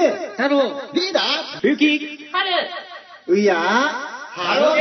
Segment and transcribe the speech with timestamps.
[0.00, 0.62] 上太郎、
[0.94, 1.68] リーダー？
[1.68, 2.00] ゆき、
[3.26, 3.56] ういや。
[3.56, 4.80] ハロゲ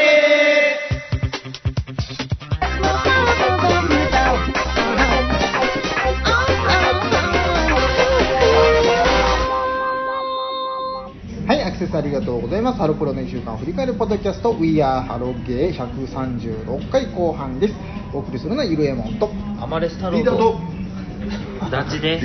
[11.45, 12.77] はい、アクセスありがとうございます。
[12.79, 17.73] ハロプロの1週間を振り返るポッドキャスト、We Are ハロゲー136回後半です。
[18.13, 19.29] お送りするのはゆるえもんと。
[19.59, 20.78] アマレスと
[21.71, 22.19] ダチでっ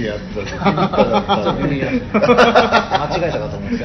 [2.15, 3.85] 間違えたかと思って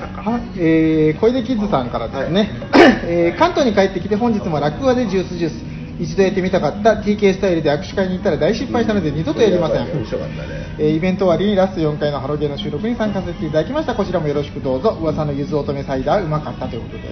[0.00, 2.50] はい、 えー、小出キッズさんからですね、
[3.06, 5.70] えー関東に帰ってきて本日も落語でジュースジュース。
[6.00, 6.94] 一度やってみたかった。
[6.94, 10.48] TK スタイルで握手会に行ったら大失敗したので二度とやりません、面白かったね。
[10.78, 13.94] えーイベント終わりにラスト4回のハロゲーの収録に参加させていただきました。
[13.94, 14.96] こちらもよろしくどうぞ。
[14.98, 17.02] 噂のゆず乙女サイダーうまかったということで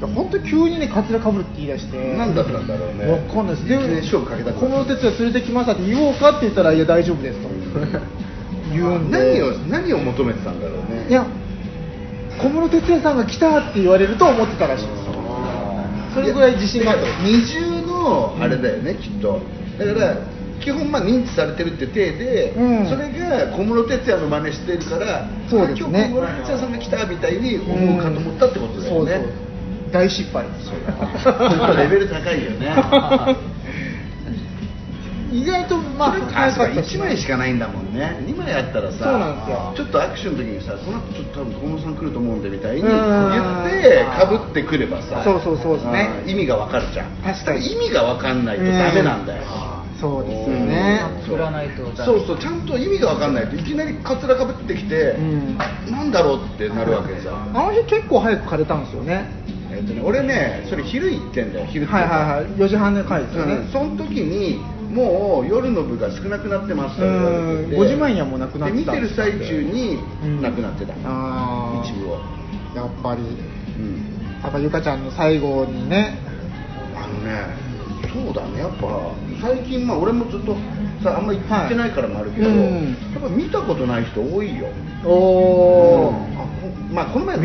[0.00, 2.16] 本当急にねカツラかぶるって言い出して。
[2.16, 3.10] 何だったんだろうね。
[3.10, 3.64] わかんないです。
[3.64, 7.48] いきなり勝負かけたくな小室哲哉連れてきましたって言おうかって言ったらいや大丈夫ですと。
[8.72, 9.18] 言うんで。
[9.18, 11.06] 何を何を求めてたんだろうね。
[11.08, 11.24] いや
[12.38, 14.86] 小室哲哉さんが来たって言われると思ってたらしい。
[14.86, 15.06] です
[16.14, 17.04] それぐらい自信があった。
[17.22, 19.40] 二重のあれだよね、きっと。
[19.78, 20.16] だから
[20.60, 22.86] 基本まあ認知されてるって体で、うん。
[22.86, 26.04] それが小室哲哉の真似してるからそうですね。
[26.04, 29.45] あ今日小室哲哉さんが来たみたいに思うかと思ったってことだよね、そうそう
[29.92, 30.44] 大失敗。
[31.76, 32.74] レベル高いよね。
[35.32, 36.12] 意外とまああ
[36.52, 38.16] 早かった1枚しかないんだもんね。
[38.24, 39.72] 2枚あったらさそうなんですよ。
[39.76, 42.88] ちょっと握手の時にさこの後ちょっと多分小室さん来ると思うんでみたいにうん。
[42.88, 46.10] 言ってかぶってくればさそうそうそうですね。
[46.24, 47.06] うん意味がわかるじゃん。
[47.24, 47.72] 確かに。
[47.72, 49.42] 意味がわかんないとダメなんだよ。
[50.00, 51.96] そうですよね作らないとダメ。
[52.04, 55.58] そうそうちゃんと意味がわかんないといきなりカツラかぶってきて、うん。
[55.90, 59.45] なんだろうってなるわけさ、あの日結構早く枯れたんですよね
[59.76, 62.46] えっとね、俺ねそれ昼行ってんだよ昼はいはいはい。
[62.56, 64.58] 4時半の回ですよね、うん、その時に
[64.90, 67.76] もう夜の部が少なくなってますと言われてて。
[67.76, 67.82] うん。
[67.82, 68.92] 5時前にはもうなくなってた。
[68.92, 70.40] で見てる最中にうん。
[70.40, 71.90] なくなってた、あー。
[71.90, 72.20] 一部を、
[72.74, 73.22] やっぱり。
[73.22, 76.16] うん、やっぱゆかちゃんの最後にね。
[76.96, 77.66] あのね
[78.10, 79.12] そうだねやっぱ
[79.42, 80.56] 最近まあ俺もずっと
[81.04, 82.56] さあんま行ってないからもあるけど、はい。
[82.56, 82.96] うん。
[83.12, 84.68] やっぱ見たことない人多いよ。
[85.04, 86.65] おお、うん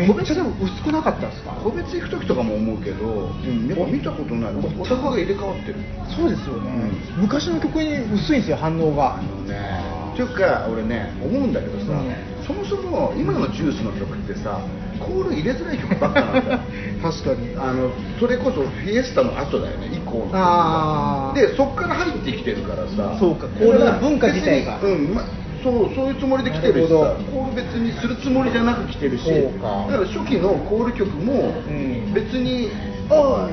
[0.06, 1.52] 個別でも薄くなかったですか？
[1.62, 4.54] 個別行く時とかも思うけど、うん、やっぱ見たことない。
[4.54, 5.76] お宅が入れ替わってる。
[6.08, 9.18] そうですよね、う昔の曲に薄いんですよ反応が。
[9.18, 12.46] あのねっていうか俺ね思うんだけどさ、うん。
[12.46, 14.60] そもそも今のジュースの曲ってさ
[15.00, 16.60] コール入れづらい曲ばっかなんだよ。
[17.02, 17.56] 確かに。
[17.56, 17.90] あの
[18.20, 23.16] それこそフィエスタの後だよね以降のでそっから入ってきてるからさ。
[23.18, 24.78] そうかコールの文化自体が。
[24.82, 25.22] うんま
[25.62, 32.12] そうそういうつもりで来てるしさコール別にするつもりじゃなく来てるしだから初期のコール曲もうん。
[32.14, 32.68] 別に
[33.08, 33.52] 「おい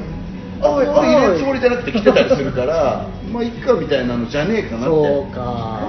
[0.61, 4.85] おいおい」入れるつもりじゃなくて来てたりするから まあいっかみたいなのじゃねえかなって。
[4.85, 5.41] そうか。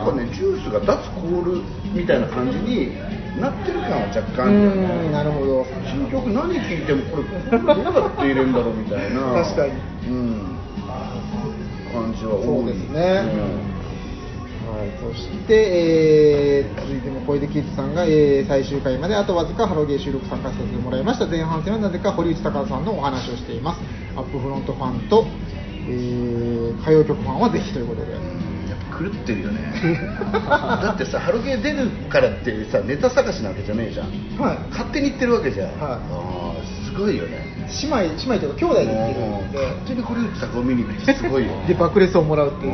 [0.05, 1.63] なんかねジュースが脱コール
[1.95, 2.93] みたいな感じに
[3.41, 5.09] なってる感は若干あうるよね。
[5.09, 5.67] んなるほど。
[5.87, 9.21] 新曲何聴いてもこれこれどうやって入れるんだろうみたいな。
[9.43, 9.73] 確かに。
[10.07, 10.61] うん。
[11.93, 12.45] 感じは多い。
[12.45, 13.23] そうですね
[14.71, 21.27] はい、そして、えー続いても小出キッズさんが、えー最終回まであとわずかハロゲー収録参加させてもらいました。
[21.27, 23.81] 前半戦はなぜか堀内孝さんのお話をしています。
[24.17, 25.27] アップフロントファンと、
[25.89, 29.59] えー歌謡曲ファンはぜひということで、うんやっぱ狂ってるよね。
[30.31, 34.07] だってさハロゲー出るからってさネタ探しなわけじゃねえじゃん。
[34.41, 34.59] はい。
[34.71, 35.77] 勝手に言ってるわけじゃん、はい。
[35.83, 37.45] あーすごいよね。
[37.83, 39.59] 姉妹姉妹というか兄弟で行ってるもんで。
[39.59, 42.73] う勝手に堀内孝を見に行くってすごいよで爆裂をもらうっていう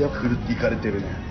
[0.00, 1.30] やっぱ狂っていかれてるね。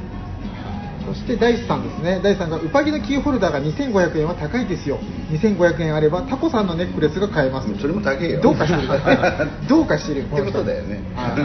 [1.05, 2.19] そして大地さんですね。
[2.21, 4.99] 大地さんがウパギのキーホルダーが2500円は高いですよ。
[5.31, 7.79] 2500円あればタコさんのネックレスが買えます。
[7.79, 8.41] それも高えよ。
[8.41, 8.87] どうかしてる。
[9.67, 10.21] どうかしてる。
[10.21, 11.01] ってことだよね。
[11.15, 11.35] は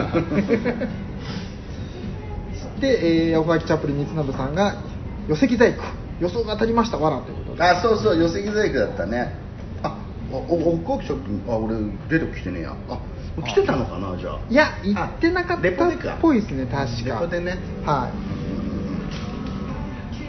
[2.77, 2.81] い。
[2.81, 4.75] で、えー、横垣チャップリン光信さんが
[5.27, 5.81] 寄石細工。
[6.19, 6.97] 予想が当たりました。
[6.97, 7.63] わらということで。
[7.63, 8.19] あそうそう。
[8.19, 9.33] 寄せ木細工だったね。
[9.81, 9.97] あ
[10.31, 11.19] おおおこきちゃん
[11.49, 11.75] あ俺
[12.09, 12.99] 出てきてねえやあ
[13.43, 14.39] 来てたのかなじゃあ。
[14.49, 17.27] いや行ってなかったっぽいですね確か。
[17.27, 17.57] でね。
[17.85, 18.35] はい。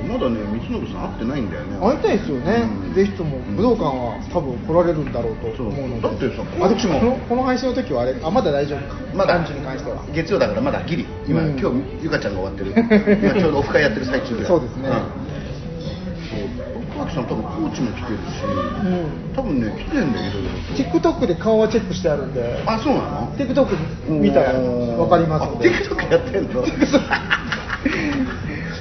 [0.07, 1.79] まだね光信さん会ってないんだよね。
[1.79, 2.95] 会いたいですよね、うん。
[2.95, 8.95] ぜひとも武道館は多分来られるんだろうと思うのだってさあこっちもこのこの配信の時はあれあまだ大丈夫か。
[9.15, 9.35] まだ。
[9.35, 10.05] ランチに関しては。
[10.13, 11.07] 月曜だからまだギリ。
[11.27, 11.59] 今、うん。
[11.59, 12.73] 今日ゆかちゃんが終わってる。
[13.23, 14.89] 今ちょうどオフ会やってる最中ぐらいそうですね。
[14.89, 15.03] んそう
[16.77, 19.35] 奥脇さん多分コーチも来てるし、うん。
[19.35, 21.09] 多分ね来てんだよいろいろと。
[21.21, 22.63] TikTok で顔はチェックしてあるんで。
[22.67, 26.65] あそうなの？TikTok 見たら分かりますのであ TikTok やってんの？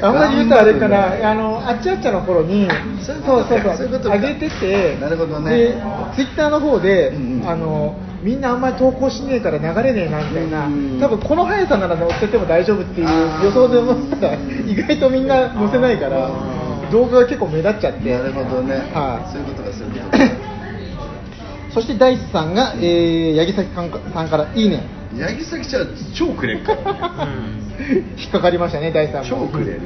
[0.01, 2.67] あんまり言うとあれかな、あのあっちあっちゃの頃に、
[3.01, 5.57] そうそうそう上げてて、なるほどね。
[5.57, 5.73] で、
[6.15, 7.47] ツイッターの方で、うんうん。
[7.50, 10.65] あのみんなあんまり投稿しねえから流れねえなみたいな。
[10.65, 13.07] うん多分この速さなら載せても大丈夫っていう
[13.45, 16.29] 予想で思ったら意外とみんな載せないから
[16.91, 18.11] 動画が結構目立っちゃって。
[18.11, 19.31] なるほどね、はい。
[19.31, 20.55] そういうことかそういうことか
[21.75, 24.81] そして大地さんが、えー、八木崎さんからいいね。
[25.19, 25.87] 八木崎ちゃん
[26.17, 29.47] 超くれるからね引っかかりましたね大地さんも。
[29.47, 29.81] 超くれる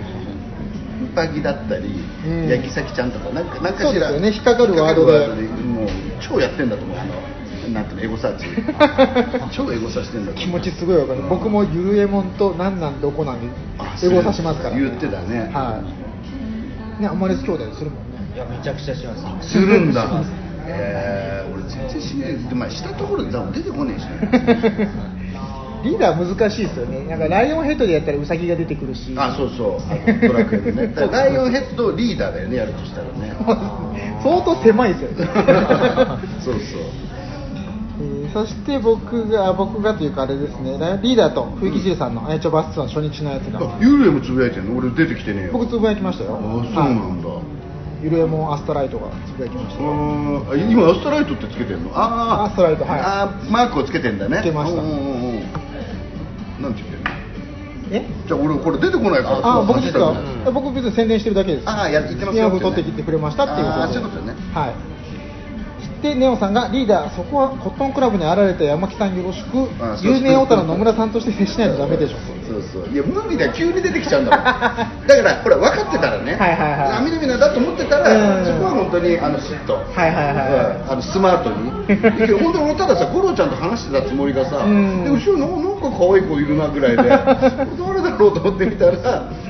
[1.15, 1.87] バギだったり、
[2.25, 4.31] うん八木崎ちゃんとかなんかなんかそうですよね。
[4.31, 5.27] 引っかかるワードで。
[5.27, 5.87] もう
[6.21, 7.15] 超やってんだと思うあの
[7.73, 8.45] なんていうのエゴサーチ。
[9.55, 11.23] 超エゴサしてんだ気持ちすごいわかる。
[11.27, 13.47] 僕もゆるえもんとなんなんどこなんで
[13.79, 15.49] あエゴさしますから、言ってたね。
[15.53, 16.08] はい
[16.99, 18.19] ねアマレス兄弟するもんね。
[18.35, 19.49] いやめちゃくちゃします。
[19.49, 20.23] するんだ。
[20.65, 22.49] えー、俺全然しない。
[22.49, 25.09] でまあしたところで多分出てこねえしね。
[25.83, 27.05] リーダー難しいですよね。
[27.07, 29.13] なんかライオンヘッドでやったらウサギが出てくるし。
[29.15, 30.27] あそうそう。
[30.27, 30.93] ドラクエでね。
[31.11, 33.33] ライオンヘッドリーダーだよねやるとしたらね。
[34.21, 35.27] 相当狭いですよね。
[36.41, 37.09] そうそう
[37.99, 43.59] えーそして僕が僕がというかあれですねリーダーと冬木汁さんの「あやちょバスツアー」初日のやつが。
[43.59, 44.77] あ幽霊もつぶやいてんの？
[44.77, 45.49] 俺出てきてねえよ。
[45.53, 46.37] 僕つぶやきましたよ。
[46.37, 47.43] あそうなんだ、はい
[48.01, 49.83] ゆるえもんアストライトがつぶやきました。
[49.83, 51.91] よあー今アストライトってつけてんの？
[51.93, 52.43] あー。
[52.45, 52.99] アストライトはい。
[53.01, 54.37] あーマークをつけてんだね。
[54.39, 54.81] つけました。
[54.81, 55.41] うんうんうんうん。
[56.61, 57.09] なんて言ってんの？
[57.91, 58.05] え？
[58.27, 59.41] じゃあ俺これ出てこないから。
[59.43, 61.67] あ僕実は、うん僕別に宣伝してるだけです。
[61.67, 62.47] あーや言ってますよ。
[62.47, 63.83] オフ取ってきてくれましたっていうことで。
[63.83, 64.33] あーそういうことね。
[64.53, 64.73] はい
[66.01, 69.67] でネオさんがリーダーそこはコットンクラブにあられた山木さんよろしく。
[70.01, 72.17] 有名オタの野村さんとして接しないとダメでしょ。
[72.47, 72.93] そうそう。
[72.93, 73.53] いや無理だよ。
[73.53, 74.45] 急に出てきちゃうんだもん。
[75.07, 76.37] だからほら分かってたらね。
[76.39, 78.45] あみなみなだと思ってたら、うん。
[78.45, 80.91] そこは本当にあのスッとはいはいはい。
[80.91, 82.01] あのスマートに。
[82.01, 85.03] だけど本当に俺たださ五郎ちゃんと話してたつもりがさ、うん。
[85.03, 87.09] で後ろになんか可愛い子いるなぐらいでこれ
[87.99, 88.93] 誰だろうと思ってみたら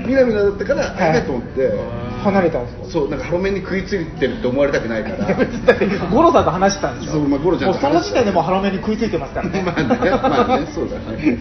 [0.06, 1.72] みなみなだったからあれだと思って、
[2.20, 2.86] 離れたんですか？
[2.86, 5.18] そうなんかハロメンに食いついてるって思われたくないから。
[5.18, 7.14] だってゴロさんと話してたんでしょ？
[7.14, 9.62] そうまあゴロちゃんともうその時点でもうハロメに食いついてますからね。
[9.66, 11.40] まあね、まあね、そうだね。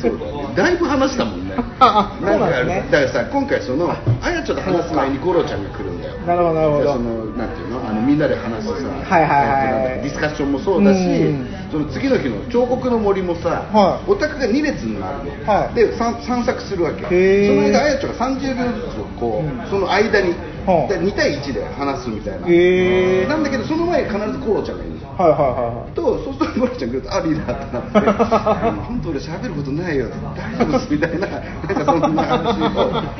[0.00, 0.35] そうだね。
[0.56, 1.54] だいぶ話したもんね。
[1.78, 6.16] ああそうなんですねだからさ、今回その、あやちょと話す前にゴロちゃんが来るんだよ。
[6.24, 15.44] なるほどなるほどその、なんていうの、あのみんなで話すさ、はいはいはいディスカッションもそうだしうん、その次の日の彫刻の森もさは、いオタクが2列になるの。
[15.44, 17.02] はいで、散散策するわけ。
[17.04, 20.30] そへーの間、あやちょが30秒ずつこうん、その間に、
[20.64, 22.48] はあで2対1で話すみたいな。
[22.48, 24.95] へーなんだけど、その前に必ずゴロちゃんがいる。
[25.16, 25.92] はいはいはいはい。
[25.92, 28.80] とそうするとゴロちゃんが来るとあリーダーってなって。
[28.82, 31.26] 本当俺喋ることないよ大丈夫ですみたいな。
[31.26, 32.68] なんかそんな話を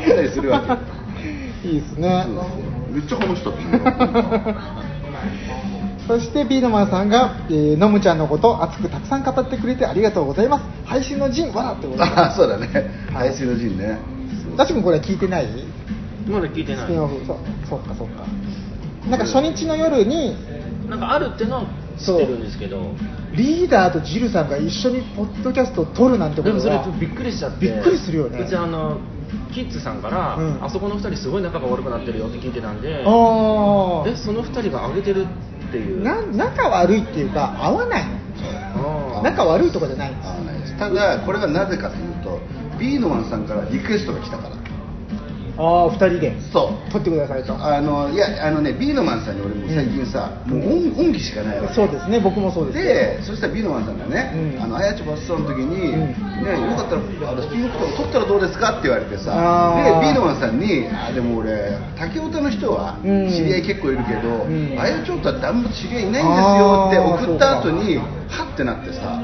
[0.04, 0.60] したりするわ
[1.62, 2.24] けいいですね。
[2.26, 2.44] そうそう
[2.92, 3.60] めっちゃ話したって
[6.06, 10.64] そしてビーノマンさんが、えー、ノムちゃんのこと熱くたくさん語ってくれてありがとうございます。
[10.86, 12.04] 配信の陣わらってことで。
[12.04, 12.68] あそうだね。
[13.12, 13.30] はい。
[13.30, 13.98] 配信の陣ね。
[14.56, 15.48] ダチ君これ聞いてない？
[16.28, 16.86] まだ聞いてない。
[16.86, 17.26] スピンオフ。
[17.26, 17.38] そう
[17.68, 18.24] そっかそっか。
[19.08, 20.36] なんか初日の夜に
[20.88, 21.64] なんかあるってのは
[21.98, 22.92] 知ってるんですけど。
[23.34, 27.66] リーダーとジルさんが一緒にポッドキャストを撮るなんてこでもそれとはびっくりしちゃって。
[27.66, 28.40] びっくりするよね。
[28.40, 28.98] うちあの
[29.52, 32.94] キッズさんから、うんあそこの2人すごい仲が悪くなってるよって聞いてたんで。
[32.94, 35.26] あえその2人が上げてる
[35.68, 36.02] っていう。
[36.02, 38.04] な仲悪いっていうか合わない
[39.22, 40.78] 仲悪いとかじゃないんです合わないです。
[40.78, 42.38] ただこれはなぜかというと
[42.78, 44.56] ビーノマンさんからリクエストが来たから
[45.58, 46.36] ああ二人で。
[46.52, 46.92] そう。
[46.92, 47.54] 撮ってくださいと。
[47.54, 51.74] あのいやあのねビーノマンさんに俺も最近さ、もう恩恩義しかないわけ。
[51.74, 54.62] そうですね僕もそうですでそしたらビーノマンさんがね、うん。
[54.62, 56.44] あのあやちバスさんの時に、うん。
[56.44, 58.78] ね、よかったらあのスピンオフとか撮ったらどうですか？
[58.78, 59.32] って言われてさ。
[59.76, 63.30] でビーノマンさんにあでも俺竹雄太の人はうん。
[63.30, 64.78] 知り合い結構いるけど、ん。
[64.78, 69.20] あやちょっとってあんま知り合いいないんですよって送った後にはってなってさ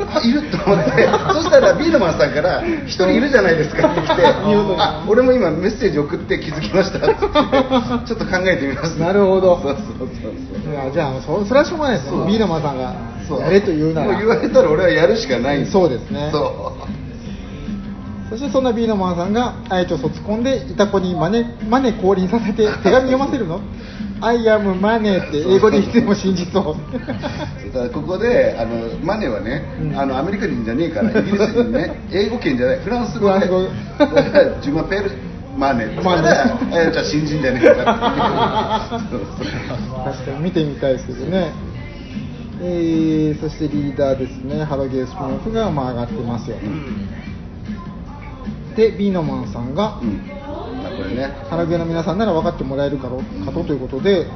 [0.00, 1.08] あいると思って。
[1.34, 4.22] そしたらビーノマンさんから「一人いるじゃないですか」って来て
[4.78, 8.96] 「あ俺も今メッセージ送って気づきました」って言ってちょっと考えてみます。
[8.98, 9.58] なるほど。
[9.62, 12.92] そうそうそうじゃあそそれはしょうがないですビーノマンさんが
[13.28, 13.40] そう。
[13.40, 14.06] やれと言うなら。
[14.08, 15.66] もう言われたら俺はやるしかない。
[15.66, 16.28] そうですね。
[16.30, 16.72] そ
[18.30, 23.60] そしてそんなビーノマンさんがあやちょ卒コンでいた子にマネマネ降臨させて手紙読ませるの？
[24.20, 26.74] I am マネって英語で言っても信じそう。
[26.74, 29.98] うだからここであのマネはね、うん。
[29.98, 32.80] あのアメリカ人じゃねえからイギリス人ね 英語圏じゃない。
[32.80, 33.46] フランス語で
[34.60, 35.10] ジュマペル
[35.56, 36.76] マネって言ったらマネ。
[36.76, 38.88] あやちゃん新人じゃねえか。
[40.04, 41.52] 確かに見てみたいですけどね。
[42.60, 44.64] えー、そしてリーダーですね。
[44.64, 46.56] ハロゲースピンオフがまあ上がってますよ
[48.74, 50.20] と、でビーノマンさんが、うん。
[50.32, 50.37] あ
[50.98, 51.32] これね。
[51.48, 54.26] ハラゲーの皆さんなら分かってもらえるかろかとということで、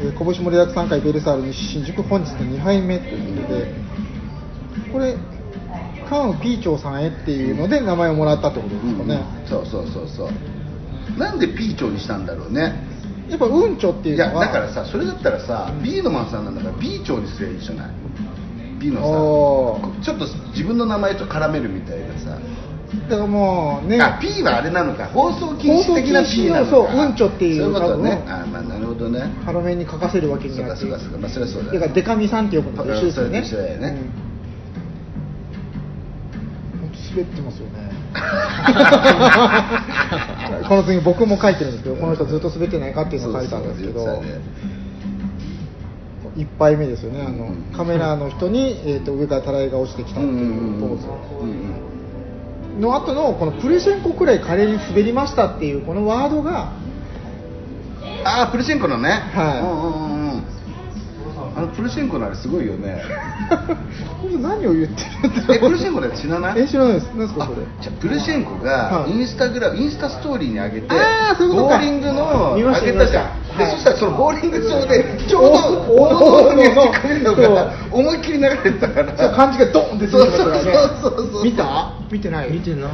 [0.00, 3.74] えー、拳盛りだく3回ベルサール西新宿本日の2杯目ということで
[4.92, 5.16] これ
[6.08, 11.18] カンピーチョーさんへっていうので名前をもらったってことですかね、そうそうそうそう。
[11.18, 12.74] なんでピーチョにしたんだろうね。
[13.28, 14.44] やっぱうんちょっていういのは。
[14.44, 17.90] やだからさそれだったらさ、ビーノマンさんなんだからビーチョにすればいいじゃない。
[18.82, 22.38] 美のおさちょっと自分の名前と絡めるみたいなさ
[23.08, 23.98] だからもうね。
[24.00, 25.06] あ P はあれなのか。
[25.06, 26.70] 放送禁止的な P なのか。
[26.70, 28.22] そううんちょっていうそういうことね。
[28.26, 29.20] あまあなるほどね。
[29.44, 30.76] ハロメンに書かせるわけにそうかは。
[30.76, 33.42] そうかそうかまあそれはそうだだからデカミさんって呼ぶのと一緒ですよね。
[33.44, 33.88] それと一緒だよね。
[33.88, 33.96] うん。
[36.80, 37.90] 本当滑ってますよね。
[40.68, 44.22] この次僕も書いてるんですけどこの人ずっと滑ってないかっていうのを書いたんですけど。
[46.34, 47.22] 一杯目ですよね。
[47.26, 47.64] あの、うん。
[47.76, 50.36] カメラの人に、えー、と上からたらいが落ちてきたっていう
[50.80, 51.06] ポーズ。
[51.42, 51.52] うんう
[51.88, 51.91] ん
[52.78, 56.72] の後のこのプレシェンコくらい華麗に滑りましたっていうこのワードが
[58.24, 59.08] ああプルシェンコのね。
[59.10, 59.60] はい。
[59.60, 60.11] うんうんうんうん
[61.56, 63.02] あのプルシェンコのあれすごいよね。
[64.20, 65.02] これ何を言って
[65.48, 66.60] るんプルシェンコのやつ知らない？
[66.60, 67.06] え知らないです。
[67.08, 67.66] 何ですかあそれ？
[67.82, 69.12] じゃあプルシェンコがはい。
[69.12, 71.78] インスタグラム、インスタストーリーに上げてあーそういうことか。
[71.78, 82.92] ボーリングの上げたじゃん、でそしたらそのボーリング場でちょうおどお大道にやってくれるのが思いっきり流れてたからそう漢字がドンってついてましたからねそうそうそうそう見た見てない見てない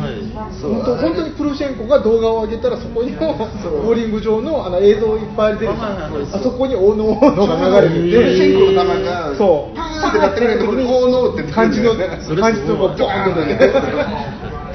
[0.61, 9.77] そう本当本当にプロシェンコが動画を上げたらそこにもボーリング場のあの映像いっぱい出るじゃんはいはいはいあそこに大野が流れててンコの球がそう。
[9.77, 13.73] パーンってなってくるところにおーのーって漢字のねそれ漢字のこうボーンと出て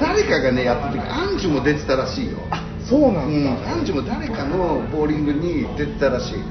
[0.00, 2.38] 誰かがねやった時アンジュも出てたらしいよ。
[2.88, 3.40] そうなうん。
[3.40, 6.42] ん、だ、アンジュも誰かのボーリングに出てたらしい。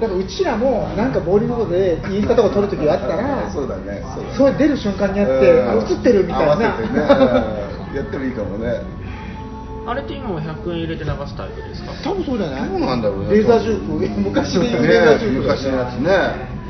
[0.00, 4.02] だからうちらもなんかボーリングでインスタとか撮るときがあったらそうだね。
[4.14, 4.36] そうだね。
[4.36, 5.32] それ出る瞬間にあって、
[5.94, 6.52] 映ってるみたいな。
[6.52, 6.98] 合わせてね。
[7.90, 7.96] うん。
[7.96, 8.82] やってもいいかもね
[9.86, 11.92] あれって今も100円入れて流すタイプですか？
[12.02, 12.68] 多分そうじゃない？
[12.68, 13.30] どうなんだろうね。
[13.30, 16.10] レーザージューク昔で言うねレーザージューク昔のやつね。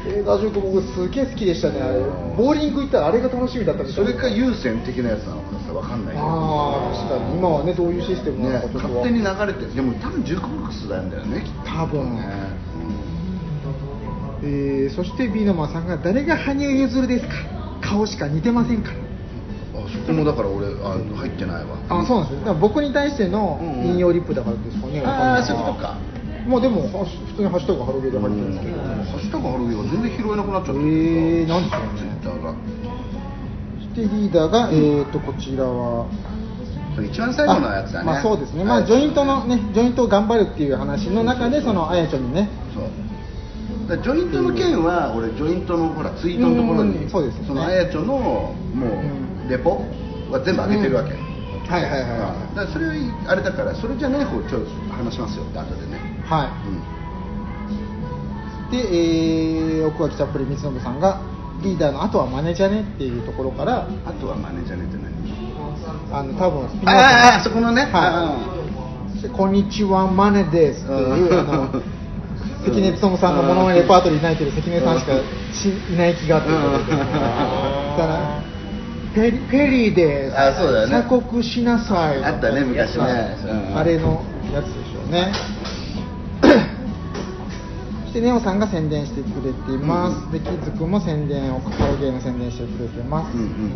[0.06, 1.80] レーザージューク僕すげえ好きでしたね。
[1.80, 1.98] あれ
[2.36, 4.04] ボーリング行ったらあれが楽しみだったんですよ。
[4.06, 6.26] それか優先的なやつなのかさわかんないけど。
[6.28, 7.38] ああ確かに。
[7.38, 9.74] 今はねどういうシステムなねのかちょっと勝手に流れてる。
[9.74, 11.70] でも多分ジュークボックスなんだよねきっと。
[11.72, 12.14] 多分。
[12.14, 12.22] ね、
[14.44, 17.32] えーそしてビーノマンさんが誰が羽生結弦ですか？
[17.80, 18.96] 顔しか似てませんから
[19.88, 21.78] そこもだから俺あ入ってないわ。
[21.88, 23.86] あそうなんですよ僕に対してのうんうん。
[23.94, 25.98] 引用リップだからですかね、ああそういうことか。
[26.46, 32.54] まあでもは普通にハッシュタグハロゲーで入ってるんですけど、ハッシュタグハロウィンが全然拾えなくなっちゃってえーなんでしょうねツイッターが。
[33.76, 36.06] そしてリーダーが、えー、とこちらは。
[36.96, 38.06] 一番最後のやつだね。
[38.06, 42.48] まあそうですね、まあ、ジョイントのねジョイントを頑張るっていう話の中でそのあやちゃんにね。
[42.74, 43.98] そう。
[44.02, 47.54] ジョイントの件は俺ジョイントのほらツイートのところにうんそうですよね。
[47.54, 48.82] のあやちょのもうん。
[48.82, 48.86] う
[49.48, 49.82] レポ
[50.30, 52.10] は全部上げてるわけ、はいはいはい
[52.50, 52.54] うん。
[52.54, 52.94] だからそれは
[53.28, 56.50] あれだからそれじゃない方ちょっと話しますよって後でね、はい。
[58.72, 61.20] で、えー、奥脇チャップリン光信さんが
[61.62, 65.14] リーダーのあとはマネージャーねっていうところからうん、あとはマネージャーねって何？
[66.12, 68.36] あの多分スピンオフああそこのね、は
[69.18, 69.22] い。
[69.22, 71.38] でこんにちはマネですっていう、うん。
[71.38, 71.82] あの
[72.64, 75.12] 関根勤さんのモノマネレパートリーにないけど関根さんしか
[75.54, 76.48] しいない気がって。
[76.50, 78.45] いうことでだから
[79.16, 81.02] ペリペリーですあそうだよね。
[81.08, 82.22] 鎖国しなさい。
[82.22, 83.02] あったね昔ね。
[83.74, 85.32] あれのやつでしょうね。
[88.04, 93.72] そしてネオさんが宣伝してくれています、うんでキッズくんも宣伝をハロゲーの宣伝してくれてます、うんうん。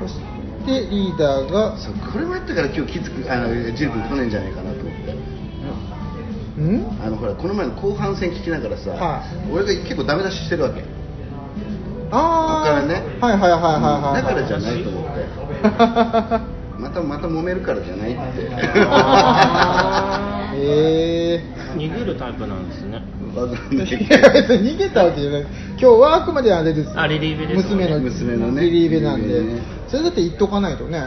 [0.00, 0.18] そし
[0.66, 5.12] てリーダーがそうこれもやったから今日気づくあのジル君来ねえんじゃないかなと思って。
[6.60, 6.86] ん？
[7.04, 9.52] あのほらこの前の後半戦聞きながらさ、はい。
[9.52, 10.82] 俺が結構ダメ出ししてるわけ
[12.10, 12.94] ああこっからね。
[13.20, 15.26] はいはいはいはいはいだからじゃないと思って。
[16.78, 18.20] またまた揉めるからじゃないって。
[18.90, 20.56] あー。
[20.56, 21.42] へえ
[21.76, 23.02] 逃げるタイプなんですね。
[23.34, 25.42] 逃げたわけじゃない。
[25.42, 27.74] 今日はあくまであれですあリリーベですね。
[27.74, 28.62] 娘の娘のね。
[28.62, 29.42] リリーベなんで。
[29.42, 29.60] ね。
[29.88, 31.02] それだって言っとかないとね。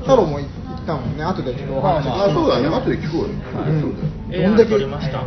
[0.00, 0.48] 太郎も言っ
[0.86, 1.24] たもんね。
[1.24, 2.08] 後でちょっとお話。
[2.08, 2.68] あそうだね。
[2.68, 3.80] 後で聞こうよ、うん。
[3.80, 3.92] そう
[4.30, 5.22] だよエアどんだけ撮りました。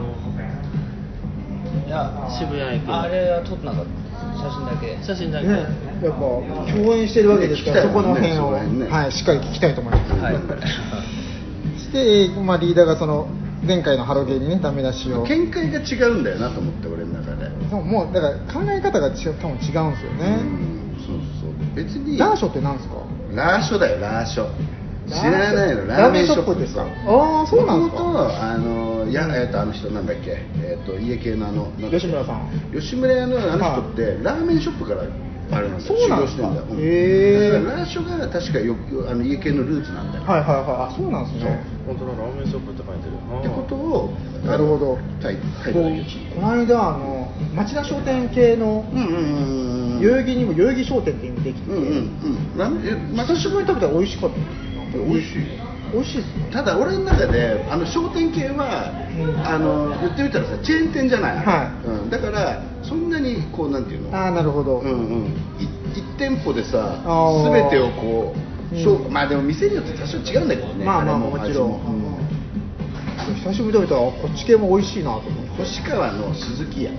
[1.87, 4.08] いや渋谷駅あれは撮ってなかった
[4.39, 4.97] 写真だけ。
[5.03, 5.65] 写真だけ、ね、やっ
[6.03, 6.09] ぱ
[6.73, 8.87] 共演してるわけですから、そこの辺を、ね。
[8.89, 10.13] はい、しっかり聞きたいと思います。
[10.21, 10.35] はい。
[11.77, 13.27] そ して、えーまあ、リーダーがその
[13.65, 15.23] 前回のハロゲーにね、ダメ出しを。
[15.23, 20.39] 見解が違うんだよなと思って俺の中で、そうもうだから考え方が違う多分違うんですよね。
[20.41, 22.17] うんそうそう別に。
[22.17, 22.95] ラーショってなんですか？
[23.33, 24.45] ラーショだよラーショ
[25.07, 26.55] 知らないのラーメンショップ。
[26.59, 26.83] ですか？
[27.07, 28.03] あーそうなんですか。
[28.53, 32.49] あのや、えっとあの人なんだっけえっ、と家系のあの吉村さん。
[32.73, 35.03] 吉村屋のあの人って、ラーメンショップから
[35.51, 36.79] あれなんだよそうなんですか修行してんだよ、うん。
[36.79, 37.53] へー。
[37.53, 40.93] だからラーショが確かよよあの家系のルーツなんだよ、はいはいはい。
[40.93, 41.65] あそうなんですね。
[41.85, 44.13] 本当だラーメンショップって書いてるってことを
[44.45, 50.01] なるほど書い書いこの間あの町田商店系のうんうんうんうん。
[50.01, 52.57] 代々木にも代々木商店っていうのできてて、うんうんうん。
[52.57, 54.37] ラーメンえまた久しぶりに食べたら美味しかった。
[54.97, 59.45] 美味しい美味しいただ俺の中であの商店系は、うん。
[59.45, 64.17] あの言ってみたらさチェーン店じゃない、はうん、だからそんなにこうなんていうの？
[64.17, 64.93] ああなるほど、うんう
[65.23, 65.25] ん、
[65.59, 67.01] い一店舗でさ
[67.51, 68.35] 全てをこ
[68.71, 69.13] う、うん。
[69.13, 70.85] まあでも店によって多少違うんだけどね。
[70.85, 71.73] まあまあれももちろん。
[71.73, 72.19] 味も。
[73.43, 75.49] 久しぶりに食べたらこっち系も美味しいなと思って。
[75.59, 76.91] 星川の鈴木屋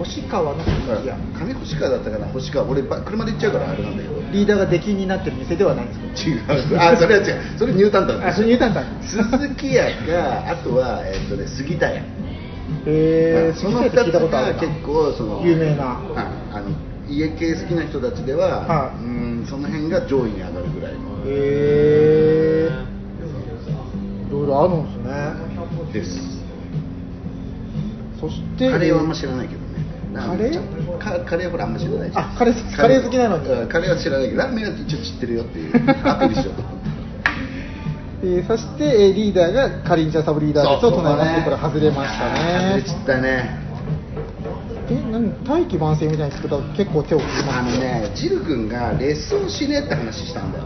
[0.00, 1.16] 星川のいや。
[1.38, 2.26] 上星川だったかな？
[2.28, 2.66] 星川。
[2.66, 4.20] 俺ば車で行っちゃうからあれなんだけど。
[4.32, 6.54] リーダーが出禁になってる店ではないんですか？
[6.54, 6.78] 違う。
[6.80, 7.58] あそれは違う。
[7.58, 8.26] それニュータンタン。
[8.26, 9.02] あそれニュータンタン。
[9.02, 12.00] 鈴木屋かあとは、えっとね、杉田屋。
[12.00, 12.04] へ
[12.86, 16.00] えその聞い2つが結構その有名な。
[16.16, 16.70] ああの
[17.08, 19.04] 家系好きな人たちでは、はい。
[19.04, 19.06] う
[19.42, 21.00] んその辺が上位に上がるぐらいの。
[21.26, 22.70] へえ
[24.28, 25.10] いろいろあるんですね。
[25.92, 26.40] です。
[28.20, 29.69] そしてカレーはあんま知らないけどね
[30.14, 30.60] カレー？
[30.60, 33.38] ーカカレーはほらあんま知らないあカレーカレー好きなの？
[33.38, 35.74] にうんカレーは知らないけどラーメンは一応知ってるよっていう。
[36.08, 36.90] アピールしようと思って
[38.22, 40.80] えーそして、えーリーダーがかりんちゃんサブリーダーです。
[40.82, 42.82] と唱えましてこれ外れましたね。
[42.82, 43.60] 外れちったね。
[44.90, 48.12] え何大器晩成みたいに作ったら結構手を振りあのますね。
[48.14, 50.64] ジル君がレッスンをしねえって話したんだよ。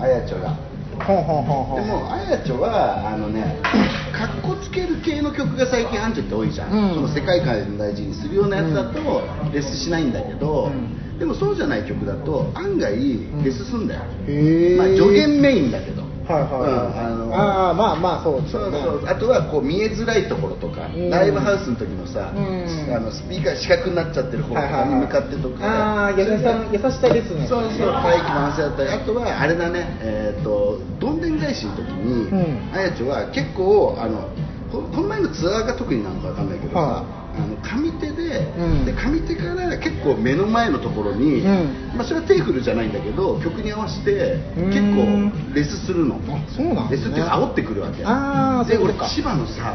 [0.00, 0.56] あやちょが
[1.02, 3.60] ほんほんほんほんでもあやちょはあのね
[4.14, 6.94] かっこつける系の曲が最近アンジュって多いじゃん、うん。
[6.94, 9.22] その世界観を大事にするようなやつだと
[9.52, 11.18] レスしないんだけど、うん。
[11.18, 12.96] でもそうじゃない曲だと案外
[13.44, 19.06] レスすんだよ、へえまあ助言メインだけどはいはいはい、うんあのああまあまあそうですそうそう。
[19.06, 21.10] あとはこう見えづらいところとか、うん。
[21.10, 22.94] ライブハウスの時のさ、うん。
[22.94, 27.46] あのスピーカー四角になっちゃってる方とかに向かってとか、ああ優しさ優しさですね。
[27.46, 29.98] そうそう大気回せだったりあとはあれだね。
[30.00, 32.70] えっ、とどんでん返しの時に、うん。
[32.72, 34.28] あやちょは結構あの
[34.72, 44.38] ここの前のツアーが特になのかわかんないけどさ、はあの上手で,、うんで上手から結構目の前のところに、うんまあ、それはテーフルじゃないんだけど曲に合わせて
[44.70, 49.74] 結構レスするのあそうなんねレスって煽ってくるわけあで俺千葉のさ、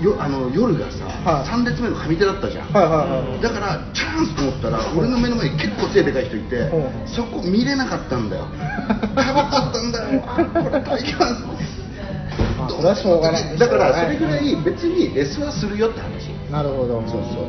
[0.00, 11.26] よあの夜がさ、はい3列目の上手だったじゃん、はいはいはいだからチャンスと思ったら俺の目の前に結構背でかい人いてうんそこ見れなかったんだよかぶっちゃったんだよあこれ大気マ
[12.56, 17.00] まあそれはしょうがないだからそれぐらい別にレスはするよって話なるほど。
[17.06, 17.46] そうそう。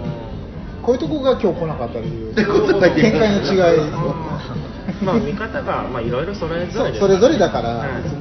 [0.81, 2.31] こういうとこが今日来なかった理由。
[2.31, 3.01] っ てことだけ。
[3.01, 3.91] 見解の違い。
[5.03, 8.19] まあ見方がまあいろいろそれぞれですそそれぞれだから、はい別に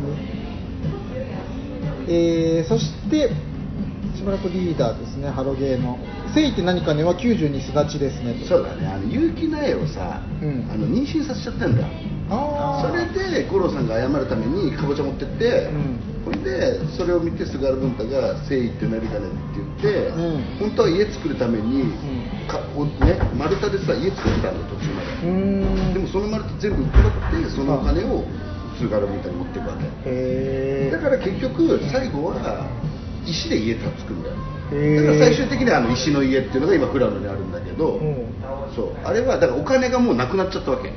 [2.09, 3.31] えーそして
[4.16, 5.31] しばらくリーダーですね。
[5.31, 8.47] ハロゲーの「誠意って何かね」は90にすだちですねと。
[8.47, 8.87] そうだね。
[8.87, 10.69] あの結城苗をさ、うん。
[10.71, 11.85] あの妊娠させちゃったんだ
[12.31, 15.69] それで五郎さんが謝るためにかぼちゃ持ってって、
[16.25, 20.45] ほんでそれを見て菅原文太が「誠意って何かね」って言って、うん。
[20.61, 21.90] 本当は家作るために、
[22.47, 28.23] かおね、丸太でさ家作ってたの途中まででもその丸太全部売っ払ってそのお金を
[28.79, 30.90] 菅原文太に持っていくわけ。
[30.90, 32.66] だから結局最後は
[33.27, 34.37] 石で家建つくんだよ。
[34.71, 38.27] だから最終的にはあの石の家っていうのが今富良野にあるんだけど、うん。
[38.77, 38.93] そう。
[39.05, 40.93] あれはだからお金がもうなくなっちゃったわけ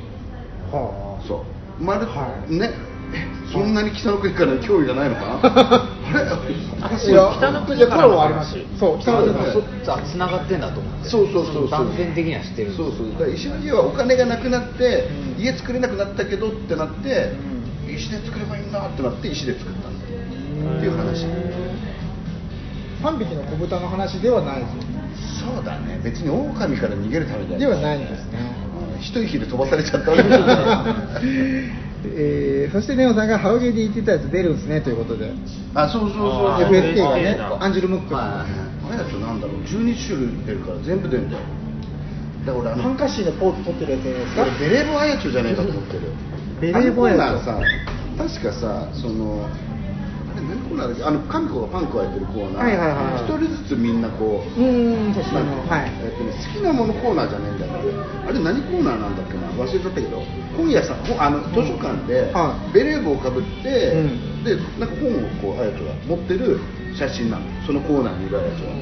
[0.74, 1.44] はそ
[1.80, 1.82] う。
[1.84, 2.52] 丸、はい。
[2.52, 2.70] ね。
[3.14, 5.38] えそんなに北の国から興味がないのか？
[5.38, 5.38] な
[6.82, 6.96] あれ？
[6.98, 9.52] 北の国からの話コラボありますそう北の国から。
[9.52, 11.08] そうあ繋がってんだと思って。
[11.08, 11.70] そうそうそうそう。
[11.70, 13.12] 断片的には知ってるそうそう。
[13.12, 15.42] だから石の家はお金がなくなって、うん。
[15.42, 17.32] 家作れなくなったけどってなって、
[17.88, 20.20] う石で作ればいいんだってなって石で作ったんだよ
[20.76, 21.26] っていう話。
[23.02, 25.04] 3匹の子豚の話ではないですよね。
[25.54, 26.00] そうだね。
[26.02, 28.56] 別に狼から逃げるためじゃではないんですね。
[28.58, 28.63] うん
[29.00, 31.24] 一息で飛ばされちゃったわけじゃない
[32.16, 35.32] えーそしてネオさんがハロゲーで言ってたやつ出るんですねということで。
[35.74, 38.14] あそうそうそう FSK がねアンジェル・ムック。
[38.16, 38.44] あ
[38.90, 39.56] やつなんだろう。
[39.64, 41.42] 12種類出るから全部出るんだよ。
[42.44, 44.42] だから俺あのハンカッシーのポーズ取ってるやつですか？
[44.42, 46.00] 俺ベレー帽あやちょじゃねえかと思ってる。
[46.60, 47.60] ベレー帽あやちょあのコーナーさ。
[48.18, 50.94] 確かさそのあれ何コーナーだ？
[50.94, 52.64] っけあの神子がパンクをやってるコーナー。
[52.64, 53.24] はいはいはいはい。
[53.24, 55.90] 一人ずつみんなこううーん年なんのはい。
[56.04, 57.53] えっとね、好きなものコーナーじゃねえ
[58.26, 59.48] あれ何コーナーなんだっけな？
[59.52, 60.22] 忘れちゃったけど。
[60.56, 62.72] 本屋さんほあの図書館ではい。
[62.72, 64.44] ベレー帽をかぶって、うん。
[64.44, 66.60] でなんか本をこうあやちょが持ってる
[66.96, 67.44] 写真なの。
[67.66, 68.72] そのコーナーにいるあやちょは。
[68.72, 68.76] う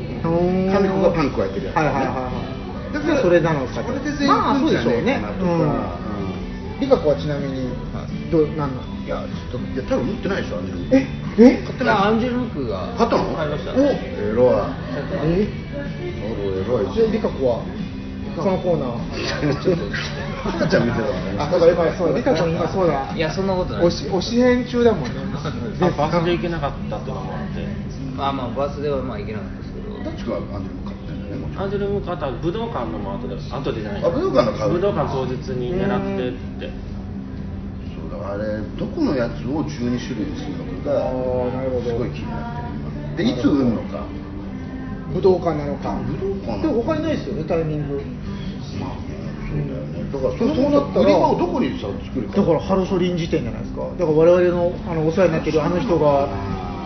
[0.46, 0.70] ー。
[0.70, 3.88] ん神子がパンクをやってるやつ、はいはいはいはいだからそれなのかと。
[3.88, 6.81] それで全員行くんじゃねえかなとか、まあそうでしょうねうん。
[6.81, 7.72] リカ子はちなみに
[8.31, 10.96] どうなんなんいやちょっといや多分持ってないでしょアンジェル。
[10.96, 11.09] え？
[11.40, 11.64] え？
[11.64, 12.92] 買ってないアンジェル・ムが。
[12.98, 13.35] 買ったの？
[13.35, 13.72] 買いました。
[13.72, 13.96] おえらい。
[15.24, 15.48] え
[16.20, 16.94] あら偉い。
[16.94, 17.64] じゃあリカ子は？
[18.35, 19.85] そのコーナーちょっと
[20.42, 21.37] 母ちゃん見てたのね。
[21.38, 23.12] あだから今そうリカ子今そうだ。
[23.14, 23.87] いやそんなことない。
[23.87, 25.11] 推し推し編中だもんね。
[25.81, 27.66] あバースで行けなかったっていうのもあって。
[28.18, 30.03] あまあバースデーはまあいけなかったですけど。
[30.03, 36.73] どっちがアンジェルも買ってんだよねアンジェル・ムーカーとは武道館のも後で後でじゃないあ武道館の買う武道館当日に狙ってって。
[37.92, 41.85] そうだあれどこのやつを12種類にするのかがあーなるほど。
[41.87, 42.73] すごい気になってる。
[42.73, 44.05] 今でいつ売るのか
[45.14, 45.94] 武道館なのか。
[46.09, 46.62] 武道館。
[46.62, 48.01] でも他にないですよねタイミング。
[48.81, 49.12] まあね
[49.48, 50.05] そうだよね。
[50.12, 52.37] だからそうそそうなったら売り場をどこにさ作るか。
[52.40, 53.85] だからハロソ臨時店じゃないですか。
[53.85, 56.29] だから我々のあのお世話になってるあの人が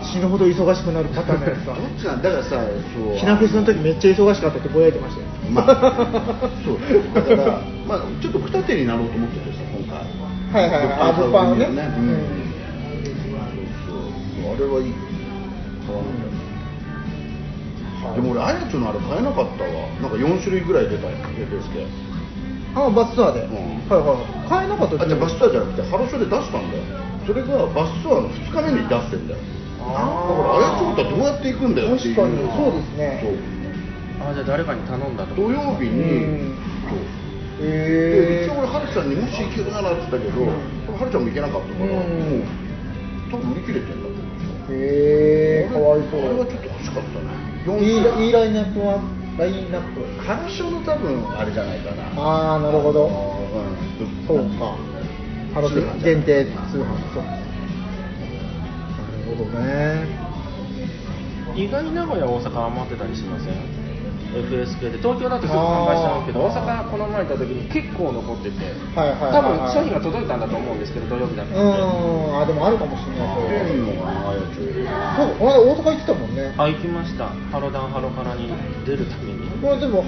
[0.03, 1.73] 死ぬほど忙しくなるパターンじゃないですか。
[1.79, 2.29] どっちなんだ？
[2.29, 3.15] からさそう。
[3.17, 5.27] ひなフェスの時めっちゃ忙しかったってぼやいてましたよ。
[5.51, 6.79] まあそう
[7.15, 10.03] だからまあちょっと二手になろうと思っててさ今回。
[10.47, 10.97] はいはいはい。
[10.99, 11.65] あ物ね。
[13.87, 14.03] そう
[14.43, 14.93] そうあれはいい。
[15.87, 16.26] 買わなきゃ
[18.15, 19.87] でも俺あやつのあれ買えなかったわ。
[20.01, 21.85] なんか4種類ぐらい出たよエフェスケ。
[22.75, 23.89] あバスツアーで、うん。
[23.89, 24.13] はいは
[24.45, 24.49] い。
[24.49, 26.83] 買えなかったあじゃあバスツアーじゃなくてハロショで出したんだよ。
[27.25, 29.39] それがバスツアーの2日目に出してんだよ。
[29.77, 32.15] だからあやつ本当はどうやって行くんだよっていう。
[32.15, 33.19] 確かにそうですね。
[33.21, 33.57] そう。
[34.17, 36.57] あじゃあ誰かに頼んだと土曜日にうん。
[36.89, 36.99] そう。
[37.59, 42.41] へで一応俺はるちゃんにもし行けるならって言ったけど、はるちゃんも行けなかったから、うん。
[42.41, 42.45] もう
[43.31, 44.27] 多分売り切れてんだと思う。
[44.69, 46.25] えへえかわいそう。
[46.25, 47.46] あれはちょっと欲しかったね
[47.79, 48.99] いい4いいラインナップは
[49.37, 50.01] ラインナップ。
[50.21, 52.03] ハロショの多分あれじゃないかな。
[52.21, 53.05] ああなるほど。
[53.05, 53.09] う
[54.03, 54.27] ん。
[54.27, 54.75] そうか。
[56.03, 56.85] 限定通販。
[57.13, 57.23] そう。
[57.23, 57.29] な
[59.31, 60.07] るほどね。
[61.55, 63.86] 意外に名古屋大阪余ってたりしません？
[64.33, 66.59] FS 系で東京だとすぐ販売しちゃうけどあー。
[66.59, 68.57] 大阪この前行った時に結構残ってて
[68.95, 71.61] はい多分商品が届いたんだと思うんですけど土曜日だっうたんで。
[71.61, 73.35] んあでもあるかもしれない。
[73.35, 73.85] それ出ん。
[73.87, 75.35] のかなあやちょそう。
[75.39, 76.53] この間大阪行ってたもんね。
[76.57, 77.29] あ行きました。
[77.51, 78.51] ハロダンハロカラに
[78.85, 79.47] 出るために。
[79.61, 80.03] これでも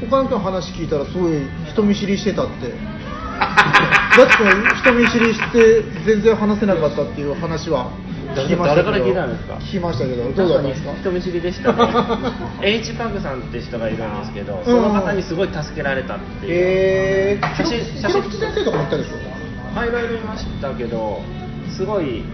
[0.00, 2.72] 他の人の話聞いたらすごい人見知りしてたって。
[3.42, 4.32] だって
[4.76, 7.90] 人見知りして全然話せなかったっていう話は
[8.34, 9.54] 誰から聞いたんですか？
[9.54, 10.94] 聞きましたけどどうだったんですか？
[11.00, 11.72] 人見知りでした。
[11.72, 11.78] ね
[12.62, 18.22] H パグさんって人がいるんですけどその方にすごい助けられたっていう、へえー、写真写真。
[18.30, 19.16] 先生とかも行ったでしょ
[19.78, 21.20] あいろいろいましたけど
[21.76, 22.24] すごい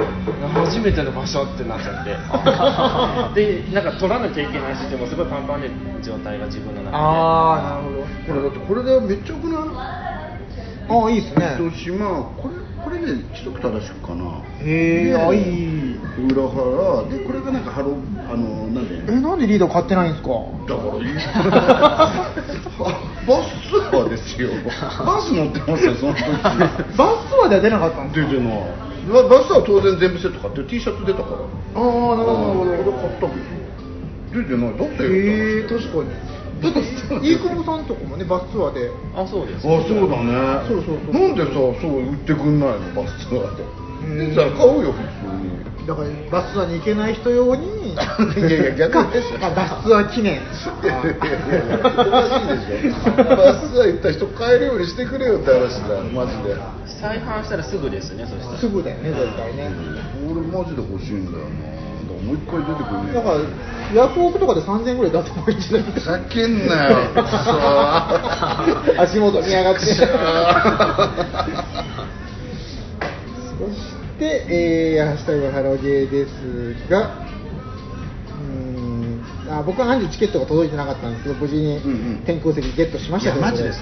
[0.54, 3.38] 初めての場所ってなっちゃって。
[3.62, 5.70] でなんか取らなきゃいけないしでもすごいパンパンで
[6.02, 6.96] 状態が自分の中で。
[6.96, 8.34] ああなるほど。
[8.34, 9.58] ほらだってこれでめっちゃよくない
[10.90, 11.56] ああいいですね。
[11.60, 12.54] 糸島これ
[12.88, 14.24] これで規則正しくかな。
[14.64, 15.94] へえであいい
[16.32, 17.04] 裏腹。
[17.10, 17.96] でこれがなんかハロ
[18.30, 19.12] あのなんで？
[19.12, 20.30] えなんでリーダー買ってないんですか？
[20.66, 21.12] だからいい。
[23.28, 24.48] バスツアーですよ。
[25.04, 26.22] バス乗ってますよその時。
[26.96, 28.30] バスツアーでは出なかったんですか？
[28.32, 28.62] 出てない。
[29.12, 31.36] ババスは当然全部セット買って T シャツ出たから。
[31.36, 32.96] ああなるほどなるほど。
[32.96, 34.42] 買ったけど。
[34.42, 34.76] 出てない。
[34.78, 35.08] だってよ。
[35.12, 36.04] へえ確かに
[36.60, 36.80] だって
[37.22, 38.90] 飯久保さんとかもねバスツアーで。
[39.14, 39.66] あそうです。
[39.66, 40.66] あそうだね。
[40.68, 41.14] そうそうそう。
[41.14, 43.02] なんでさそう売ってくんないの？
[43.02, 43.62] バスツアーで。
[43.62, 44.18] うん。
[44.18, 45.58] 出てたら買うよ普通に。
[45.86, 47.92] だからバスツアーに行けない人用に。
[47.94, 50.34] いやいや逆でしょまあバスツアー記念。
[50.34, 51.90] いやいやいやおか
[52.28, 53.24] しいでしょ。
[53.36, 56.56] バスツアー行った人買えるようにしてくれよって話だよマジで。
[57.00, 58.58] 再販したらすぐですねそしたら。
[58.58, 59.70] すぐだよね絶対ね。
[60.28, 61.77] 俺マジで欲しいんだよな
[62.24, 63.10] もう一回出てくんね。
[63.10, 63.38] えだから
[63.94, 65.82] ヤフオクとかで3000円ぐらい出せばいいんじゃない？
[65.92, 66.98] ふざけんなよ。
[69.02, 69.80] 足元見上がって。
[69.80, 69.94] そ
[73.72, 77.24] して、えー、ハッシュタグハロゲーですが、
[78.30, 82.22] うーんあ僕はアンジチケットが届いてなかったんですけど、無事にうんうん。
[82.26, 83.80] 天空席ゲットしまいやしたけどマジでさ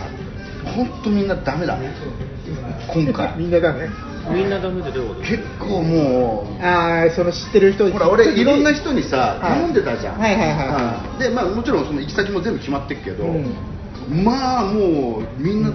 [0.75, 3.35] 本当みんなダメだ今回。
[3.39, 3.89] みんなだね。
[4.33, 6.63] みんなダメでどういうこと結構もう。
[6.63, 9.61] ああ、その知ってる人ほら俺いろんな人にさはい。
[9.61, 11.19] 頼んでたじゃん、はいはいはうん。
[11.19, 14.25] でまあもちろんその行き先も全部決まってるけど、うん。
[14.25, 15.71] まあもうみんな、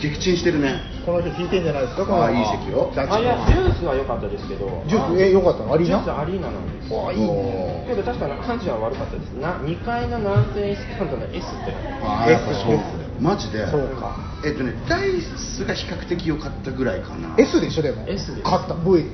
[0.00, 0.80] げ撃沈してるね。
[1.04, 2.90] この人聞いてんじゃないですか、このああいい席よ。
[2.96, 4.82] あいやジュースは良かったですけど。
[4.88, 5.74] ジュース、え、よかったの？
[5.74, 6.00] アリーナ？
[6.02, 7.84] ジュースアリーナなんですあいいね。
[7.86, 9.32] けど確かに感じは悪かったです。
[9.36, 11.76] な2階の南西スタンドの S って。
[12.02, 12.80] ああやっぱそう
[13.20, 13.66] マジで？
[13.70, 14.16] そうか。
[14.44, 17.34] えっとねダイスが比較的良かったぐらいかな。
[17.38, 18.04] S でしょ、でも。
[18.08, 18.42] S です。
[18.42, 19.06] 買った、V。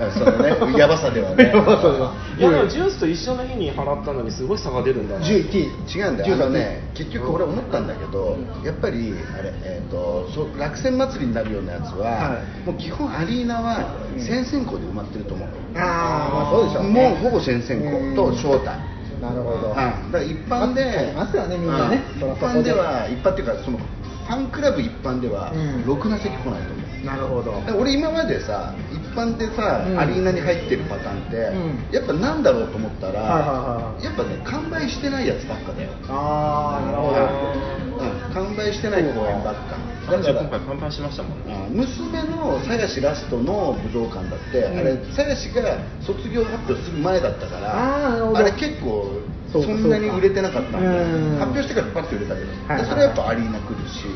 [0.00, 0.78] あそのね。
[0.78, 1.44] やばさではね。
[1.52, 2.14] やばさでは。
[2.38, 5.26] いやでもジュースと一緒の日に払ったのにすごい差が出るんだな。
[5.26, 5.98] 10T。
[5.98, 6.34] 違うんだよ。
[6.34, 12.66] あのね結局俺思ったんだけどやっぱりあれ、えー、とそ落選祭りになるようなやつは、はい。
[12.66, 13.78] もう基本アリーナは
[14.18, 16.82] 先々校で埋まってると思う、ああ、まあそうでしょ。
[16.82, 18.78] もうほぼ先々校と招待、
[19.20, 19.68] なるほど。
[19.68, 22.02] うん、だから一般で、ありますよねみんなね。
[22.20, 23.78] うん一般では一般っていうかその
[24.26, 25.86] ファンクラブ一般では、うん。
[25.86, 27.06] ろくな席来ないと思う。
[27.06, 27.62] なるほど。
[27.78, 29.98] 俺今までさ一般でさ、うん。
[29.98, 31.94] アリーナに入ってるパターンって、うん。
[31.94, 35.90] やっぱなんだろうと思ったら、はいはいはいやっぱね完売してないやつばっかだよ。
[36.08, 37.76] ああ、なるほど。
[37.96, 39.78] うん、完売してない公演ばっか。
[40.10, 41.54] だから今回パンパンしましたもんね。
[41.54, 44.78] あ娘の鞘師ラストの武道館だって、うん。
[44.78, 48.38] あれ鞘師が卒業発表する前だったからあーなるほど。
[48.38, 49.22] あれ結構
[49.62, 51.38] そんなに売れてなかったんでうん。
[51.38, 54.06] 発表してからパッと売れたけど、はいはいでそれはやっぱアリーナ来るし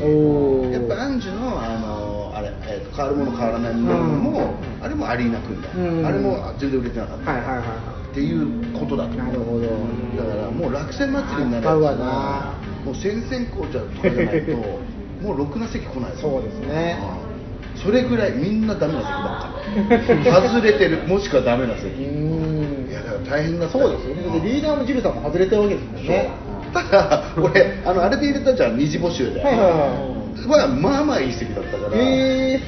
[0.73, 6.05] やっぱアンジュのあのあれえーと変わるもの変わらないものも、あれもアリーナ組んだ、うん。
[6.05, 9.67] あれも全然売れてなかった、はいはいはいはっていうことだとなるほど。
[10.17, 12.05] だからもう落選祭りになるやつな。
[12.05, 14.57] はもう先々校じゃとかじゃないと
[15.23, 16.11] もうろくな席来ない。
[16.19, 16.99] そうですね。
[17.25, 17.30] うん
[17.75, 21.87] それぐらいみんなダメな席ばっか外れてるもしくはダメな席。
[22.01, 23.77] いやだから大変だった。
[23.77, 24.41] そうですよね。
[24.43, 26.29] リーダーのジルさんも外れてるわけですもんね。
[26.73, 30.21] ただ俺あのあれで入れたじゃん二次募集で、はいはいはい。
[30.47, 31.91] はまあまあいい席だったから、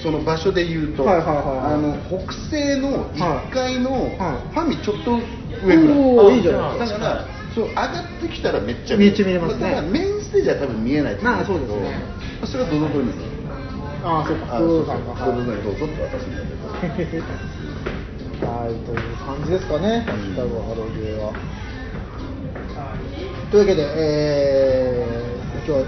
[0.01, 5.19] その場所で言うと、はいはいはいあの北西の1階のはいファミちょっと
[5.65, 9.61] 上ぐらい、おーいいじゃないだからそう上がってきたらめっちゃめっちゃ見れますね。
[9.61, 11.95] だからメインステージは多分見えないと思まあそうけどですね。
[12.41, 13.32] まあそれはドドドにああそうか
[14.03, 15.15] あ工そうそう藤さんが。
[15.25, 15.75] ドドドにどう。
[15.77, 16.67] ぞって渡すんだけど
[18.45, 21.31] はい、という感じですかね、ハッシュタグハロゲーは。
[23.51, 25.85] というわけで、えー、今日は、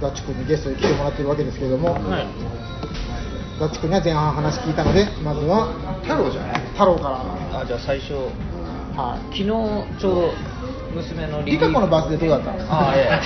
[0.00, 2.26] ダッチ君にゲストに来てもらってるわけですけれども、はい。
[3.58, 6.60] ダッチ君には前半話聞いたので、まずは太郎じゃない？
[6.72, 8.14] 太郎から、あじゃあ最初。
[8.96, 10.32] は昨日ちょうど
[10.94, 11.44] 娘のい。
[11.44, 13.20] リカ子のバースデーどうだったんですかあいや。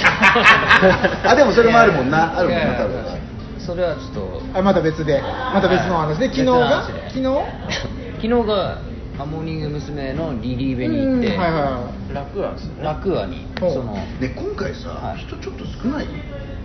[1.31, 2.38] あでもそれもあるもんな。
[2.38, 3.16] あるもんいやいやな太郎は
[3.59, 4.11] それはちょっ
[4.53, 4.59] と。
[4.59, 5.22] あまた別で、
[5.55, 7.24] また別のお話で、昨日が、昨別日？
[7.24, 8.79] 昨日が
[9.18, 10.12] あモーニング娘。
[10.12, 12.85] のリリーベに行って、うんはいは楽なんですよね。
[12.85, 15.18] 楽屋にそのね今回さ、はい。
[15.20, 16.07] 人ちょっと少ない？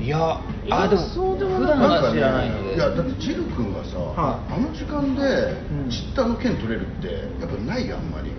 [0.02, 1.80] いやいやあでもそうでも普ない。
[1.80, 2.76] 段は知らないので。
[2.76, 5.22] いやだってジル君がさ、はあの時間で
[5.72, 5.90] うん。
[5.90, 7.08] チッタの剣取れるって
[7.40, 8.32] やっぱないよあんまり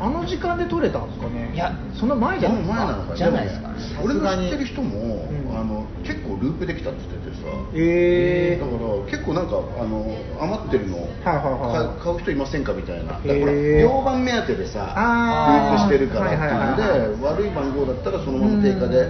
[0.00, 1.52] あの時間で撮れたんですかね？
[1.54, 2.74] いやその前じゃないですか？
[2.74, 3.74] 前なのかじゃないですかね。
[3.98, 5.56] も俺の知ってる人も、うん。
[5.56, 7.42] あの結構ループできたって言っててさ。
[7.74, 11.38] えだから結構なんかあの余ってるの、はい買
[11.86, 13.12] う買う人いませんかみたいな。
[13.12, 13.36] だから
[13.78, 19.06] 両番目当てでさループしてるからっていうので、悪い番号だったらそのまま定価で、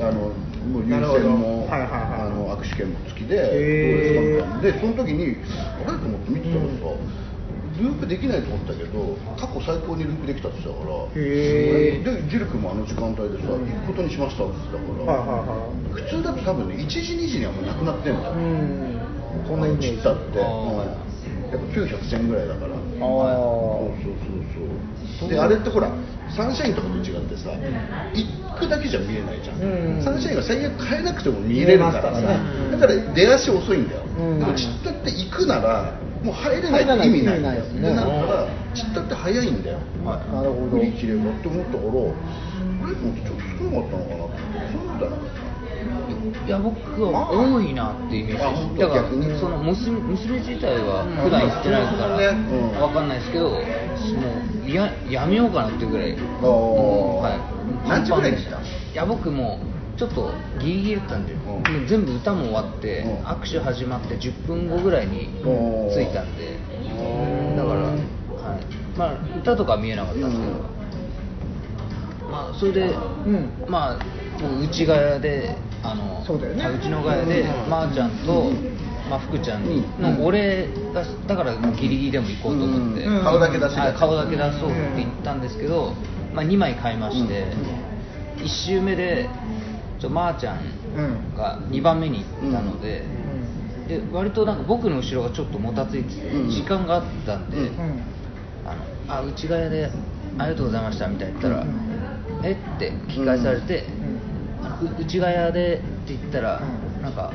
[0.00, 0.30] あの
[0.70, 2.22] もう優先も、はいはいはい。
[2.22, 5.36] あの握手券も付きで、どうですかみたいなでその時に
[5.82, 5.98] あれ？
[5.98, 6.70] と思って見てたらさ、
[7.78, 16.02] ループできないと思ったけど過去最高にループできたって言ってたからでジル君もあの時間帯でさ、行くことにしましたって言ってたから、はいはいはい。
[16.02, 18.98] 普通だと多分ね1時2時にはもうなくなってんだよ、うん。
[19.60, 19.96] なイメージ。
[19.96, 22.74] ちったって、やっぱ900戦ぐらいだから。
[22.74, 24.18] あそうーそう
[24.50, 24.66] そう
[25.20, 25.28] そう。
[25.28, 25.90] であれってほら
[26.36, 27.50] サンシャインとかと違ってさ
[28.14, 30.04] 行くだけじゃ見えないじゃん、うん。
[30.04, 32.20] サンシャインは最悪変えなくても見れるからさ。
[32.70, 34.38] だから出足遅いんだよ、うん。
[34.38, 37.80] でもちったって行くならもう入れないって意味ないないですね。
[37.80, 40.76] でなるからちったって早いんだよ、なるほど。
[40.76, 44.24] 売り切れがって思ったからあれと思ってちょっと少なかったのかな。
[44.26, 44.38] って
[44.70, 45.40] そんなことはなかった
[46.46, 48.78] いや僕は多いなっていうイメージ。
[48.78, 49.40] だから逆に。
[49.40, 52.80] その娘娘自体は普段行ってないからうん。
[52.80, 56.12] わかんないですけどもうややめようかなっていうぐらい。
[56.12, 57.88] はい。
[57.88, 58.62] 何時ぐらいに来たい
[58.94, 59.69] や僕もう
[60.00, 61.36] ちょっとギリギリだったんで、う
[61.86, 63.22] 全部歌も終わって、うん。
[63.22, 65.28] 握手始まって10分後ぐらいに
[65.92, 66.56] 着いたんで。
[67.54, 68.64] だから、はい、
[68.96, 73.52] まあ歌とかは見えなかったんですけど、まあそれで、ん。
[73.68, 76.64] まあもう内ヶ谷であのそうだよね。
[76.64, 77.68] うちのヶ谷で、うん。
[77.68, 78.50] まー、ちゃんと、
[79.10, 80.16] まあ、福ちゃんに、うん。
[80.16, 83.22] のお礼がだからもうギリギリでも行こうと思って、うん。
[83.22, 85.92] 顔だけ出し顔だけ出そうって言ったんですけど、
[86.32, 87.52] まあ、2枚買いまして、
[88.38, 89.28] 1周目で
[90.00, 93.04] ちょまー、ちゃんが2番目に行ったので,、
[93.86, 96.50] で割となんか僕の後ろがちょっともたついてて、うん。
[96.50, 97.56] 時間があったんで、
[98.64, 99.90] あのあ内ヶ谷で
[100.38, 101.70] ありがとうございましたみたいな言ったら、うん。
[102.42, 102.78] えっ？
[102.78, 103.84] て聞き返されて、
[104.98, 107.02] 内ヶ谷でって言ったら、うん。
[107.02, 107.32] なんか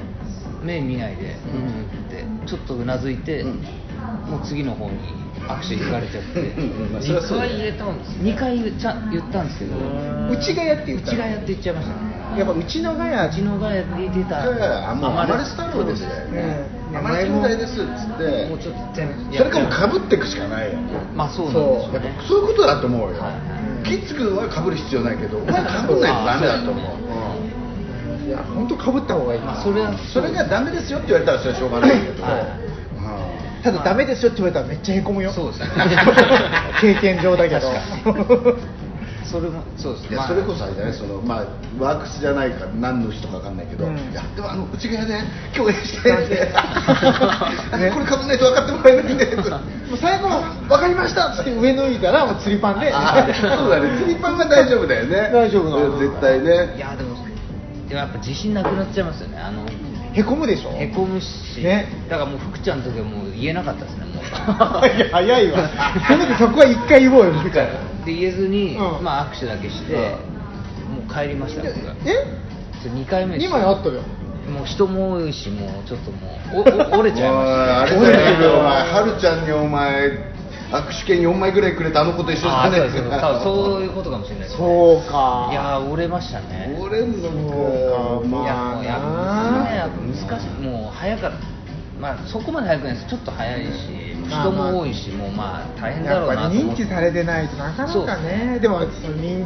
[0.63, 1.61] 目見ないで、うん。
[1.61, 1.83] うん。
[1.83, 3.61] ってちょっとうなずいて、うん。
[4.27, 4.97] もう次の方に
[5.47, 6.41] 握手行かれちゃって。
[6.41, 9.77] うんうんまあそりゃそうだよ入れたんです2回言っちゃ言ったんですけど。
[10.29, 12.15] 内ヶ谷って言って言っちゃいましたね。
[12.37, 14.43] やっぱうちのヶ谷うちのヶ谷で出た。
[14.43, 18.49] いやいやもうアマレス太郎ですようんアマレス兄弟ですっつって。
[18.49, 20.79] もうちょっと全部それかもうかぶっていくしかないよ
[21.15, 21.93] まあそうなんでしょう。
[21.93, 26.83] やっねぱそういうことだと思うよ、はいキッズ君はかぶる必要ないけどお前かぶんないとダメだと思う、
[28.25, 32.23] いや本当かぶった方がいい、まあそれはうんそれがダメですよって言われたらそれはしょうがないけど、
[33.65, 35.33] ただダメですよって言われたらめっちゃへこむよ。
[35.33, 35.67] そうですね。
[36.79, 37.71] 経験上だけど。
[39.25, 40.93] それもそうですいやそれこそあれだね。
[40.93, 41.47] その、まあ、
[41.79, 43.97] ワークスじゃないか何の人か分かんないけど、うん。
[43.97, 45.19] いやでもあの内側で
[45.57, 47.91] 共演したいんで、 ね。
[47.91, 49.25] これかぶんないと分かってもらえないんで。
[49.35, 49.41] も
[49.95, 50.29] う最後
[50.69, 52.93] 「分かりました」って上脱いだらもう釣りパンで。
[52.93, 53.97] あそうだね。
[53.97, 55.31] 釣りパンが大丈夫だよね。
[55.33, 55.89] 大丈夫なの。
[55.89, 56.75] うん絶対ね。
[56.77, 57.25] いやでも
[57.89, 59.39] でもやっぱ自信なくなっちゃいますよね。
[59.39, 59.65] あの
[60.15, 60.71] へこむでしょ？
[60.77, 61.87] へこむし、ね。
[62.09, 64.23] だからもう福ちゃんの時はもう言えなかったですねもう。
[64.95, 65.69] いや早いわ。
[66.07, 67.33] せめてそこは一回言おうよ。
[67.33, 69.03] 福ちゃんで言えずに、うん。
[69.03, 71.93] まあ握手だけして、もう帰りました僕が。
[72.05, 72.13] え？
[72.81, 74.01] それ2回目です2枚あったよ
[74.53, 80.34] もう人も多いしもうちょっともう折れちゃいましたあれだけどお前はるちゃんにお前
[80.71, 82.77] 握手券4枚ぐらいくれたあの子と一緒じゃね。
[82.79, 85.49] あーそうです多分そういうことかもしれないですそうか。
[85.51, 86.77] いやー折れましたね。
[86.79, 90.49] 折れんのかまあいやもうやっぱねやっぱ難しい。
[90.61, 91.37] もう早かった。
[91.99, 93.07] まあそこまで早くないです。
[93.07, 93.69] ちょっと早いし
[94.27, 98.59] 人も多いしもうまあ大変だろうやっぱりなと認知されてないとなかなかね。
[98.59, 99.45] でもその認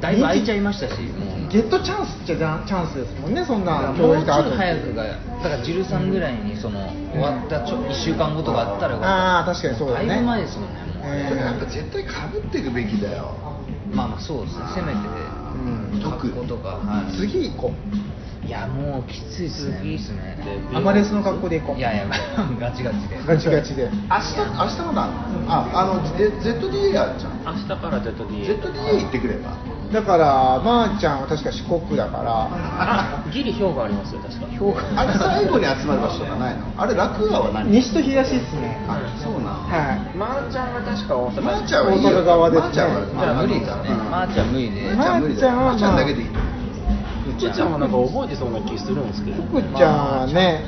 [0.00, 1.50] だいぶ空いちゃい認ましたしもう。
[1.50, 6.78] 知ゲットチャンスっちゃチャンスですもんねそんなもうちょっと早くがだからジルさんぐらいにその
[7.12, 10.08] 終わったちょ1週間後とかあったらああ確かにそうだね。
[10.08, 11.04] だいぶ前ですもんねもう。
[11.04, 13.34] えこれやっぱ絶対かぶっていくべきだよ。
[13.92, 14.98] まあまあそうですねせめて。
[15.02, 16.02] うん。
[16.02, 17.72] 格好とか、はい、次行こ
[18.46, 19.80] いやもうきついですね。
[19.84, 20.38] いいですね
[20.72, 21.78] うアマレスの格好で行こう。
[21.78, 22.06] いやいや
[22.58, 23.18] ガチガチで。
[23.26, 23.84] ガチガチで。
[23.84, 25.08] 明日明日まだ
[25.48, 27.42] ああの Z- ZDA あるじゃん。
[27.44, 29.56] 明日から ZD ZDA 行ってくれば
[29.92, 32.46] だからまー、ちゃんは確か四国だから。
[32.48, 34.46] あギリ兵庫ありますよ確か。
[34.56, 36.62] 評価あれ 最後に集まる場所とかないの？
[36.76, 37.70] あれ楽川は何？
[37.72, 38.78] 西と東っすね。
[38.88, 40.16] あそうなのはい。
[40.16, 41.42] まーちゃんが確か大阪。
[41.42, 42.66] まーちゃんは大阪側ですね。
[42.66, 46.28] まーちゃんはじゃあ無理ですねうんまーちゃん無理でまーちゃん無理だよまーちゃんはまーちゃんだけでいい。
[46.28, 46.38] 福
[47.48, 49.42] ちゃんはなんか覚えてそうな気するんですけど。
[49.42, 50.60] 福ちゃんはね。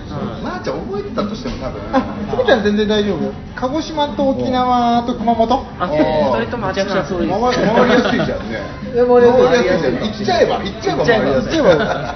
[0.43, 1.83] まーちゃん覚えてたとしても多分。
[1.93, 2.01] あ
[2.33, 3.33] 福ちゃん全然大丈夫。
[3.57, 5.67] 鹿児島と沖縄と熊本。
[5.79, 7.13] あともちなんです。
[7.13, 8.63] 回りやすいじゃんね。
[8.95, 12.15] 回りやすい行っちゃえば行っちゃえば回りやすい行っちゃ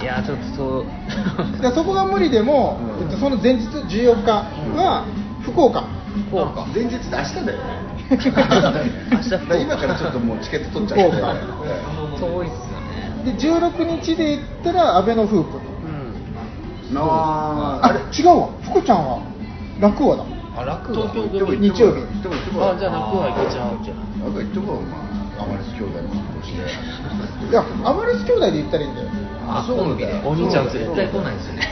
[0.00, 0.06] えい。
[0.06, 1.62] やちょっとそう。
[1.62, 3.04] でそこが無理でも、うん。
[3.04, 4.30] えっとその前日14日
[4.76, 5.04] は
[5.42, 5.84] 福岡、
[6.28, 6.66] 福岡。
[6.74, 7.90] 前日って明日だよね。
[8.10, 9.62] 明日。
[9.62, 11.16] 今からちょっともうチケット取っちゃって。
[12.20, 12.69] 遠いっす
[13.24, 15.58] で16日で行ったら阿部のフープ。
[16.90, 16.98] うん。
[16.98, 18.48] ああれ違うわ。
[18.62, 19.22] 福ちゃんは。
[19.80, 20.24] 楽和だ。
[20.56, 22.02] あ楽東京行ってこい日曜日。
[22.60, 23.78] あじゃあ楽は行けちゃう。
[23.84, 25.00] じゃんなんか行ってこいお前
[25.40, 29.08] アマレス兄弟の格好していやアマレス兄弟で行ったらいいんだよ。
[29.48, 31.64] あそうだコンビでお兄ちゃん絶対来ないですよね。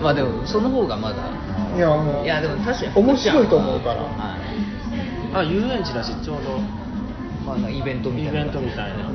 [0.00, 1.16] まあでもその方がまだ。
[1.74, 2.94] いやもういやでも確かに。
[2.94, 4.02] 面白いと思うから。
[4.02, 5.34] はい。
[5.34, 6.58] あ遊園地だしちょうど。
[7.44, 8.40] まあイベントみたいな。
[8.40, 9.10] イベントみたいな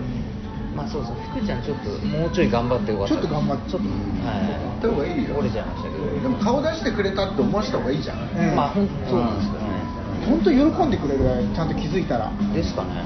[0.76, 3.16] まあそうそう福ちゃんちょっともうちょい頑張ってよかった。
[3.16, 3.72] ちょっと頑張って。
[3.72, 3.96] ちょっとは
[4.40, 4.48] い。
[4.56, 6.22] 行った方がいいよ折れちゃいましたけど。
[6.22, 8.20] でも顔出してくれたって思わせた方がいいじゃん。
[8.20, 8.56] うん。
[8.56, 9.72] まあ本当そうなんですけどね。
[10.22, 13.04] 本当喜んでくれるちゃんと気づいたら、うん、ですかね。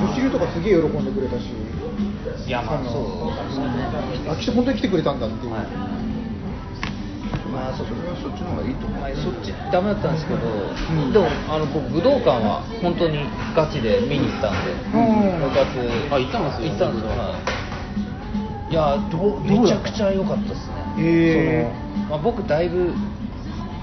[0.00, 1.50] 女子流とかすげえ喜んでくれたし。
[2.46, 3.84] いやまあそうですよね。
[4.28, 5.99] あ来て本当に来てくれたんだっていう、はい
[7.50, 9.00] まあそそれはそっちの方がいいと思う。
[9.00, 11.12] まあ、そっちダメだったんですけど、ん。
[11.12, 15.42] でもあの僕武道館は本当にガチで見に行ったんで、うん。
[15.42, 15.66] 部活。
[16.14, 16.68] あ行ったんですよ。
[16.70, 17.34] 行ったんですよ、は
[18.70, 21.74] い、いやどうどうめちゃくちゃ良かったですね、へーそ
[22.06, 22.94] のまあ、僕だいぶ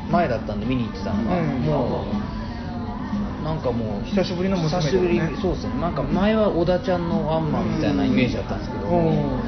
[0.09, 1.47] 前だったんで見に行ってたのが、うん。
[1.61, 2.05] も
[3.41, 5.19] うなんかもう久しぶりの娘久しぶり。
[5.41, 5.79] そうですね。
[5.79, 9.39] なんか前は小田ちゃんのワンマンみたいなイメージだったんですけど、うん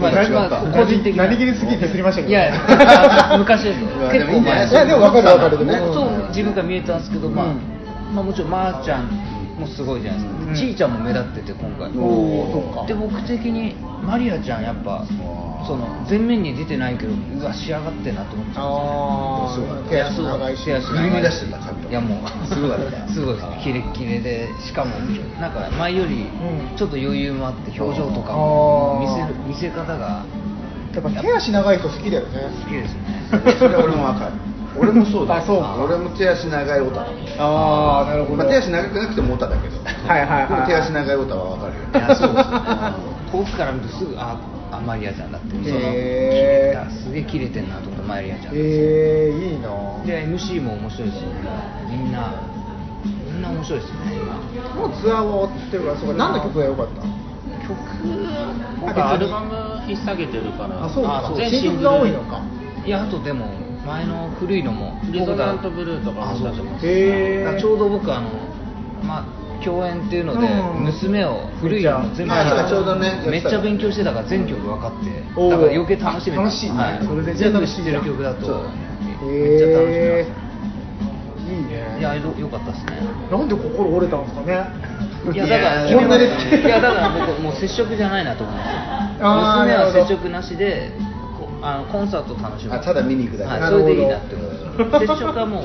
[0.00, 1.24] まあ個人的な。
[1.26, 4.66] 何気にすげえディスりましたけどいや昔ですよいや 結構前。
[4.66, 5.80] でもいやでも分かる分かるね。
[5.80, 8.14] 僕そう自分が見えたんですけど、まあうん。
[8.14, 9.08] まあ、もちろんまーちゃん
[9.58, 10.54] もすごいじゃないですか、うん。
[10.54, 11.88] ちーちゃんも目立ってて今回。
[11.90, 12.86] おーそっか。
[12.86, 15.04] で僕的にマリアちゃんやっぱ
[15.66, 23.08] その前面に出てないけどうわ仕上がってんなと思っちゃあそうあ手足長いし手足振り乱してた髪いやもうすごかった。
[23.12, 23.46] すごいです。
[23.46, 24.92] ねキレッキレでしかも
[25.40, 26.26] なんか前より
[26.70, 26.76] うん。
[26.76, 30.24] ちょっと余裕もあって表情とかも見せる見せ方が
[30.94, 32.28] やっぱ手足長い人好きだよね。
[32.64, 33.52] 好きですね。
[33.58, 34.32] それは俺もわかる。
[34.78, 35.74] 俺もそうだあそうか。
[35.82, 37.06] 俺も手足長いオタだ。
[37.38, 39.76] ああなるほど、まあ、手足長くなくてもオタだけど。
[40.06, 42.06] はいはいはい手足長いオタはわかるよ。
[42.06, 42.58] いやそうですね。
[43.32, 44.36] 遠くから見るとすぐあ
[44.70, 45.50] あマリアちゃんだって。
[45.50, 46.32] そのへー。
[46.32, 49.68] 切れたすげえキレてんなと思ったマリアちゃんえー、いいな。
[50.04, 51.14] で MC も面白いし
[51.90, 52.34] みんな
[53.26, 54.34] みんな面白いですね今。
[54.74, 57.02] もうツアーは終わってるからそうか何の曲が良かった？
[57.02, 57.78] 曲？
[58.80, 60.84] 今回アルバム引っ提げてるから。
[60.84, 62.40] あそうかあそう新曲が多いのか。
[62.84, 63.46] いやあとでも
[63.86, 68.28] 前の古いのもリゾナントブルーとかも出てますちょうど僕あの
[69.04, 69.24] まあ
[69.68, 70.84] 共演っていうので、うん。
[70.88, 76.76] 娘を古いのも全部ちょうどねめっちゃ勉強してたから全曲分かってだから余計楽しめた楽しいね。
[76.78, 78.64] はい、それで全部知ってる曲だと
[79.28, 80.40] めっちゃ楽しめへます
[81.48, 83.00] えいいねいやよよかったですね。
[83.30, 84.52] なんで心折れたんですかね？
[85.32, 85.98] いやだからいや
[86.80, 88.70] だから僕もう接触じゃないなと思うんです
[89.18, 90.92] 娘は接触なしで
[91.38, 92.72] こあのコンサート楽しむ。
[92.72, 93.50] あただ見に行くだけ。
[93.60, 94.62] はい、それでいいなって思うんです。
[94.64, 95.64] よ接触はもう。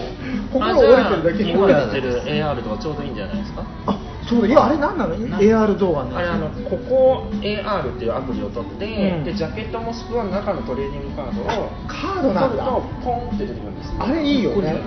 [0.51, 1.51] 心あ折れてるだけに。
[1.51, 3.64] 今やってる AR とかちょうどいいんじゃないですか？
[3.86, 6.18] あそうだいやあれ何なの？AR 動画の。
[6.18, 9.24] あれあのここ AR っていうアプリを取って、うん。
[9.24, 11.45] でジャケットもしくは中のトレーディングカードを
[11.88, 12.57] カードなんだ。
[12.57, 14.82] 取るとポンって出てくるんですよあれいいよね。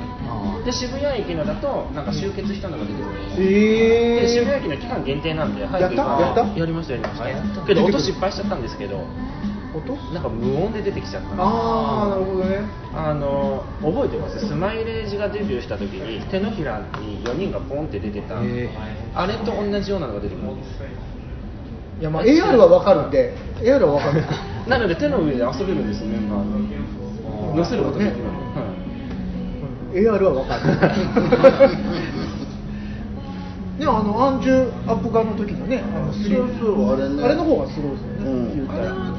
[0.64, 3.46] で渋谷駅のだとなんか集結したのが出てくるんですよ。
[3.46, 6.20] えで渋谷駅の期間限定なんで早くやった？
[6.20, 6.58] やった？
[6.58, 7.66] やりましたやりました。
[7.66, 9.06] けど音失敗しちゃったんですけど
[9.78, 12.60] 音なんか無音で出てきちゃったああなるほどね。
[12.94, 14.38] あの覚えてます？
[14.46, 18.68] スマイレージがデビューした時に手のひらに4人がポンって出てたへ
[19.14, 20.68] あれと同じようなのが出てくるんです
[22.00, 24.22] いやまあ AR はわかるんで AR はわかる。
[24.68, 28.66] なので手の上で遊べるんですよメンバーに乗せることできるの、ねはい。
[28.66, 30.62] うん AR はわかる。
[33.78, 37.22] で もあのアンジュアップガンの時のねあのスリそうそうあれね。
[37.24, 38.32] あれの方がすごいですよね、う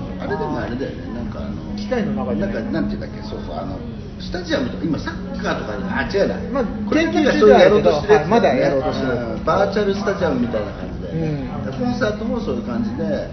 [0.03, 1.13] んあれでもあれだよね。
[1.13, 3.77] なんかあの機械の中になんかなんていうんだっけそうそうあの
[4.19, 9.05] スタジアムとか今サッカーとかにあ違うな、まあこれ研究なんかそういうやろうとしていまだやろうとして
[9.45, 11.65] バーチャルスタジアムみたいな感じで、うん。
[11.65, 13.29] でコンサートもそういう感じで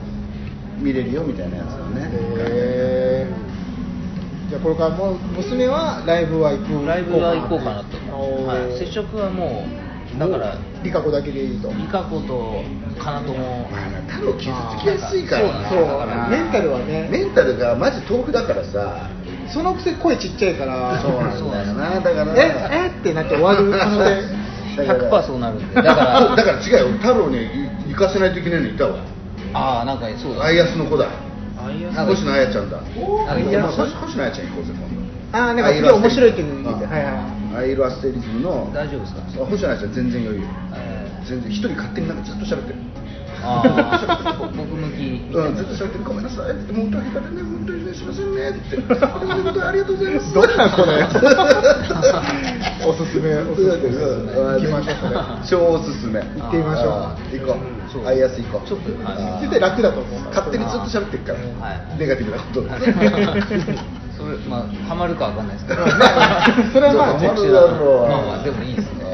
[0.78, 2.10] 見れるよみたいなやつだね。
[2.12, 4.50] へー。
[4.50, 6.86] じゃあこれからもう娘はライブは行く？
[6.86, 7.96] ライブは行こうかなと、
[8.44, 9.83] はい、接触はもう
[10.18, 11.68] だからリカ子だけでいいと。
[11.70, 12.62] リカ子と
[12.98, 15.68] かなともまあな太郎傷つきやすいからな。
[15.68, 15.86] そうだ。
[15.98, 17.08] からメンタルはね。
[17.10, 19.10] メンタルがマジ豆腐だからさ。
[19.52, 21.00] そのくせ声ちっちゃいから。
[21.02, 22.00] そうなんだよな。
[22.00, 24.44] だからええってなって終わる可能性。
[24.82, 25.74] 100%そうなるんで。
[25.74, 26.98] だからだから違うよ。
[26.98, 27.48] 太郎に
[27.88, 28.98] 行かせないといけないのいたわ。
[29.52, 30.44] ああなんかそうだ。
[30.44, 31.08] アイアスの子だ。
[32.06, 32.78] 星野彩ちゃんだ。
[32.78, 32.94] 星
[34.16, 34.93] 野彩ちゃん行こうぜ今
[35.34, 36.84] 度あーなんかすごい面白いっていうの言って。
[36.84, 37.14] うんはいはい。
[37.54, 38.70] アイロアステリズムの。
[38.74, 39.20] 大丈夫ですか？
[39.42, 40.46] あ星野彩ちゃん全然余裕。
[40.74, 42.78] え全然一人勝手になんかずっと喋ってる。
[42.78, 43.04] ー
[43.46, 45.04] ああ 僕向き。
[45.30, 46.04] うん、ずっと喋ってる。
[46.04, 46.50] ごめんなさい。
[46.50, 48.76] って本当に下手でね本当にねすいませんねって。
[48.76, 48.94] でも
[49.44, 50.34] 本当にありがとうございます。
[50.34, 51.06] どんな子だよ
[52.86, 53.84] おすすめおすすめ。
[54.34, 56.20] 行行きましょう超おすすめ。
[56.20, 57.38] 行ってみましょう。
[57.38, 57.56] 行こ
[57.92, 58.02] そう。
[58.02, 58.68] うアイアス行こう。
[58.68, 60.20] ちょっとはい絶対楽だと思う。
[60.34, 61.38] 勝手にずっと喋ってるから。
[61.68, 61.98] はい。
[61.98, 62.60] ネガティブなこと。
[62.60, 62.64] を
[64.24, 65.84] それまあハマるかわかんないですけど。
[66.72, 69.04] それはまあハマるだろうまあまあでもいいですね。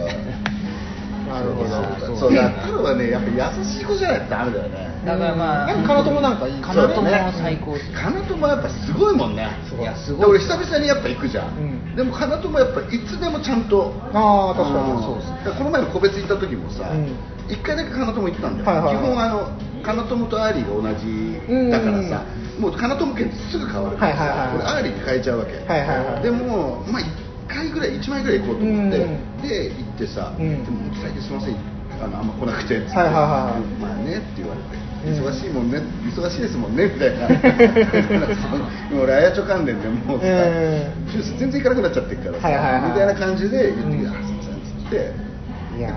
[1.27, 2.17] なるほど。
[2.17, 4.91] そうだ太郎はねやっぱ優しい子じゃないとダメだよね。
[5.05, 6.61] だからまあでもカナトもなんかいい。
[6.63, 9.49] カナトも最高ですカナトもやっぱすごいもんね。
[9.81, 10.39] いやすごい。
[10.39, 11.97] 久々にやっぱ行くじゃん、うん。
[11.97, 13.93] でもカナトもやっぱいつでもちゃんと。
[14.13, 17.17] ああ確かうんにそうですこの前の個別行った時もさうん。
[17.49, 19.05] 一、回だけカナトも行ったんだよ、はいはいはい。
[19.05, 19.51] 基本あの
[19.83, 22.40] カナトモとアーリーが同じだからさ、もう
[22.73, 23.97] カナトモ券すぐ変わる。
[23.97, 26.23] からさ、俺アーリーに変えちゃうわけ、はいはいはい。
[26.23, 27.05] でもまあ1
[27.49, 30.65] 回ぐらい1枚ぐらい行こうと思って、うんで行ってさ、うん。
[30.65, 31.57] でも最近すいません。
[32.01, 35.27] あのあんま来なくてっつって、はいはいはいまあねって言われて、うん。
[35.27, 35.81] 忙しいもんね
[36.13, 37.29] 忙しいですもんねみたいな。
[38.93, 41.07] もう俺あやちょ関連でもうさ、うん。
[41.09, 42.91] ジュース全然行かなくなっちゃってるからさ、はいはいはい。
[42.91, 44.09] みたいな感じで言ってうん。
[44.09, 45.31] あすいませんっつって。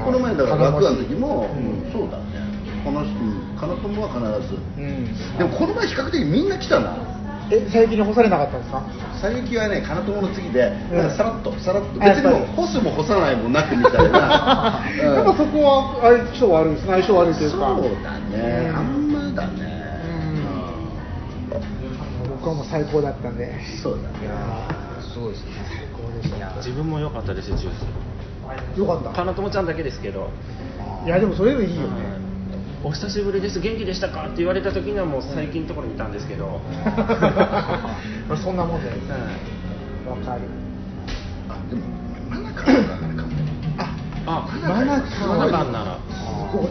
[0.06, 1.86] この前だから楽屋の時も、うん。
[1.86, 2.43] うんそうだね
[2.84, 3.14] この人
[3.60, 5.38] かなともは必ず、うん。
[5.38, 6.98] でもこの前比較的みんな来たな。
[7.52, 8.82] え最近に干されなかったんですか？
[9.22, 10.98] 最近はねかなともの次で、うん。
[10.98, 11.52] なんかさらっと。
[11.60, 15.14] さらっと別にもう干すも干さないもなくみたいな、 うん。
[15.16, 17.58] やっぱそこは相性悪いですね相性悪いというか。
[17.58, 18.76] そうだね、うん。
[18.76, 19.84] あんまだね、
[22.30, 23.44] 僕はもう最高だったんで。
[23.46, 24.10] うんそうだね。
[25.14, 25.52] すごいですね。
[25.68, 26.56] 最高でした。
[26.58, 27.72] 自分も良かったですジュー
[28.76, 28.80] ス。
[28.80, 29.10] よかった。
[29.10, 30.30] かなともちゃんだけですけど。
[31.06, 31.88] いやでもそれでもいいよね、
[32.84, 33.60] お久しぶりです。
[33.62, 34.26] 元気でしたか？
[34.28, 36.60] って言われた時にはもう最近のところにいたんですけど、
[38.44, 40.42] そんなもんだよはいわかる。
[41.50, 41.82] あでも
[42.30, 43.34] マナカンだかも
[44.26, 45.98] あマナカンマナカンなら。
[46.08, 46.68] すごい。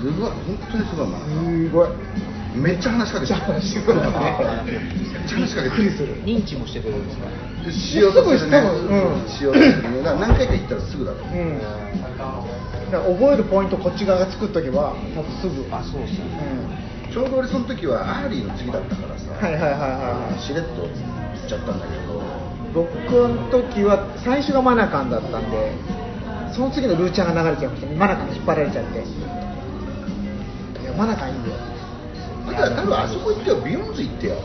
[0.00, 0.30] すごい。
[0.30, 1.88] 本当にすごいマナカンすごい。
[2.56, 3.40] めっちゃ話しかけてる。
[3.40, 4.02] 話しかけてる。
[4.02, 6.22] めっちゃ話しかけてる。
[6.24, 7.28] 認知もしてくれるんですか？
[7.70, 8.62] しようとするね
[9.28, 9.82] しようとする。
[9.82, 11.60] ね何回か行ったらすぐだとうん
[12.90, 15.66] だから覚えるポイントこっち側が作っとけば多分すぐ。
[15.74, 16.26] あそうですね。
[17.10, 20.40] うちょうど俺その時はアーリーの次だったからさ、んはいはいはいはい。
[20.42, 22.20] しれっと行っちゃったんだけど。
[22.72, 25.74] 僕の時は最初がマナカンだったんで
[26.54, 28.98] その次のルーちゃんが流れちゃいましたマナカンに引っ張られちゃって。
[28.98, 29.02] い
[30.84, 31.54] やマナカンいいよ。
[32.46, 34.36] だから多分あそこ行ってよビヨンズ行ってよ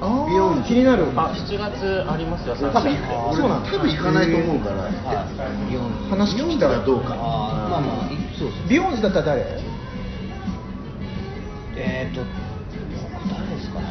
[0.00, 1.04] あービヨンズ気になる。
[1.16, 4.82] あ7月ありますよ多分3俺そうなんだ多分行かないと思うから。
[4.82, 4.92] はい。
[5.68, 7.16] ビヨンズ話聞いビヨンズはどうか。
[7.16, 9.46] まあまあいそうですねビヨンズだったら誰？
[11.76, 13.86] えっ、ー、と僕誰ですかね。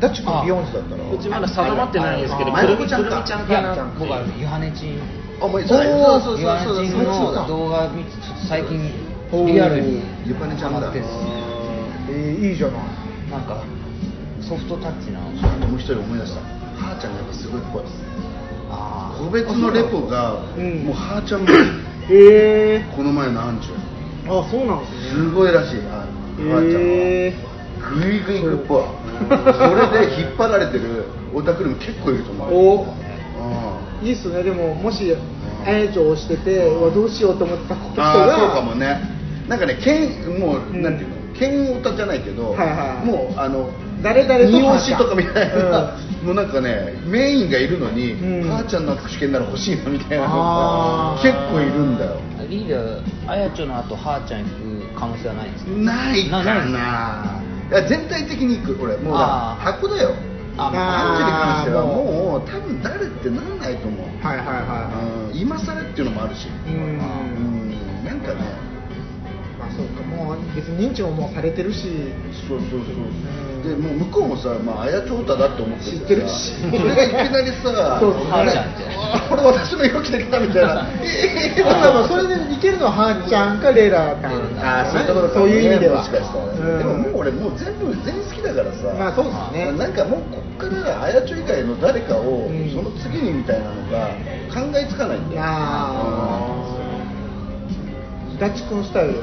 [0.00, 1.04] ダッチ君ビヨンズだったら。
[1.04, 3.20] うちまだ定まってないんですけどあくるみちゃんか。
[4.00, 5.00] 僕はユハネチン
[5.40, 8.88] お前そうそうそうユハそうそうネチンそうの動画見てちょっと最近
[9.44, 10.92] リアルにゆかねちゃんだ。
[12.08, 12.80] えー、いいじゃない。
[13.30, 13.60] なんか
[14.48, 15.18] ソフトタッチな。
[15.20, 15.30] も
[15.76, 16.40] う一人思い出した。
[16.40, 17.82] はーちゃんがやっぱすごいっぽい。
[18.70, 21.48] あ個別のレポがうんもうはーちゃんも
[22.10, 23.74] えこの前のアンチュ
[24.30, 25.10] あそうなんですね。
[25.10, 25.80] すごいらしい。
[25.90, 26.06] あ
[26.38, 27.56] 母ちゃんへは。
[27.94, 28.84] グイグイ行くっぽい。
[29.26, 29.30] そ
[29.74, 32.54] れで引っ張られてるオタクにも結構いると思う。
[32.54, 32.82] お。
[32.82, 34.06] うん。
[34.06, 34.42] いいっすね。
[34.42, 35.10] でももし
[35.64, 39.00] あやちょをしててどうしようと思ってた人ああがそうかもね。
[39.48, 40.82] なんかね剣もう、うん。
[40.82, 41.16] なんていうの？
[41.38, 43.06] 剣オタじゃないけど、はいはい。
[43.06, 43.70] もうあの
[44.02, 48.48] 誰々と二押しとかみたいな、うもうなんかねメインがいるのに、うん。
[48.48, 52.20] 母ちゃんの握手券なら欲しいなみたいなのが結構いるんだよ。
[52.48, 55.70] リーダーあやちょの後はーちゃん行く可能性はないですか？
[55.72, 56.54] ないかな。
[56.54, 57.70] なない。
[57.70, 60.14] いや全体的にいく俺もう箱だよ。
[60.58, 66.46] あアンジェに関してはもう多分誰ってなんないと思う、はいはいはうん今更っていうのもあるし。
[66.46, 66.74] いうん。
[66.74, 68.65] うんなんかねまあ
[69.76, 71.92] そうかもう別に認知ももうされてるし。
[72.48, 73.12] そうそうそう、う
[73.60, 73.62] ん。
[73.62, 76.56] でもう向こうもさ、まあ、あやちょうただって思って知ってるし。
[76.64, 78.32] それがいきなりさそうそう。
[78.32, 78.52] あれ
[79.28, 80.88] これ私の色着てきたみたいな。
[81.04, 85.98] ええだからもうそれでいけるのははーちゃんかレイラーかあーそういうところかそういう意味では。
[86.00, 86.78] もしかしたら、うん。
[86.78, 89.76] でももう俺もう全部全員好きだからさまあそうですね。
[89.76, 92.70] なんかもうこっからあやちょ以外の誰かを、うん。
[92.72, 94.08] その次にみたいなのが
[94.48, 95.42] 考えつかないんだよ。
[95.44, 96.40] あ
[96.72, 96.76] あ
[98.38, 99.14] ダッチ君スタイル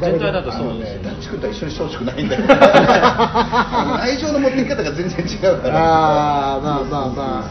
[0.00, 1.16] 全体だとそうですダね。
[1.16, 2.42] ッチ君とは一緒にしてほしくないんだよ。
[4.02, 5.74] 愛情の持っていき方が全然違うから。
[5.76, 7.44] あーまあまあまあ。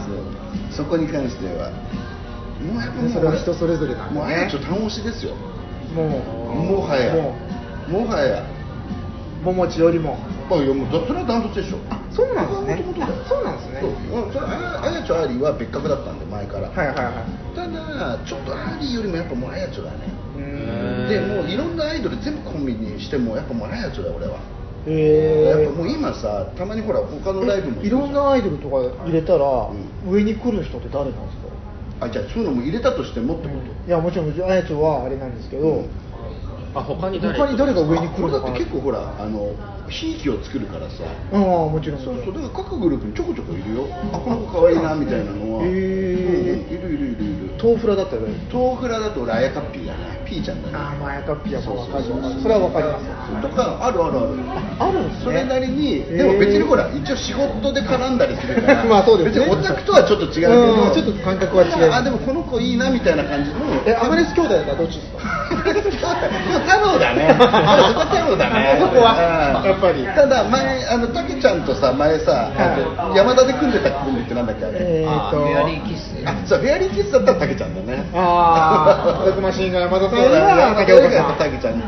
[0.70, 1.70] そこに関しては。
[2.60, 4.20] もうやっぱもうそれは人それぞれなんでね。
[4.20, 5.32] もうあやちょ単押しですよ。
[5.94, 6.02] も
[6.54, 7.14] もはや。
[7.14, 7.34] も
[7.88, 8.38] もはや。
[8.40, 8.42] う
[9.44, 10.18] 桃地よりも。
[10.50, 11.78] まあいやもうだそれはダントツでしょ。
[11.90, 12.84] あそうなんですね。
[13.28, 13.80] そうなんですね。
[13.80, 13.90] そう。
[14.24, 17.14] うんそれあやあやちょありは別格だったんで前から、はいはいはい。
[17.56, 24.38] ただちょっとアーリーよりもやっぱもうあやちょだねでもういろんなアイドル全部コンビにしてもやっぱもうあやちょだよ俺は、
[24.86, 28.76] へえやっぱもう今さたまにほら他のライブもいろんなアイドルとか
[29.06, 32.06] 入れたら、う上に来る人って誰なんですか？
[32.06, 35.90] あじゃあそういうのも入れたとしてもってこと、いやもちろんあやちょはあれなんですけど、うん。
[36.74, 37.38] あ他に誰？
[37.38, 39.54] 他に誰が上に来これだって結構ほらあの
[39.88, 41.04] ひいきを作るからさ。
[41.32, 42.00] ああもちろん。
[42.00, 43.86] そうそうだから各グループにちょこちょこいるよ。
[44.12, 45.64] あこの子可愛いなみたいなのは。
[45.64, 47.54] へーうんうんいるいるいるいる。
[47.62, 48.22] 豆腐ラだったら
[48.52, 50.20] 豆腐ラだと俺あやかっぴーだね。
[50.26, 50.74] ピーちゃんだね。
[50.76, 53.42] ああまあやかっぴはもう分かるそうそれは分かります。
[53.42, 54.28] とかあるあるある。
[54.80, 55.24] あるんですね。
[55.24, 58.84] それなりにでも別にほら一応仕事で絡んだりするから。
[58.88, 59.44] まあそうですね。
[59.46, 60.52] 別にオタクとはちょっと違うけど。
[60.88, 61.92] うんちょっと感覚は違う。
[61.92, 63.50] あでもこの子いいなみたいな感じ。
[63.50, 63.56] の
[63.86, 65.18] えアマレス兄弟だったらどっちですか？
[65.64, 67.32] 太郎だね。
[67.38, 68.78] 太郎だね。
[68.80, 69.00] そこ
[69.74, 70.04] やっぱり。
[70.06, 75.10] ただ前あのたけちゃんとさ前さ、は山田で組んでたコンビってなんだっけあれ、えーと。
[75.10, 78.06] あフェアリーキスあそうフェアリーキスだったらたけちゃんだね。
[78.14, 81.10] ああ、ドクマシンが山田さんそうだは山田竹岡さん。
[81.10, 81.78] がやっぱたけちゃん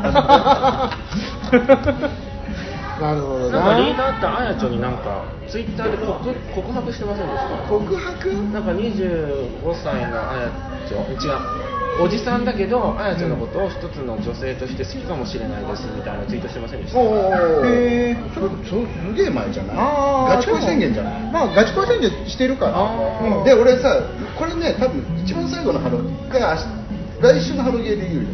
[2.97, 3.61] なるほどな。
[3.61, 3.97] んかリーな。
[3.97, 7.69] ダーってあやちょになんかツイッターで告告白してませんでした？
[7.69, 8.33] 告白？
[8.51, 10.49] なんか25歳のあや
[10.89, 16.99] ちょ違うおじさんだけどあやちょのことを一つの女性として好きかもしれないですみたいなツイートしてませんでした？
[16.99, 18.33] おおへー。
[18.33, 19.75] それそすげえ前じゃない？
[19.77, 20.35] あー。
[20.37, 21.31] ガチ恋宣言じゃない？
[21.31, 22.73] まあガチ恋宣言してるから。
[22.77, 23.39] あー。
[23.39, 23.43] うん。
[23.43, 24.01] で俺さ
[24.37, 25.97] これね多分一番最後のハロ
[26.29, 26.55] が
[27.21, 28.29] 明日来週のハロゲーで言うよ。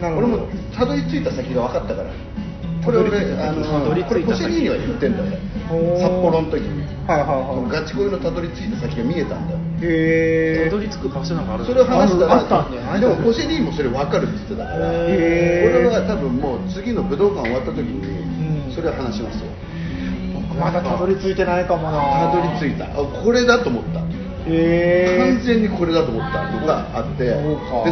[0.00, 0.26] なるほど。
[0.28, 0.46] 俺も
[0.76, 2.10] たどり着いた先が分かったから
[2.88, 5.36] これ俺あのこれポシェニーには言ってんだよ。
[6.00, 6.80] 札幌の時に。
[7.04, 9.60] はいはいはガチ恋のたどり着いた先が見えたんだよ。
[9.80, 9.84] い。
[9.84, 10.70] へえ。
[10.72, 18.68] たどり着く場所なんかあるんそですかれを話したらあったんじゃないでもポシェニーもそれ分かるって言ってたから俺は多分もう次の武道館終わった時うん。
[18.68, 19.52] にそれを話しますよ。
[20.48, 22.32] 僕まだたどり着いてないかもな。
[22.32, 22.88] たどり着いた。
[22.88, 24.00] あこれだと思った。
[24.48, 27.34] 完全にこれだと思ったのがあってで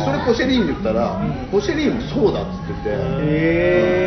[0.00, 1.48] それポシェリーに言ったら、うん。
[1.50, 2.96] ポシェリーもそうだっつってて。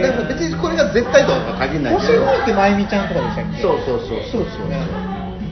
[0.01, 3.61] だから別にこれが絶対とは限らない星野ってまゆみちゃんとかでしたっけ？
[3.61, 4.87] そうそうそうそうですよね。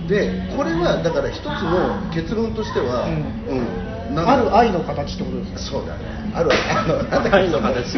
[0.07, 3.17] でこれはだから一つの結論としては、ううん。
[3.21, 3.93] なん。
[3.93, 5.59] だある愛の形ってことですか？
[5.79, 6.05] そうだね。
[6.33, 7.95] あるあのなんだっけ愛の形。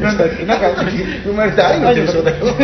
[0.00, 0.44] なんだっけ？
[0.44, 0.74] なんか
[1.24, 2.58] 生まれて愛の結晶だけどちょっ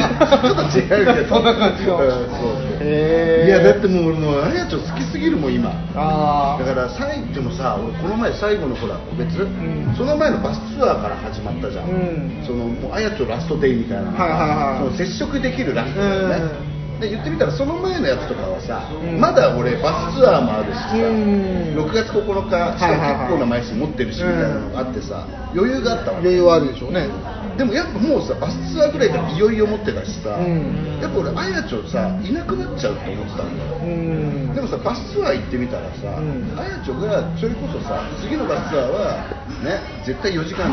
[0.72, 1.28] と違うけど。
[1.36, 2.44] そんな感じのうんそ
[2.80, 2.84] う。
[2.84, 5.70] いやだってもう俺もうあやちょ好きすぎるもん今。
[5.94, 9.94] あだから最後でもさ俺この前最後のほら個別、ん。
[9.96, 12.44] その前のバスツアーから始まったじゃん、うん。
[12.46, 14.78] そのもうあやちょラストデイみたいなのが、はいはいはい。
[14.78, 19.20] その接触できるラストだよね、で言ってみたらその前のやつとかはさ、うん。
[19.20, 21.74] まだ俺バスツアーもあるしさ、うん。
[21.74, 27.08] 6月9日しか結構な枚数持ってるしみたいなのがあってさ余裕があったわ余裕はあるでしょうね。
[27.56, 30.98] でもやっぱもうさバスツアーぐらいからいよいよ持ってたしさ、うん。
[31.00, 33.78] やっぱ俺あやちょさいなくなっちゃうって思ってたんだよ。
[33.82, 34.54] うん。
[34.54, 36.54] でもさバスツアー行ってみたらさ、うん。
[36.58, 39.18] あやちょがそれこそさ次のバスツアーは
[39.62, 40.70] ね絶対4時間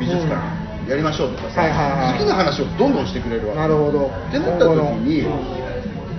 [0.00, 2.18] 美術館やりましょうとかさ、はいはいはい。
[2.18, 3.60] 次の話をどんどんしてくれるわけ。
[3.60, 4.06] なるほど。
[4.06, 4.74] ってなった時
[5.04, 5.22] に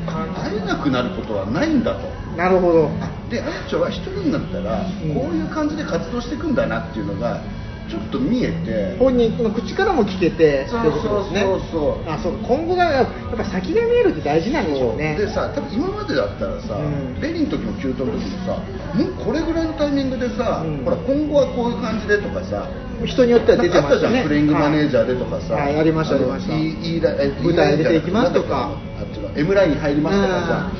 [0.05, 2.07] 会えなくなることはないんだと。
[2.31, 2.89] のなるほど。
[3.29, 5.13] であやちょは一人になったら、ん。
[5.13, 7.41] こういう感じで活動していくんだなっていうのが
[7.89, 8.97] ちょっと見えて。
[8.97, 12.09] 本人の口からも聞けてそうそうそうそう。
[12.09, 15.15] あそう今後がやっぱ先が見えるって大事なんでしょうね。
[15.17, 17.19] でさ多分今までだったらさ、うん。
[17.19, 18.59] ベリーの時もキュートの時もさ
[18.93, 20.83] もうこれぐらいのタイミングでさ、うん。
[20.83, 22.67] ほら今後はこういう感じでとかさ
[23.05, 24.21] 人によっては出てましたね。
[24.21, 25.75] ったじゃんプレイングマネージャーでとかさ、はい。
[25.75, 26.55] はいありましたのありました。
[26.55, 28.71] いい舞台出ていきますとか。
[28.99, 30.71] あっちの M ラインに入りますとかさ、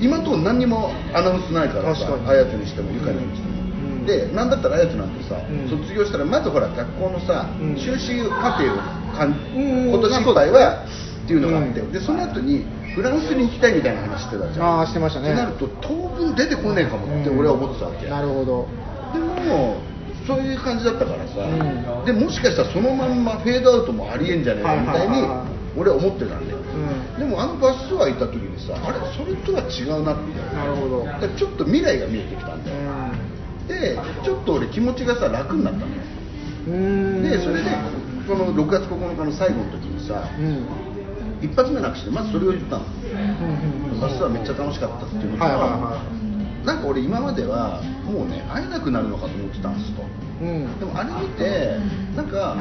[0.00, 3.59] 今のと何にもアナウンスないからさあやつにしてもゆかりにしても、うん
[4.06, 5.68] でなんだったらあやつなんてさ、ん。
[5.68, 7.76] 卒業したらまずほら学校のさ、うん。
[7.76, 8.76] 修士課程を
[9.16, 9.90] かん、うん。
[9.90, 10.84] 今年いっぱいは
[11.24, 11.92] っていうのがあって、うん。
[11.92, 14.66] でその後にフランスに行きたいみたいな話してたじゃん。
[14.66, 15.28] ああしてましたね。
[15.28, 18.68] ってなると当分出てこねえかもって俺は思ってたわけ、なるほど。
[19.12, 19.80] でも
[20.26, 22.04] そういう感じだったからさ、うん。
[22.04, 25.22] でもしかしたらそのまんまフェードアウトもありえんじゃねえかみたいに
[25.78, 27.18] 俺は思ってたんだよ、ん。
[27.18, 28.98] でもあのバスツアー行った時にさあれ？
[29.14, 30.34] それとは違うなって。
[30.54, 31.06] なるほど。
[31.38, 32.76] ちょっと未来が見えてきたんだよ、
[33.70, 35.92] でちょっと俺気持ちがさ楽になったのよ。
[36.68, 37.22] うん。
[37.22, 37.70] でそれで
[38.26, 40.44] この6月9日の最後の時にさうん。
[40.44, 40.66] うん
[41.42, 42.84] 一発目なくしてまずそれを言ったの。
[44.00, 46.02] バスツアーめっちゃ楽しかったっていうのと、はいはいは
[46.64, 50.02] なんか俺今まではもうね会えなくなるのかと思ってたんですと。
[50.02, 50.78] うん。
[50.78, 51.78] でもあれ見て
[52.14, 52.56] なんか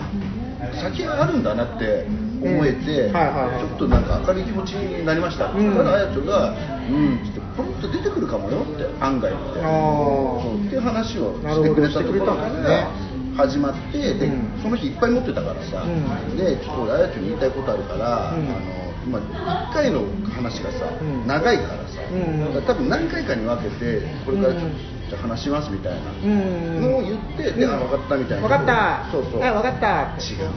[0.82, 2.08] 先があるんだなって
[2.42, 5.48] 思えて、ちょっとなんか明るい気持ちになりました。
[5.52, 6.54] って言ったら、あやちょが
[6.90, 9.60] 「うん」ってポロッと出てくるかもよって案外って。
[9.62, 12.88] あそうっていう話をしてくれたところからね
[13.36, 14.62] 始まってで、うん。
[14.62, 16.38] その日いっぱい持ってたからさ、うん。
[16.38, 18.48] でちょっと俺あやちょに言いたいことあるから、うん。
[18.48, 20.02] あの今1回の
[20.36, 21.28] 話がさ、うん。
[21.28, 22.64] 長いからさ、うん。
[22.66, 24.72] 多分何回かに分けてこれからちょっ
[25.10, 26.82] と、話しますみたいなうん。
[26.82, 28.48] のを言って、で、あ分かったみたいな。
[28.48, 29.12] 分かった。
[29.12, 29.40] そうそう。
[29.40, 30.02] はい分かった。
[30.22, 30.52] 違う。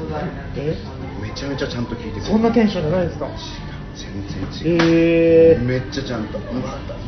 [0.56, 0.76] え？
[1.00, 1.01] め
[1.34, 2.26] ちゃめちゃちゃんと聞いてくれる。
[2.26, 3.28] そんなテンションじゃないですか？
[3.94, 6.98] 全然違う、ええめっちゃちゃんと「分かったよ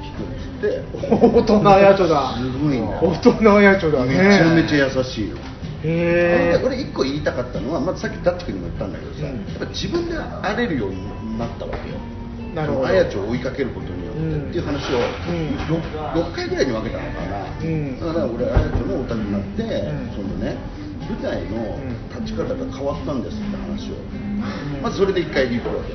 [0.00, 0.82] 聞く」っつって。
[1.10, 2.34] 大人やちょだ。
[2.36, 4.16] すごいんだよ大人やちょだね。
[4.16, 5.36] めちゃめちゃ優しいよ。
[5.84, 9.44] へえ俺一個言いたかったのは、まずさっきダッチ君にも言ったんだけどさ、うん。
[9.44, 11.96] やっぱ自分で荒れるようになったわけよ。
[12.54, 12.86] なるほど。
[12.86, 15.60] そのあやちを追いかけることによってっていう話をうん。
[16.22, 18.00] 6, 回ぐらいに分けたのかな、うん。
[18.00, 20.08] だから俺あやちのオタクになって、ん。
[20.16, 20.56] そのね
[21.08, 21.78] 舞台の
[22.20, 23.94] 立ち方が変わったんですって話を、
[24.82, 25.94] まずそれで一回言うわけ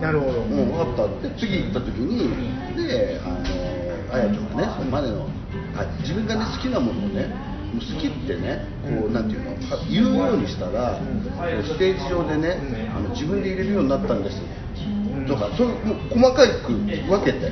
[0.00, 0.40] なるほど。
[0.42, 2.28] もう分かったって次行った時に
[2.76, 3.38] であの
[4.12, 5.28] あやちゃんがねそれまでの
[5.76, 7.30] あ自分がね好きなものをね
[7.74, 9.56] 好きってねこうなんていうのは
[9.90, 11.00] 言うようにしたら、
[11.64, 14.40] ステージ上でね、あの自分で入れるようになったんです。
[15.26, 15.76] とかそういう
[16.10, 17.50] 細かく分けて。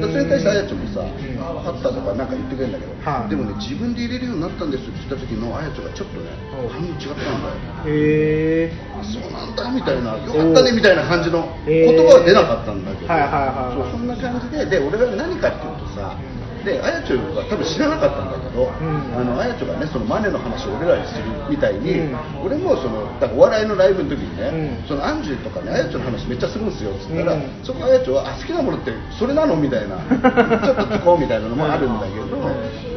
[0.00, 3.30] それに対してあやちゃんもさ「分かった」とかなんか言ってくれるんだけど、はい。
[3.30, 8.72] でもね自分で入れるようになったんですって言った時のあやちゃんがちょっとねお反応違ったんだよへえ。
[8.92, 13.90] あそうなんだみたいな、よかったねみたいな感じの言葉は出なかったんだけど、はいはいはい。
[13.90, 16.16] そうそんな感じで、で俺が何かっていうとさ、
[16.64, 19.16] であやちょは多分知らなかったんだけど、ん。
[19.16, 22.44] あのあやちょがねそのマネの話を俺らにするみたいに、うん。
[22.44, 24.88] 俺もそのだからお笑いのライブの時にね、うん。
[24.88, 27.64] そのアンジュとかねあやちょの話めっちゃするんですよっつったら、うん。
[27.64, 32.26] そこあやちょはあ好きなものってそれなのみたいな、 ちょっと聞こうみたいなのもあるんだけど、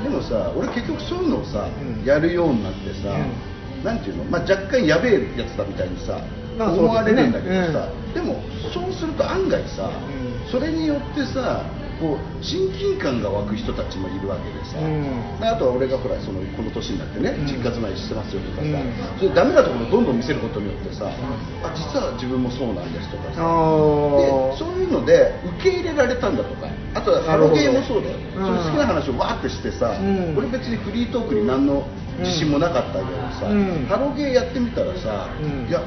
[0.03, 2.03] でもさ俺結局そういうのをさ、うん。
[2.03, 3.11] やるようになってさ。
[3.11, 3.53] うん。
[3.84, 6.18] なんていうの、まあ、若干やべえやつだみたいにさ、
[6.57, 8.39] まあ思われるんだけどさ、でも
[8.74, 10.49] そうすると案外さ、うん。
[10.49, 11.64] それによってさ
[12.04, 15.39] こう親近感が湧く人たちもいるわけでさ、うん。
[15.39, 17.47] であとは俺がほらそのこの年になってね、うん。
[17.47, 19.24] 実家住まいしてますよとかさ、うん。
[19.24, 26.68] それダメなところをどんどん見せることによってさ、あ実は自分もそうなんですとかさ、あでそういうので受け入れられたんだとか。
[26.93, 30.36] あとはハロゲーもそうだよ、その好きな話をわーってしてさ、うん。
[30.38, 31.88] 俺別にフリートークに何の
[32.20, 33.86] 自信もなかったけどさ、うん。
[33.88, 35.70] ハロゲーやってみたらさ、うん。
[35.70, 35.82] いや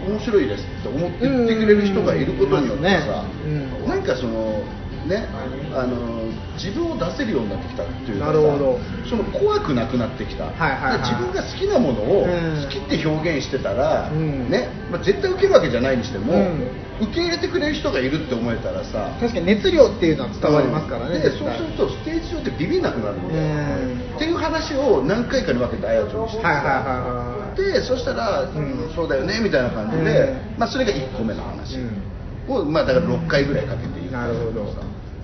[0.00, 3.86] 面白いですって思って言ってくれる人がいることによってさ、うん。
[3.86, 4.64] なんかその
[5.08, 5.28] ね
[5.72, 8.80] あの自分を出せるようになってきたっていうなるほど。
[9.08, 11.10] その怖くなくなってきた、はいはいはい。
[11.10, 12.64] 自分が好きなものをうん。
[12.64, 14.50] 好きって表現してたら、うん。
[14.50, 16.68] ねまあ、絶対受けるわけじゃないにしても、うん。
[17.00, 24.16] 受け入れてくれる人がいるって思えたらさ確かに熱量っていうのは伝わりますからね、でそうするとステージ上ってビビんなくなるんだよ、うん。
[24.16, 26.48] っていう話を何回かに分けてあやちょにしてさ。
[26.48, 28.94] はいはいはいはいでそしたら、んうん。
[28.94, 30.58] そうだよねみたいな感じで、うん。
[30.58, 31.76] まあ、それが1個目の話。
[31.76, 32.19] うん
[32.54, 34.18] を、まあ、だから6回ぐらいかけて言った。
[34.18, 34.64] なるほど。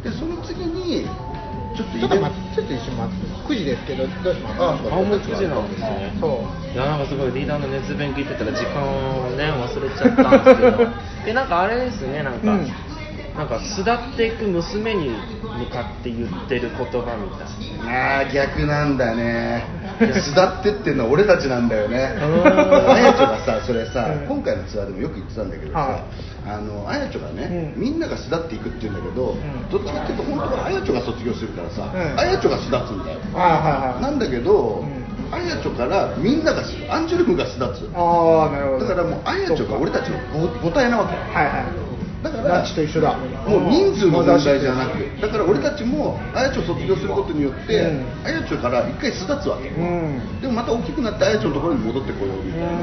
[0.05, 1.07] でその次に
[1.77, 4.63] ちょっとちょっと待ってちょっと一瞬待って9時ですけどどうします？
[4.63, 6.13] ああもう9時なんですね。
[6.21, 6.73] そう。
[6.73, 10.87] いやなんかすごいリーダーの熱弁聞いてたら時間をね忘れちゃったんですけど。
[11.27, 12.69] でなんかあれですねなんか、うん。
[13.37, 15.11] なんか巣立っていく娘に
[15.59, 18.17] 向かって言ってる言葉みたいな。
[18.17, 19.65] ああ逆なんだね
[19.99, 22.15] 巣立ってっていうのは俺たちなんだよね。
[22.21, 22.47] うん。
[22.47, 24.29] あやちょがさそれさ、うん。
[24.29, 26.03] 今回のツアーでもよく言ってたんだけどさ、はい。
[26.47, 27.83] あのあやちょがね、うん。
[27.83, 29.71] みんなが巣立っていくって言うんだけど、ん。
[29.71, 32.21] どっちかっていうと本当はあやちょが卒業するからさ、うん。
[32.21, 34.03] あやちょが巣立つんだよ、はいはいはい。
[34.03, 35.07] なんだけど、うん。
[35.33, 37.91] あやちょからみんながアンジュルムが巣立つ。
[37.95, 38.87] ああなるほど。
[38.87, 41.86] だからもうあやちょが俺たちの母母体なわけはいはい
[42.31, 43.17] だからナッチと一緒だ。
[43.17, 48.05] もう人数の問題じゃなくだから俺たちもあやちょ卒業することによって、うん。
[48.25, 50.41] あやちょから一回巣立つわけ、うん。
[50.41, 52.77] でもまた大きくなってあやちょのところに戻ってこようみたいな、うん。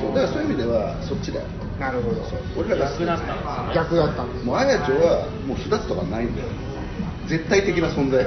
[0.00, 1.46] そうだからそういう意味ではそっちだよ。
[1.78, 2.22] なるほど。
[2.58, 6.48] 俺らが逆だったんですね逆だったんですもうあやちょはもう巣立つとかないんだよ。
[7.26, 8.24] 絶対的な存在。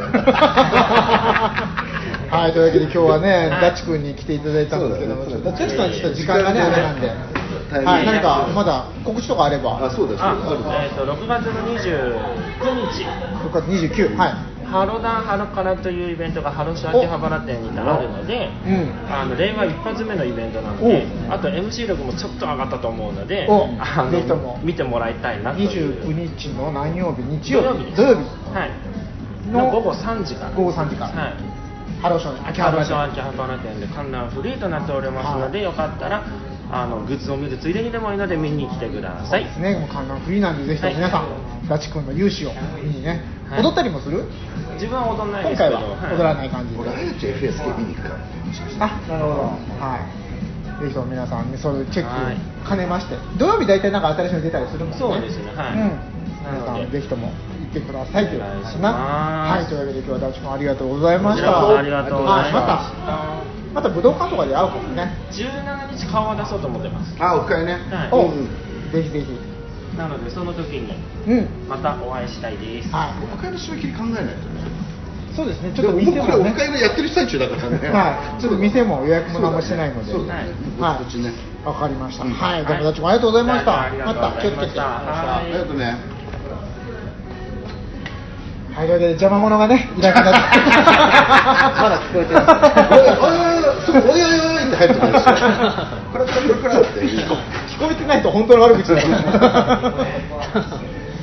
[2.34, 3.62] はい、というわけで今日はね、はい。
[3.62, 7.12] ダッチ君に来ていただいたんですけども、ねダッチさんちょっと時間がね、あれなんで、
[7.74, 12.54] タイミングはい、何かまだ告知とかあれば、あそうだそうあえー、と6月の29
[12.94, 13.06] 日。
[13.44, 14.34] 6月29、はい、
[14.74, 19.14] ハロダンハロカラというイベントがハロシ秋葉原店にてあるので、うん。
[19.14, 26.02] あの令和一発目のイベントなので、あと MC 力もちょっと上がったと思うので、おあの見てもらいたいなという。
[26.06, 28.22] 29日の何曜日、日曜日、です土曜日。
[28.54, 28.72] はい、
[29.52, 30.52] のの午後3時から。
[30.52, 31.22] 午後3時から。
[31.22, 31.34] はい。
[32.02, 36.26] ハローショー秋ハ葉原ロショ秋葉原店で観覧フリーとなっておりますので、よかったら
[36.74, 39.44] あのグッズを見るついでにでもいいので見に来てください。
[39.44, 41.28] ですね、もう観覧フリーなんで、ぜひとも皆さん、
[41.70, 43.62] ダッチ君の勇姿を見にね、はい。
[43.62, 44.24] 踊ったりもする？
[44.74, 45.78] 自分は踊らない今ですけど。
[45.78, 46.82] 回は踊らない感じで。
[46.82, 46.90] 俺。
[46.90, 48.18] あやちょ FSK 見に行くから
[48.86, 49.54] あ、なるほど。
[49.78, 50.82] はい。
[50.82, 52.36] ぜひとも皆さんね、それチェッはい。
[52.64, 54.98] ク兼ねまして、土曜日大体なんか新しいの出たりするもんね。
[54.98, 55.54] そうですね。
[55.54, 55.74] はい。
[55.74, 55.78] うん。
[55.78, 56.82] なので。
[56.82, 57.34] 皆さんぜひとも行
[57.70, 58.92] ってくださいというお願いしかな。
[58.92, 59.62] ます。
[59.62, 61.78] はい、というわけで今日はダッチ君ありがとうございました。
[61.78, 62.60] ありがとうございま
[62.90, 65.12] した、また武道館とかで会うかもね。
[65.32, 67.16] 17日顔は出そうと思ってます。
[67.20, 68.10] あおかえね、はい。
[68.12, 68.32] お、う。
[68.32, 68.48] ん。
[68.92, 69.54] ぜひぜひ。
[69.98, 70.94] なのでその時に
[71.28, 71.68] うん。
[71.68, 72.90] またお会いしたいです。
[72.90, 73.24] はい。
[73.34, 74.84] おかえの締め切り考えないとね。
[75.36, 76.22] そうですね、ちょっと店もね。
[76.22, 76.44] 僕らお。
[76.54, 77.90] かえのやってる最中だからね。
[77.90, 80.54] はい、ちょっと店も予約も何もしてないので、そうだね。
[80.80, 81.04] はい。
[81.04, 81.34] ぼちね。
[81.66, 82.26] わかりました。
[82.26, 82.34] うん。
[82.34, 83.72] はい、どうもありがとうございました。
[83.72, 83.92] はい。
[83.98, 84.80] ましたまた気をつけて。
[84.80, 85.98] はありがとうね。
[88.76, 90.40] はい、というわけで邪魔者がね、いなくなって。
[91.82, 92.42] まだ聞こえてる
[93.92, 95.36] おいおいおいおいって入ってくるんですよ
[96.14, 99.08] クラクラクラクラって聞こえてないと本当の悪口だよ。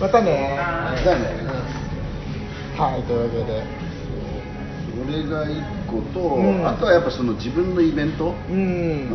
[0.00, 0.56] またね。
[1.04, 1.24] だね
[2.76, 3.80] はい、というわけで。
[5.00, 8.52] それが一個と、うんあとはやっぱその自分のイベントう。
[8.52, 9.08] うん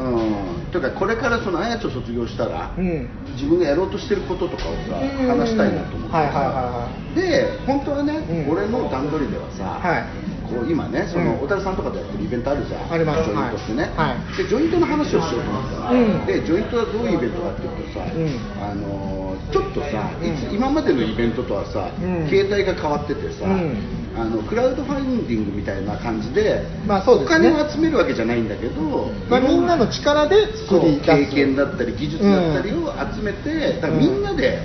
[0.71, 3.09] というかこれからそのあやちょ卒業したら、うん。
[3.33, 4.95] 自分がやろうとしてることとかをさ
[5.27, 12.91] 話したいなと思ってはいで本当はね、俺の段取りではさ、はいこう今ねその、うん小樽さんとかでやってるイベントあるじゃん。
[12.93, 13.23] あります。
[13.25, 14.37] ジョイントってね、はい。
[14.37, 16.25] でジョイントの話をしようと思ったら、うん。
[16.25, 18.63] でジョイントはどういうイベントかっていうとさ、うん。
[18.63, 20.55] あのーちょっとさ、うん。
[20.55, 22.27] 今までのイベントとはさ、うん。
[22.29, 23.77] 形態が変わっててさ、うん。
[24.17, 27.49] あのクラウドファンディングみたいな感じで,、まあそうですね。
[27.49, 30.35] お金を集めるわけじゃないんだけど、まあ、みんなの力で
[30.67, 31.05] そう作り出す。
[31.05, 34.61] 経験だったり技術だったりを集めて、だからみんなで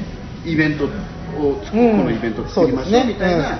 [0.47, 0.89] イベント
[1.31, 3.59] る、うんこのイベントを作りましょうみたいな、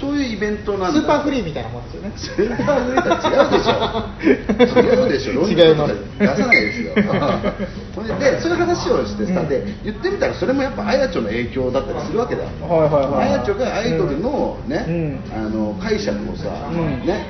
[0.00, 1.00] そういうイベントなんだ。
[1.00, 2.12] スーパーフリーみたいなもんですよね。
[2.16, 4.76] スーパーフリーとは違うでしょ。
[4.80, 5.32] 違うでしょ。
[5.48, 5.94] 違います。
[6.18, 6.92] 出さないですよ。
[7.94, 9.48] それでそういう話をしてさ、うん。
[9.48, 12.42] で言ってみたらそれもやっぱあやちょの影響だったりするわけだ。
[12.42, 13.28] よはいはいはい。
[13.28, 15.20] あやちょがアイドルのね、うん。
[15.34, 17.06] あの解釈をさ、うん。
[17.06, 17.26] ね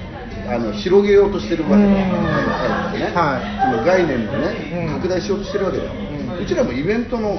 [0.49, 3.73] あの広げようとしてるわけだねはい。
[3.73, 4.95] その概念をね、うん。
[4.95, 5.85] 拡大しようとしてるわけだ。
[5.85, 7.39] よ、ううんちらもイベントの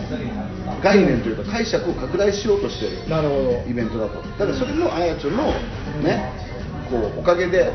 [0.81, 2.97] 概念というか解釈を拡大しようとしてる。
[3.67, 4.21] イベントだと。
[4.21, 5.53] だからそれもあやちょの
[6.03, 6.31] ね、
[6.89, 7.71] こうおかげで、ん。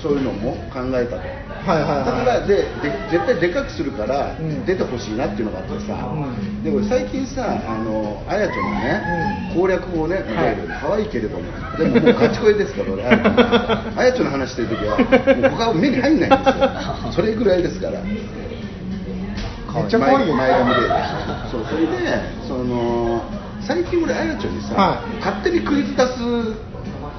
[0.00, 1.26] そういうのも考えたと、
[1.66, 2.06] はいはいはい。
[2.06, 2.64] だからでで
[3.10, 4.64] 絶対でかくするからうん。
[4.64, 6.62] 出てほしいなっていうのがあってさ、うん。
[6.62, 10.56] で俺最近さあのあやちょのね、攻略法をね、はい。
[10.80, 11.44] 可愛いけれども。
[11.76, 13.04] でももう勝ち声ですから俺。
[13.04, 15.04] あやちょのあやちょの話してる時はも
[15.48, 17.12] う他は目に入んないんですよ。
[17.12, 18.00] それぐらいですから
[19.76, 20.88] めっちゃ可愛いよ前前髪で。
[21.50, 21.92] そうそれで
[22.48, 23.22] その
[23.60, 25.16] 最近俺あやちょにさ、はい。
[25.18, 26.18] 勝手にクイズ出す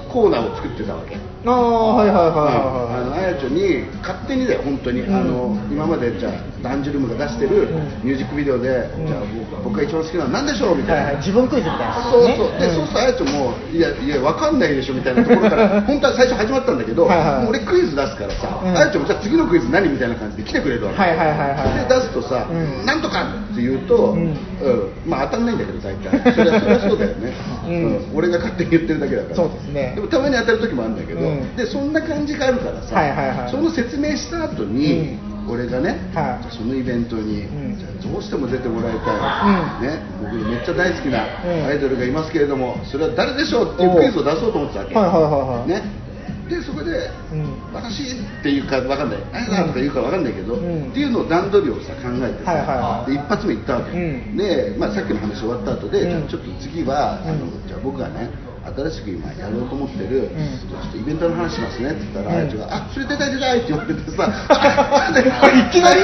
[0.10, 1.18] コーナーを作ってたわけ
[1.52, 5.16] ああ、はいはいあはのあやちょに勝手にだよ本当に、うん。
[5.16, 6.34] あの今までじゃあ
[6.64, 8.04] ダンジュルムが出してるうん。
[8.04, 9.08] ミュージックビデオで、うん。
[9.08, 9.22] じゃあ
[9.64, 10.88] 僕が一番好きなのは何でしょうみいはい。
[10.88, 12.12] たいな、はいはい、自分クイズみたいな。
[12.12, 17.48] そうそう、で、ねそうするとあやちょもいやいやわかんないでしょみたいなところから本当は最初始まったんだけどはいはい。
[17.48, 18.76] 俺クイズ出すからさ、うん。
[18.76, 21.88] あやちょもじゃあ次のクイズ何みたいな感じで来てくれるわけ、はいはいはいはい。
[21.88, 22.86] で出すとさ、うん。
[22.86, 24.36] なんとかって言うと、うん。
[24.62, 24.70] う
[25.00, 25.10] ん。
[25.10, 26.34] まあ当たんないんだけど大体。
[26.34, 27.34] それはそれはそうだよね、
[27.68, 28.18] うん。
[28.18, 29.36] 俺が勝手に言ってるだけだから。
[29.36, 29.94] そうですね。
[29.96, 31.56] でもたまに当たる時もあるんだけど、うん。
[31.56, 33.52] でそんな感じがあるからさ、はいはいはい。
[33.52, 35.18] その説明した後に、
[35.50, 36.54] 俺がね、はい。
[36.54, 37.78] そのイベントに、うん。
[37.78, 41.66] じゃあどうしても出てもらいたい、ね、僕めっちゃ大好きなうん。
[41.68, 45.70] アイドルがいますけれども、それは誰でしょうっていうクイズを出そうと思ってたわけ、はいはいはいはい。
[45.70, 45.82] ね、
[46.50, 47.74] でそこで、うん。
[47.74, 49.20] 私っていうか分かんない。
[49.32, 50.92] あやだとか言うか分かんないけど、うん。
[50.92, 53.12] っていうのを段取りをさ考えてさ、はいはいはい。
[53.12, 54.38] で一発目言ったわけ、うん。
[54.38, 56.10] で、まあ、さっきの話終わった後で、うん。
[56.10, 57.68] じゃあちょっと次は、あのうん。
[57.68, 58.30] じゃあ僕がね
[58.76, 60.60] 新しく今やろうと思ってる、ん。
[60.68, 62.36] ちょっとイベントの話しますねって言ったら、うん。
[62.36, 66.02] あやちゃんがあそれ出たい出たいって言われてさ いきなり？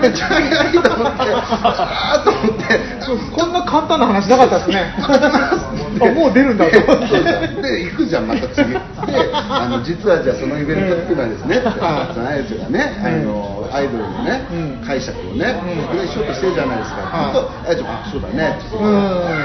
[0.00, 2.80] めっちゃ早いと思ってあーと思って
[3.36, 7.18] こんな簡単な話なかったですねあもう出るんだと思って
[7.62, 8.78] で行くじゃんまた次で
[9.32, 18.68] あの実はじゃあそのイベントっていうのはですねってはいそのあやちゃんがねあのアイドルのねうん解釈をねうん拡大しようとしてるじゃないですかうあやちゃんあそうだねって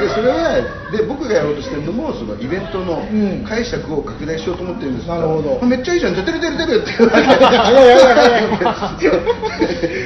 [0.06, 3.44] でそれはで僕がやろうとしてるのもそのイベントのうん。
[3.46, 5.66] 解釈を拡大しようと思ってるんですなるほど。
[5.66, 6.16] めっちゃいいじゃん。
[6.16, 8.52] じゃあ出る出る出るって言うわけいやいやいやい。
[8.56, 9.12] や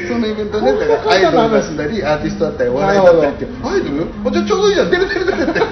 [0.09, 3.45] そのイベントねだからアイドルだったりアーティストだったりお笑いだったりって。
[3.63, 4.07] アイドル？
[4.25, 4.91] あじゃあちょうどいいじゃん。
[4.91, 5.59] 出る出る出るって。
[5.59, 5.71] 行く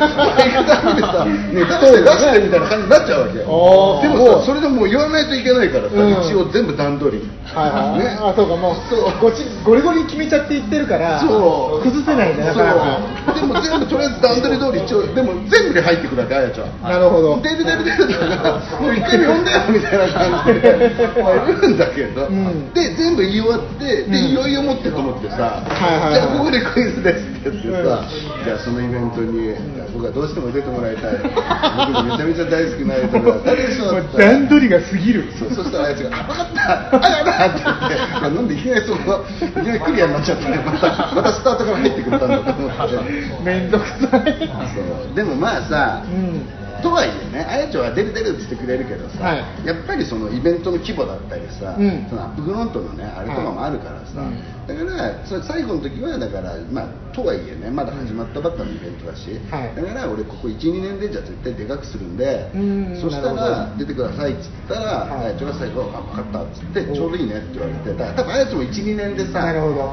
[0.67, 6.11] たびにさね出して出してみたいな感じになっちゃうわけでもさそれでもう言わないといけないからさ、うん。
[6.23, 7.23] 一応全部段取り。
[7.47, 8.17] はいはい、ね。
[8.21, 9.09] あそうかもうそう。
[9.19, 11.83] ごちゴリゴリ決めちゃっていってるからそう。
[11.83, 12.99] 崩せないんだなかなか。
[13.25, 13.35] そう。
[13.35, 29.53] でも全部とりあえず段取り通り一応でも全部に入ってくるわけあやちゃんなるほど出る出る出るだからもう一回呼んでよみたいな感じでまあいるんだけど、んで全部言い終わってで、うんいよいよ持ってと思ってさ、じゃあここでクイズですって言ってさ、うんじゃあそのイベントに、
[29.93, 36.61] 僕はどうしても出てもらいたい僕めちゃめちゃ大好きなアイドルは誰でしょう段取りが過ぎるそうそしたらあいつが「あ分かった
[37.01, 44.81] あやだ!」って言ってあなんでいきなりそのいきなりクリアになっちゃってまたまたスタートから入ってくれたんだと思ってめんどくさいそ
[45.11, 46.57] うでもまあさ、うん。
[46.81, 49.65] とはいえねあやちゃんは出る出るって言ってくれるけどさ、はい。
[49.65, 52.05] やっぱりそのイベントの規模だったりさ、うん。
[52.07, 54.37] そのアップフロントのねあれとかもあるからさ、はい。
[54.67, 59.75] だからそれ最後の時はだからまあとはいえねまだ始まったばっかのイベントだし、はい。
[59.75, 63.01] だから俺ここ12年でじゃあ絶対でかくするんで、うん。
[63.01, 65.25] そしたら出てくださいっつったら、はい。
[65.25, 69.41] あやちゃんが最後「あ分かった」っつって「ちょうどいいね」って言われてだから多分あやちゃんも12年でさ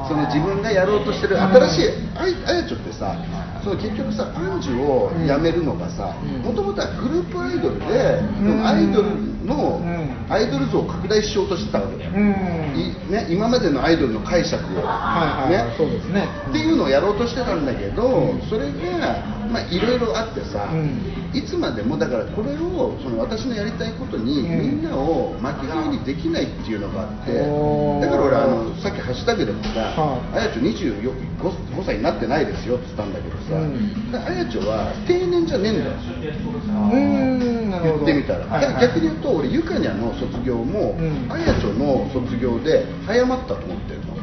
[0.07, 3.17] その自分がやろうとしてる新しいあいあやちょってさ
[3.65, 6.41] その結局さアンジュをやめるのがさうん。
[6.43, 8.63] もともとはグループアイドルで、うん。
[8.63, 9.09] アイドル
[9.45, 10.25] の、うん。
[10.29, 14.81] アイドル像を拡大しようとしてたわけだよ、ね、今までのアイドルの解釈を、
[15.49, 15.73] ね。
[15.77, 16.27] そうですね。
[16.49, 20.99] っていうのをやろうとしてたんだけど、それがまあいろいろあってさ、うん。
[21.33, 24.61] いつまでもだからこれをその私のやりたいことに、うん。
[24.61, 30.39] みんなを巻き添えにできないっていうのがあってだから俺あのさっきハッシュタグでもさはい。
[30.39, 31.01] あやちょ 25,
[31.39, 33.59] 5歳になってないですよって言ったんだけどさ、
[34.27, 35.91] あやちょは定年じゃねえんだよ。
[35.91, 38.45] うーん言ってみたら
[38.79, 41.31] 逆に言うと俺ゆかにゃの卒業も、うん。
[41.31, 44.15] あやちょの卒業で早まったと思ってるの。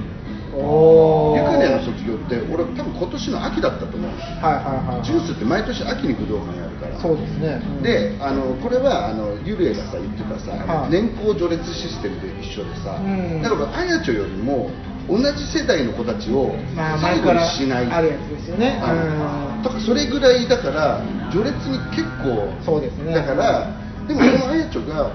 [0.53, 4.11] ゆかにゃの卒業って俺多分今年の秋だったと思う。
[4.45, 7.01] はいはいはいジュースって毎年秋に武道館やるから。
[7.01, 7.61] そうですね。
[7.61, 10.91] うんであのこれはあのゆるえがさ言ってたさ、はい。
[10.91, 13.43] 年功序列システムで一緒でさ、うん。
[13.43, 14.71] だからあやちょよりも
[15.09, 18.79] 同じ世代の子たちをまあ最後にしない、前からあるやつですよね。
[18.79, 21.01] だからそれぐらいだから
[21.33, 23.15] 序列に結構そうですね。
[23.15, 23.82] だから
[24.15, 25.11] でもそのあやちょが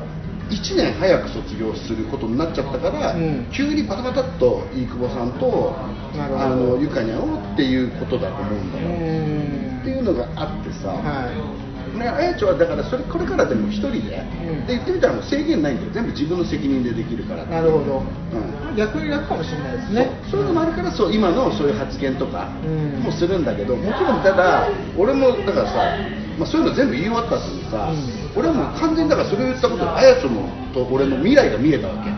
[0.49, 3.47] 1年早く卒業することになっちゃったから、うん。
[3.51, 9.81] 急にパタパタっと飯久保さんとあのゆかにゃをっていうことだと思うんだうよ、ん。
[9.81, 11.97] っていうのがあってさ、はい。
[11.99, 14.67] ね、あやちょはだからそれこれからでも一人で,、うん。
[14.67, 15.91] で言ってみたらもう制限ないんだよ。
[15.91, 18.03] 全部自分の責任でできるからなるほど。
[18.31, 18.75] うん。
[18.77, 20.11] 逆に楽かもしれないですね。
[20.31, 20.41] そう。
[20.41, 23.03] いうのもあるからそう今のそういう発言とかうん。
[23.03, 25.97] もするんだけど、もちろんただ俺もだからさ、
[26.37, 28.39] まあ、そういうの全部言い終わった後にさ、うん。
[28.39, 32.11] 俺はもう完全にだからそれを言ったことであやちょのと俺の未来が見えたわけ。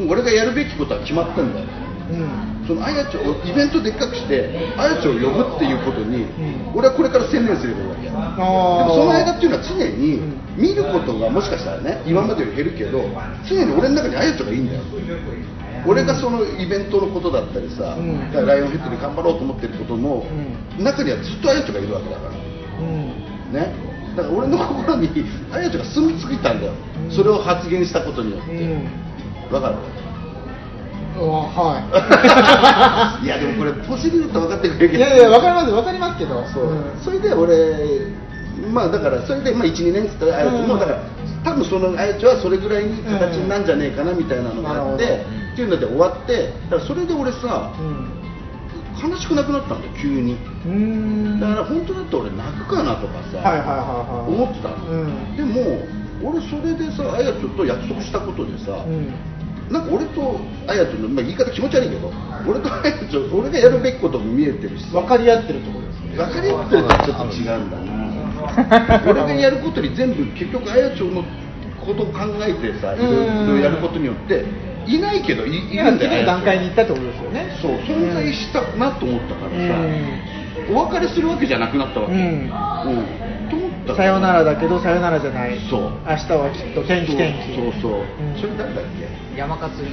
[0.00, 1.66] もう俺がやるべきことは決まってんだよ。
[1.66, 2.66] うん。
[2.66, 6.78] そのあやちょをイベントでっかくしてあやちょを呼ぶっていうことに、うん。
[6.78, 8.02] 俺はこれから専念すればいいわけ。
[8.02, 10.38] であもその間っていうのは常にうん。
[10.54, 13.02] 見ることがもしかしたらね今までより減るけど
[13.48, 14.82] 常に俺の中にあやちょがいいんだよ。
[15.84, 18.30] 俺がそのイベントのことだったりさ、うん。
[18.46, 20.22] ライオンヘッドで頑張ろうと思ってることの
[20.78, 22.30] う中にはずっとあやちょがいるわけだから。
[22.30, 23.72] うんね。
[24.16, 25.08] だから俺の心に
[25.52, 26.74] あやちょが住み着いたんだよ、う
[27.08, 28.84] んそれを発言したことによっうてん。
[29.52, 29.74] わ、かる？
[31.14, 33.24] はい。
[33.28, 35.04] やでもこれポジティブと分かってくれるけど。
[35.04, 36.42] いやいやわかりますわかりますけど。
[36.52, 36.76] そう、ん。
[37.04, 37.54] それで俺
[38.72, 40.80] まあだからそれでまあ12年っつったらあやちょもうん。
[40.80, 40.98] だから
[41.44, 48.06] 多分そのあやちょはそれぐらいに形になんじゃねえかなみたいなのがあって、っていうので終わってだからそれで俺さうん
[49.02, 50.38] 悲しくなくなったんだよ急に。
[51.40, 55.36] だから本当だって俺泣くかなとかさ、はいはいはいはい思ってたの、うん。
[55.36, 55.82] でも
[56.22, 59.10] 俺それでさあやちょと約束したことでさ、うん。
[59.72, 60.38] なんか俺と
[60.68, 62.12] あやちょの、まあ、言い方気持ち悪いけど
[62.46, 65.00] 俺とあやちょ俺がやるべきことも見えてるしさ。
[65.00, 66.16] 分かり合ってるってことですね。
[66.16, 68.02] 分かり合ってるとはちょっと違うんだな。
[69.06, 71.22] 俺がやることに全部結局あやちょの
[71.80, 74.44] ことを考えてさいろいろやることによって
[74.86, 77.58] いないけどいい今るんだよ段階に行ったってことですよね。
[77.60, 79.56] そう存在したなと思ったからさ、
[80.70, 80.76] うん。
[80.76, 82.20] お別れするわけじゃなくなったわけ、うん。
[82.20, 83.22] うん。
[83.82, 85.58] ったさよならだけどさよならじゃない。
[85.68, 85.82] そう。
[86.06, 87.54] 明日はきっと天気天気。
[87.56, 88.04] そうそう、う。
[88.04, 88.34] ん。
[88.38, 89.10] それ誰だっけ？
[89.36, 89.88] 山勝め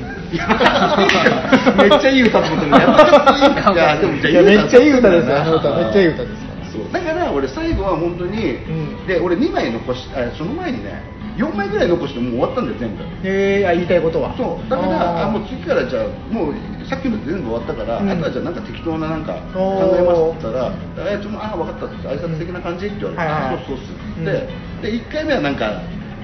[1.87, 5.69] っちゃいい歌ってことで山勝めっちゃいい歌ですよあの歌。
[5.75, 6.65] めめっちゃいい歌ですから。
[6.67, 6.91] そう。
[6.91, 9.07] だから俺最後は本当に、うん。
[9.07, 11.01] で俺2枚残しあその前にね
[11.39, 14.35] 4枚ぐらい残してもう終わったんだよ全部へえあ言いたいことは。
[14.35, 14.69] そう。
[14.69, 15.31] だからあー。
[15.31, 16.53] もう次からじゃあもう
[16.85, 20.73] さっきの全部終わったから、うんあとはじゃあなんか適当ななんかお考ーえますって言ったら
[21.15, 24.41] 「えちょっとあ分かった」って挨拶的な感じって言われて「はいはいあそうそうっす」って言っ
[24.83, 25.79] て、で1回目はなんか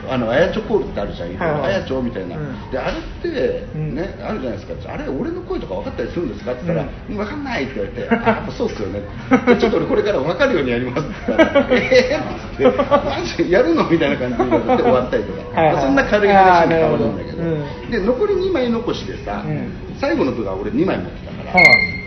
[0.09, 1.73] あのあやちょコールってあるじゃん、はいはい。
[1.73, 2.71] あやちょみたいな、うん。
[2.71, 3.95] であれって、うん。
[3.95, 4.93] ねあるじゃないですか。
[4.93, 9.01] あれ俺の声とか分かったりするんですかって言ったら、うん分かんないって言われてあそうっすよね
[9.47, 11.07] でちょっと俺これから分かるようにやります。
[11.07, 13.89] って言ったらええー、ってマジやるの？
[13.89, 15.83] みたいな感じで終わったりとか、はいはい。
[15.83, 17.43] そんな軽い話に変わるんだけど。
[17.43, 17.91] あーなるほど。
[17.91, 19.71] で残り2枚残しでさ、うん。
[19.99, 21.34] 最後の部が俺2枚持ってた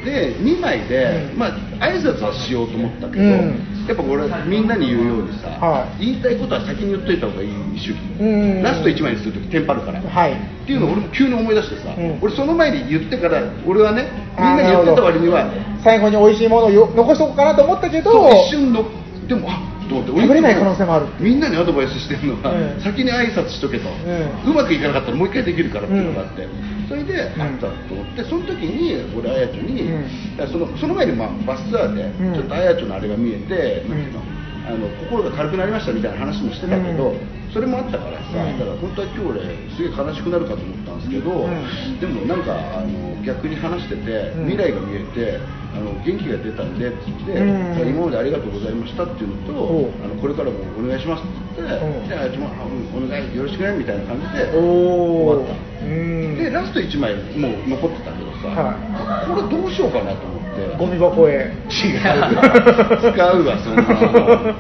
[0.05, 1.39] で2枚で、うん。
[1.39, 3.85] まあ挨拶はしようと思ったけど、うん。
[3.87, 6.07] やっぱ俺みんなに言うようにさ、はい。
[6.07, 8.63] 言いたいことは先に言っといた方がいい主義、うん。
[8.63, 10.33] ラスト1枚にするときテンパるから、はい。
[10.33, 10.37] っ
[10.67, 12.19] ていうのを俺も急に思い出してさ、うん。
[12.21, 15.51] 俺その前に言ってから俺はねみんなに言ってた割には
[15.83, 18.29] 最後に美味しいものをよ残しとこうかなと思ったけど。
[18.31, 18.85] 一瞬の
[19.29, 20.13] でもあと思って。
[20.13, 26.47] 俺食べれない可能性もあるみんなにアドバイスしてるのは、うん先に挨拶しとけと、ううまくいかなかったらもう一回できるからっていうのがあって、
[26.89, 28.25] それで、うんあったと思って。
[28.25, 30.09] その時に俺あやちょに、うん。
[30.49, 32.35] そのその前に、まあ、バスツアーで、うん。
[32.35, 33.91] ちょっとあやちょのあれが見えて、うん。
[33.91, 34.38] なんていうの？
[34.69, 37.19] あの心が軽くなりましたみたいな話もしてたけど、うん。
[37.53, 38.59] それもあったからさ、うん。
[38.61, 39.41] だから本当は今日俺
[39.73, 42.01] すげえ悲しくなるかと思ったんですけど、ん。
[42.01, 44.53] でもなんかあの逆に話してて、うん。
[44.53, 45.41] 未来が見えて
[45.73, 47.89] あの元気が出たんでっつって、うん。
[47.89, 52.09] 今までありがとうございましたっていうのとあのこれからもお願いしますって言って、うん。
[52.09, 52.29] じゃあ、
[52.93, 55.57] お願いよろしくねみたいな感じで終わった。
[55.81, 56.37] うん。
[56.37, 58.77] でラスト1枚もう残ってたけどさ、は
[59.25, 60.38] これどうしようかなと思って
[60.79, 61.53] ゴミ箱へ。
[61.69, 63.13] 違う。
[63.13, 64.55] 使うわそ んな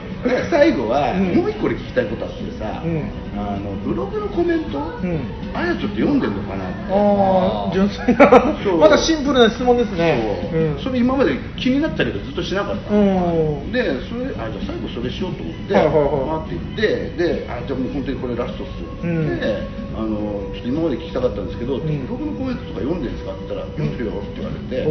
[0.50, 1.36] 最後は、うん。
[1.36, 3.02] もう一個俺聞きたいことあってさ、うん。
[3.38, 5.20] あのブログのコメント、うん。
[5.54, 6.92] あやちょっと読んでんのかなって。
[6.92, 8.78] ああ純粋な。
[8.78, 10.48] まだシンプルな質問ですね。
[10.50, 10.60] そう。
[10.60, 10.78] うん。
[10.78, 13.72] それ今まで気になったけどずっとしなかった、うん。
[13.72, 21.80] でそれあじゃあ最後それしようと思って、はいはいって言ってであじゃあもう本当にこれラストっすってあのちょっと今まで聞きたかったんですけど、ん。
[21.82, 24.86] ブログのコメントとか読んでるんですかって言ったら、読んでるよって言われて、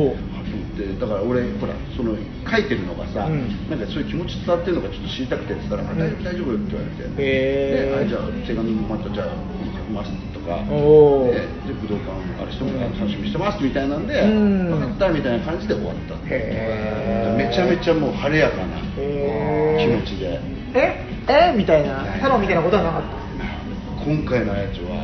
[0.78, 2.14] ってだから俺ほらその
[2.46, 3.50] 書いてるのがさ、うん。
[3.70, 8.08] なんかそういう気持ち伝わってるのかちょっと知りたくてって言ったら、あ大丈夫大丈夫って言われて、へー。
[8.08, 10.62] じゃあ手紙もまたじゃあ書きますとか。
[10.62, 14.70] でで武道館あれしても楽しみにしてますみたいなんで、うん。
[14.70, 16.16] 分かったみたいな感じで終わった。
[16.22, 18.78] めちゃめちゃもう晴れやかな
[19.82, 20.40] 気持ちで。
[20.76, 21.04] え？
[21.28, 21.58] え？
[21.58, 22.06] みたいな。
[22.22, 23.18] 太郎みたいなことはなかった？
[24.08, 25.04] 今回のあやちは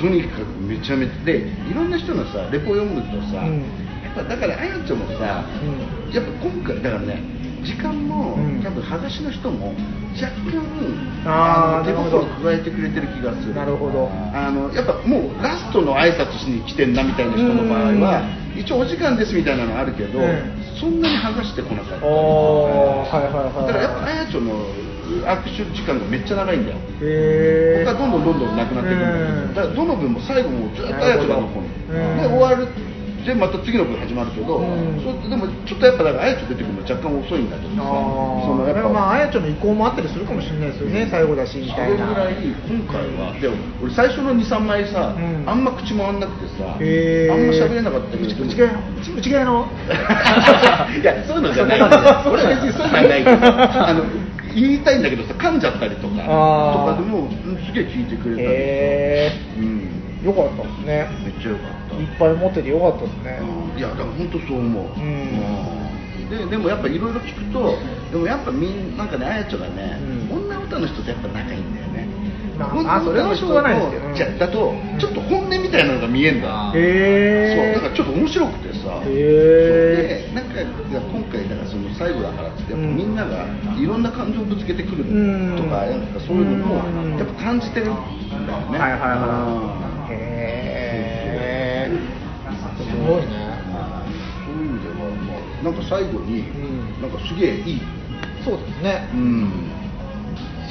[0.00, 3.83] とにかくめちゃめちゃでいろんな人のさレポを読むとさ、うん
[4.14, 6.14] ぱだからあやちもさ、うん。
[6.14, 7.22] やっぱ今回だからね
[7.64, 8.62] 時間も、うん。
[8.62, 9.74] 多分はがしの人も
[10.14, 10.62] 若干
[11.26, 12.20] あ手なるほど。
[12.20, 14.10] 心加えてくれてる気がするなるほど。
[14.32, 18.22] あのやっぱもうラストの挨拶しに来てんなみたいな人の場合は、
[18.54, 20.62] 一応お時間ですみたいなのあるけど、うん。
[20.78, 21.96] そんなに剥がしてこなかった。
[21.96, 24.52] りおーはいはいはいだからやっぱあやちょの
[25.04, 26.78] 握手時間がめっちゃ長いんだよ。
[27.02, 32.20] へえ他どんどんどんどんなくなってくるんだけど、だからどの分も最後もずっとあやちょが残る、うん。
[32.20, 32.68] で終わる
[33.24, 35.00] でまた次の分始まるけど、うん。
[35.02, 37.84] そうでもちょっとやっぱだからあやちょ出てくるの若干遅いんだけどさあ
[38.44, 38.86] そのやっぱ。
[38.86, 42.14] あまああやちゃんの意向もあったりするかもしれないですよね最後だしみそれぐたいな。
[42.14, 42.34] らい
[42.68, 45.48] 今回はでも俺最初の23枚さ、うん。
[45.48, 46.84] あんま口回んなくてさ、あんま
[47.52, 48.44] 喋れなかったけど。
[48.44, 48.70] 内内側
[49.16, 49.66] 内側の。
[51.00, 51.80] いやそういうのじゃない。
[51.80, 51.90] 俺
[52.44, 54.04] は別にそういうのはないけどあの
[54.54, 59.90] 言いたいんだけどさ噛んじゃったりとかとかでもうんすげえ聞いてくれたりへうん。
[59.90, 61.08] えよかったですね。
[61.22, 61.96] めっちゃよかった。
[62.00, 63.38] いっぱい持っててよかったですね。
[63.42, 63.78] うん。
[63.78, 65.02] いやだから本当そう思う、うん。
[65.02, 66.30] うん。
[66.30, 67.76] ででもやっぱいろいろ聞くと
[68.10, 70.48] でもやっぱみんなんかねあやちょがね、うん。
[70.48, 72.08] 女歌の人とやっぱ仲いいんだよね。
[72.56, 77.82] まあ女あそれはしょうがないですけどじゃだとちょっと本音みたいなのが見えんだ、あへえそう。
[77.82, 79.00] だからちょっと面白くてさ。
[79.04, 82.96] でなんか今回だからその最後だからってやっぱうん。
[82.96, 83.44] みんなが
[83.76, 85.56] いろんな感情をぶつけてくるうん。
[85.58, 87.18] とかなんかそういうのもうん。
[87.18, 88.78] やっぱ感じてるんだよね。
[88.78, 92.14] はいはいはいへえ
[92.76, 93.58] すごいね。
[94.44, 97.02] そういう意味では、まあ、なんか最後に、うん。
[97.02, 97.80] なんかすげえいい、
[98.44, 99.08] そうですね。
[99.12, 99.72] うん、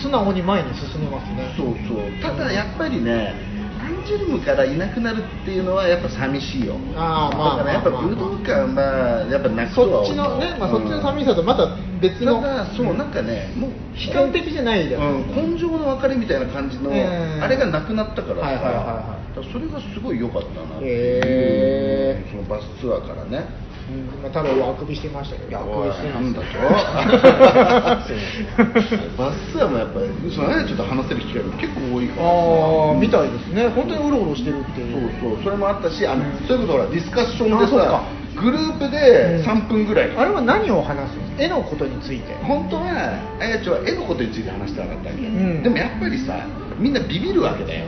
[0.02, 1.54] 素直に前に進めますね。
[1.58, 2.22] そうそう。
[2.22, 3.53] ただやっぱりねア
[4.02, 6.76] ンジュルムからいなくなるっていうのはやっぱ寂しいよ。
[6.96, 12.42] あーまあだからやっぱ武道館はやっぱ泣くとは思うそっちのね、まあ、そっちの寂しさとまた別の。
[12.42, 15.02] ただそうなんかねもう悲観的じゃないじゃん。
[15.02, 17.44] うん、根性の別れみたいな感じの、えー。
[17.44, 19.52] あれがなくなったからさ、はいはいはいはい。
[19.52, 22.32] それがすごい良かったなっていう、へー。
[22.32, 23.46] そのバスツアーからね。
[23.68, 23.73] うん
[24.22, 25.60] まあ、太郎はあくびしてましたけど。
[25.60, 26.48] おいなんだと。
[29.18, 33.68] バスツアーもやっぱりそのあやちょっと話せる機会も結構多いからああみたいですね。
[33.70, 35.12] 本当にうろうろしてるっていう。
[35.20, 35.44] そうそう。
[35.44, 38.04] それもあったしあの、そういうことほらディスカッションでさ
[38.36, 42.34] グループで3分ぐらい、あれは何を話すんです絵のことについて。
[42.44, 45.62] 本当はあやちょは絵のことについて話したかったわけ、ん。
[45.62, 46.48] でもやっぱりさ
[46.80, 47.86] みんなビビるわけだよ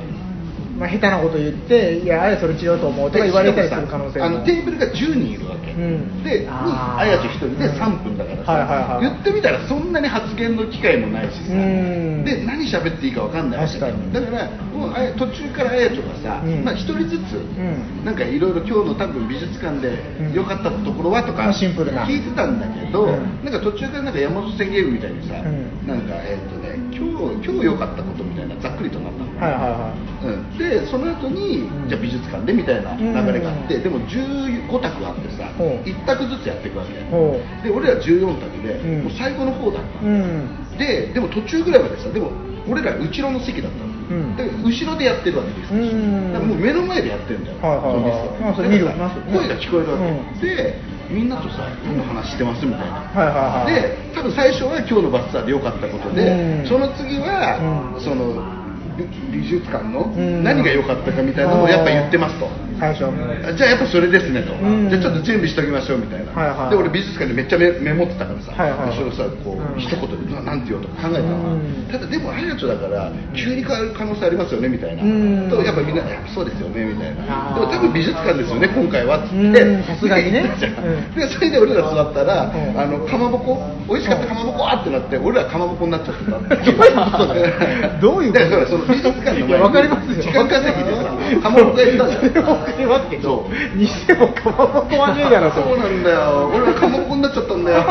[0.78, 4.26] まあ、下手なこと言っていやあやそれ違うと思うとか言われたりする可能性も。
[4.26, 6.24] あのテーブルが10人いるわけ、うん。
[6.24, 7.00] でにあー。
[7.00, 9.02] あやちょ1人で3分だからさ、はいはいはい。
[9.08, 12.26] 言ってみたらそんなに発言の機会もないしさ、うん。
[12.26, 14.14] で何喋っていいか分かんないわけ確かに。
[14.14, 16.64] だからもうあや途中からあやちょがさ、うん。
[16.66, 18.04] まあ、1人ずつ、ん。
[18.04, 20.34] なんかいろいろ今日の多分美術館でうん。
[20.34, 22.04] 良かったところはとかまあシンプルな。
[22.04, 23.46] 聞いてたんだけど、うん。
[23.48, 25.88] なんか途中からなんか山手線ゲームみたいにさ、うん。
[25.88, 27.08] なんかえっ、とね今
[27.40, 30.26] 日今日良かったことみたいなざっくりとなったのはいはいはい。
[30.26, 31.90] うん、でその後に、ん。
[31.90, 36.94] じゃあ美術館でみたいな流れがあって、うんでも15択あってさ、ほう1択ずつやっていくわけ。
[37.12, 39.04] ほで俺ら14択で、うん。
[39.04, 40.00] もう最後の方だった。
[40.00, 40.78] うの、ん。
[40.78, 42.32] ででも途中ぐらいまでさでも
[42.68, 44.36] 俺ら後ろの席だったの、うん。
[44.36, 45.74] で後ろでやってるわけです。
[45.74, 46.34] うん。
[46.34, 48.02] だからもう目の前でやってるんだよ、はいはいはい。
[48.02, 48.44] そのリスト。
[48.44, 50.40] まあそれ見声が聞こえるわけ、うん。
[50.40, 50.82] で
[51.12, 53.74] みんなとさ何の話してますみたいな、はいはいはい。
[53.74, 56.68] で多分最初は今日のバスツアーで良かったことで、うん。
[56.68, 58.02] その次は、うん。
[58.02, 58.55] その
[58.98, 60.44] 美美術館のん。
[60.44, 62.50] 何が良かったかみたいなのをやっぱ言ってますと。
[62.80, 63.08] 最初
[63.56, 64.90] じゃあやっぱそれですねと、うん。
[64.90, 69.80] じゃあちょっと準備しておきましょうみたいな、はいはいで俺美術館でめっちゃメメモってたからさ、はいはいそれをさこう、うん。
[69.80, 71.88] 一言でななんて言おうとか考えたの、うん。
[71.92, 75.50] ただでもあやちょだから急に変わる可能性ありますよねみたいな、うん。
[75.50, 77.56] とやっぱみんなそうですよねみたいな。
[77.56, 80.46] でも多分美術館ですよね今回はっつって、うんさすがにね。
[81.16, 82.80] でそれで俺ら座ったら、うん。
[82.80, 86.72] あのかまぼこ美味しかったかまぼこあってなって俺らかまぼこになっちゃってたって
[88.02, 88.46] どういうこと？
[88.46, 90.22] だからその美術館の前にかりますよ。
[90.22, 91.04] 時間稼ぎでさ
[91.42, 92.46] かまぼこやったじゃん。
[92.46, 93.78] わかりますけどそう。
[93.78, 96.52] にしてもかまぼこはねえだろそうなんだよ。
[96.54, 97.84] 俺はかまぼこになっちゃったんだよ。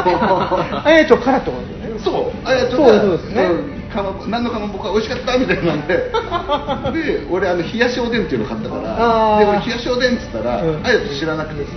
[0.84, 3.48] あ やちょからってことですよねそうあやちょそうがそうですね。
[3.48, 5.96] んかまぼ何のかまぼこが美味しかったみたいなんで。
[6.92, 9.38] で俺あの冷やしおでんっていうの買ったから。
[9.38, 10.80] で俺冷やしおでんっつったら、うん。
[10.84, 11.70] あやちょ知らなくてさ。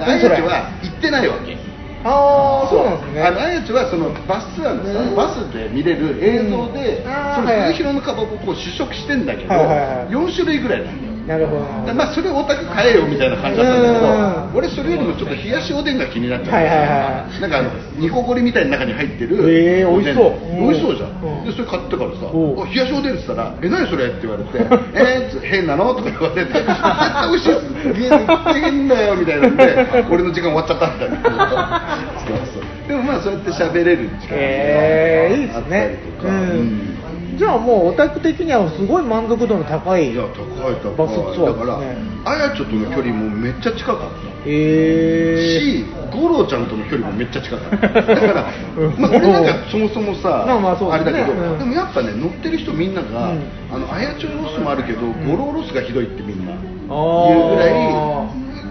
[0.00, 1.56] あやちょは行ってないわけ。
[2.04, 3.22] ああそうなんですね。
[3.22, 5.16] あのあやちょはそのバスツアーのさ、うん。
[5.16, 7.34] バスで見れる映像で、うん。
[7.34, 10.08] その鈴広のかまぼこを試食してんだけど、はいはいはい。
[10.08, 11.94] 4種類ぐらいなんだよなるほど。
[11.94, 14.56] まあそれオタク買えよみたいな感じだったんだけど、うん。
[14.56, 20.60] 俺それよりもちょっと冷やしおでんが気になっちゃって、はいはいはいなんかあの煮こごりみたいな中に入ってるえーおでん美味しそう。
[20.60, 21.44] 美味しそうじゃん、うん。
[21.44, 22.62] でそれ買ってからさ「おう。
[22.62, 24.50] あ冷やしおでん」って言ったら「え何それ?」って言われて
[24.94, 29.64] 「えー、つ変なの?」とか言われて「絶対美味しいっす」いや絶対変だよ」みたいなんで
[30.10, 31.82] 俺の時間終わっちゃったみたいな。
[32.26, 32.62] そうそう。
[32.88, 36.95] でもまあそうやって喋れる時間えー、いいですあったねりとか、うん
[37.36, 40.96] じゃあもうオタク的にはすごい満足度の高いいや高い高い。
[40.96, 44.06] バスツアーだから、あやちょとの距離もめっちゃ近かった
[44.46, 47.76] えし、五郎ちゃんとの距離もめっちゃ近かった。
[48.00, 48.50] だから、
[48.96, 51.58] まあ、俺なんかそもそもさ、まあまあれだけど、うん。
[51.58, 53.42] でもやっぱね、乗ってる人みんなが、うん。
[53.74, 56.52] あの、あやちょロスもあるけど、五郎ロスがひどいってみんな
[56.88, 57.52] 言ー。
[57.52, 57.72] うぐらい、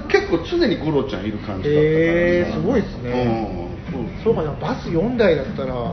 [0.08, 2.00] 結構常に五郎ちゃんいる感じだったから。
[2.02, 2.10] さ。
[2.10, 3.62] へーすごいっすね。
[3.94, 4.24] うん。
[4.24, 5.92] そうかなバス4台だったら。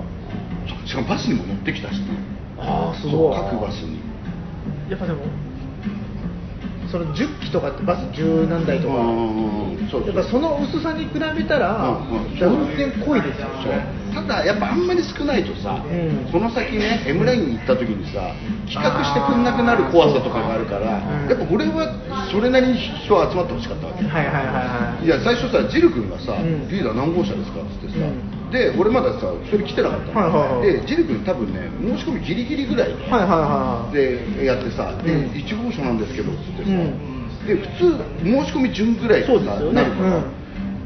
[0.86, 2.06] しかもバスにも乗ってきたしね。
[2.62, 3.98] ああすごい各バスに。
[4.88, 5.20] やっぱでも
[6.90, 12.38] その10機とかってバス十何台とか、うんそうやっぱその薄さに比べたら、うんうん。
[12.38, 14.14] 断然濃いですよそう。
[14.14, 16.28] ただやっぱあんまり少ないとさ、うん。
[16.30, 18.34] この先ね M ラインに行った時にさ
[18.68, 26.84] 企画してくんなくなる怖さとかがあるから、うんやっぱ俺はそれなりに人集まってほしかったわけ、はいはいはいはいいや最初さジル君がさ、うんリー。
[26.84, 30.80] ダー何号車ですか?」っつってさ、うんで俺まださそれ来てなかったの、はいはいはい。
[30.80, 33.94] でジル君多分ね申し込みギリギリぐらいで,、はいはいはい。
[34.38, 35.30] でやってさ「でうん。
[35.32, 37.46] 1号車なんですけど」っつってさ、うん。
[37.46, 39.72] で普通申し込み順ぐらいそうですよね。
[39.72, 40.24] なるから、うん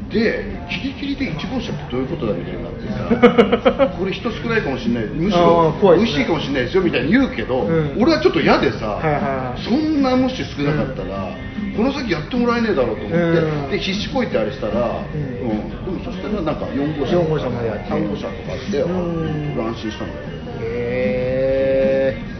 [0.09, 2.69] でギリギリで1号車ってどういうことだみたいにな。
[2.69, 5.05] ってさこれ人少ないかもしれない。
[5.07, 7.97] むしあろ美味しいかもしれないですよみたいに言うけど、うん。
[7.99, 9.63] 俺はちょっと嫌でさ、はいはいはい。
[9.63, 11.35] そんなもし少なかったら、
[11.75, 13.71] この先やってもらえねえだろうと思って、うん。
[13.71, 15.19] で必死こいてあれしたら、うん。
[15.19, 15.69] ん。
[15.83, 17.91] でもそしたらなんか4号車4号車までやって。
[17.91, 19.53] 3号車とかあって、うん。
[19.59, 20.19] 俺安心したんだよ。
[20.61, 22.37] へえ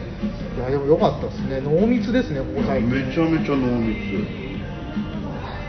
[0.57, 1.61] いやでも良かったですね。
[1.61, 2.89] 濃密ですねここ最近。
[2.89, 4.47] めちゃめちゃ濃密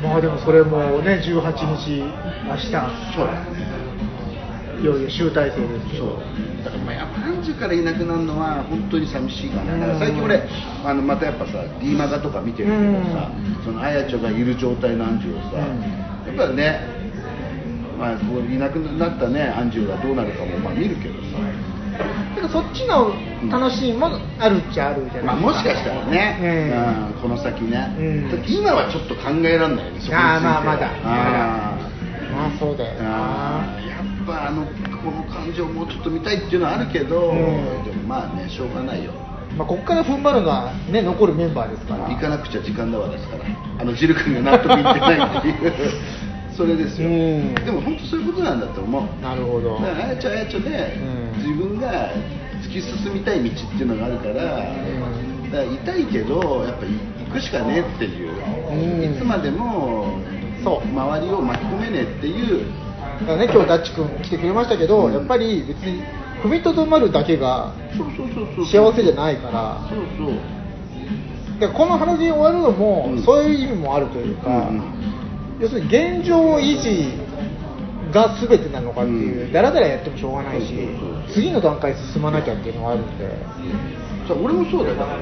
[0.03, 2.03] まあでもそれもね18日
[2.47, 2.71] 明日。
[3.15, 3.33] そうだ。
[3.51, 3.89] ね
[4.81, 6.09] いよいよ集大成ですけそう。
[6.09, 6.23] ど
[6.63, 9.81] だからまあやっぱアンジュからいなくなるのは本当に寂しいかな、うん。
[9.81, 10.49] だから最近俺
[10.85, 13.33] あのまたやっぱさ D マガとか見てるけどさ、
[13.65, 15.83] そのあやちょがいる状態のアンジュをさ、うん。
[16.39, 16.81] やっぱね
[17.99, 21.43] まあいなくなったねアンジュがどうなるかもまあ見るけどさ
[22.35, 23.13] てかそっちの
[23.51, 30.91] 楽しみもあるっちゃあるじゃまあ、ないですか、もしかしたらね、えうんこの先ね、うん今はちょっと考えられないよね、そこにあーまあまだ。
[31.05, 33.65] あーまあそうだよな。
[33.65, 34.67] あーやっぱあの
[35.03, 37.85] この感情をもうちょっと見たいっていうのはあるけど、うん。
[37.85, 39.13] でもまあねしょうがないよ。
[39.57, 42.05] まあ、ここから踏ん張るのは、ね、残るメンバーですから。
[42.09, 43.45] 行かなくちゃ時間だわですから。
[43.81, 45.73] あのジル君が納得いってないっていう
[46.59, 47.09] それですよ。
[47.09, 47.55] うん。
[47.55, 49.23] でも本当そういうことなんだと思う。
[49.23, 49.75] なるほど。
[49.79, 51.39] だからあやちゃんあやちゃんで、うん。
[51.39, 52.11] 自分が
[52.67, 55.51] 突き進みたい道っていうのがあるから,、ん。
[55.53, 58.33] だから痛いけどやっぱり行くしかねえっていう、
[58.73, 59.15] うん。
[59.15, 60.19] いつまでも
[60.65, 60.89] そう。
[60.89, 62.67] 周りを巻き込めねえっていう。
[63.21, 65.13] だからね、今日ダッチ君来てくれましたけど、うん。
[65.13, 66.03] やっぱり別に
[66.43, 67.73] 踏みとどまるだけが
[68.69, 71.61] 幸せじゃないから、そうそう。
[71.61, 73.23] でこの話終わるのも、うん。
[73.23, 75.18] そういう意味もあるというか、うん
[75.61, 77.19] 要するに現状維持
[78.13, 79.53] が全てなのかっていう、うん。
[79.53, 80.75] だらだらやってもしょうがないし
[81.33, 83.29] 次の段階進まなきゃっていうのがあるんで、
[84.35, 84.97] 俺もそうだよ。
[84.97, 85.19] だから、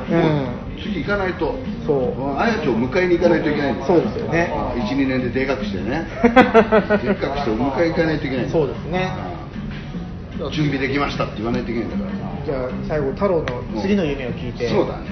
[0.82, 1.54] 次行かないと。
[1.86, 2.20] そう。
[2.20, 3.86] うんあやちを迎えに行かないといけないんだ。
[3.86, 4.52] そうですよね。
[4.90, 6.06] 12年ででかくしてね。
[6.22, 9.10] でかくしてお迎え行かないといけないそうですね。
[9.30, 9.36] うん
[10.52, 12.44] 準備できましたって言わないといけないんだから。
[12.44, 15.06] じゃあ最後、太郎の次の夢を聞いて、そうだね。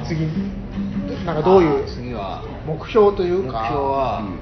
[0.00, 0.06] うん。
[0.06, 0.26] 次、
[1.26, 1.86] なんかどういう
[2.18, 4.38] は目標という目か、標は、うん。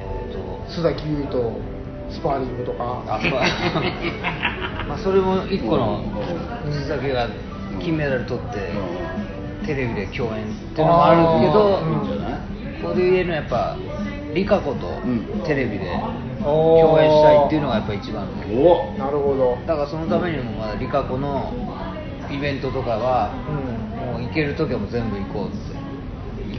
[0.00, 0.38] えっ、と
[0.68, 1.52] 須崎優と
[2.10, 3.32] スパーリングとか、あそう。
[4.88, 6.02] まあそれも一個の
[6.64, 6.72] うん。
[6.72, 7.28] 須崎が
[7.80, 11.80] 金メダル取って、うテレビで共演っていうのもあるけど、
[12.82, 13.76] ここで言えるのはやっぱ
[14.34, 15.42] リカ子とうん。
[15.44, 15.86] テレビで
[16.42, 21.52] 共演したいっていうのがやっぱ一番おなるほど、だからそのためにもまだリカ子の
[22.30, 23.84] イベントとかはうん。
[24.12, 25.73] もう行ける時はもう全部行こうって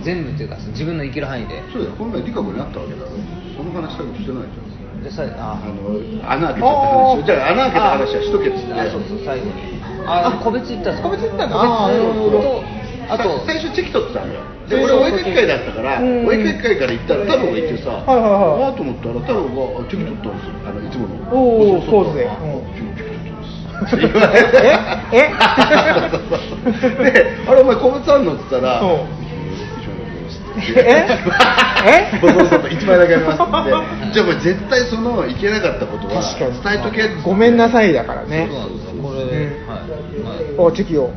[0.03, 1.61] 全部っていうか自分の行ける範囲で。
[1.71, 1.95] そうだよ。
[1.97, 3.11] この前リカ子に会ったわけだろ
[3.55, 4.61] その話多分してないじゃ
[4.99, 5.99] んでさああの
[6.31, 8.73] 穴開けちゃった話じゃあ穴開けた話はしとけっつって。
[8.73, 9.53] あそうそう最後に。
[10.07, 11.89] あ個別行ったんです個別行ったんだあ
[13.07, 14.41] あとさ最初チェキ取ってたんだよ。
[14.69, 16.25] で俺お絵かき会だったからうん。
[16.25, 18.63] お絵かき会から行ったら太郎がいてさはいはいはい。
[18.65, 21.15] あーと思ったら太郎があチェキ取ったんですよあのいつもの。
[21.31, 22.25] おーそうで。
[23.85, 24.71] すって言われてえ？
[25.11, 25.29] え？
[26.09, 26.39] そうそう
[26.81, 27.03] そう。
[27.03, 28.33] であれお前個別あんの？
[28.33, 28.81] っつったら
[30.57, 31.07] え？
[32.13, 32.19] え？
[32.21, 33.45] ボソボソと一枚だけありますっ
[34.09, 36.61] て じゃあお前絶対そのいけなかったことは確かに。
[36.63, 37.13] 伝えとけって。
[37.23, 38.47] ごめんなさいだからね。
[38.49, 39.81] そうなんですよこれ、うんはい、
[40.57, 41.11] まあおチェキを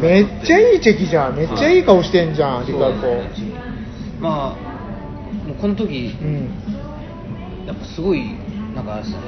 [0.00, 1.36] めっちゃいいチェキじゃん。
[1.36, 1.80] めっちゃい。
[1.80, 3.06] い顔してんじゃんリカそう子
[4.20, 6.50] まあもうこの時うん。
[7.66, 8.34] やっぱすごい
[8.74, 9.18] なんかあれですね。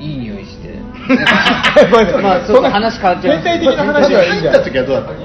[0.00, 0.68] いい匂いして。
[1.90, 4.32] まあまあちょっと話変わっちゃいます全体的な話はいいん。
[4.32, 5.18] 入っだた時はどうだったの？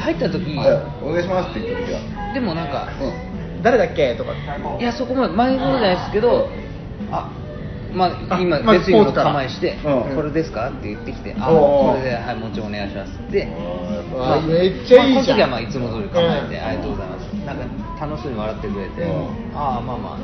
[0.00, 0.56] 入った時
[1.02, 2.32] お願いしますって言った時は。
[2.34, 2.88] でもなんか
[3.62, 4.32] 誰だっけとか。
[4.80, 6.48] いやそこまで前のじゃないですけど
[7.10, 7.30] あ
[7.92, 10.16] まあ今別にの構えしてうん。
[10.16, 13.12] これですかって言ってきてあこれではいもちろんお願いします。
[13.12, 13.46] って
[14.16, 15.50] わあめっちゃいいじゃん。
[15.50, 16.64] まあこの時はまあいつも通り構えて、うん。
[16.64, 17.22] ありがとうございます。
[17.44, 19.56] なんか楽しそうに笑ってくれて、うん。
[19.56, 20.18] ああまあまあ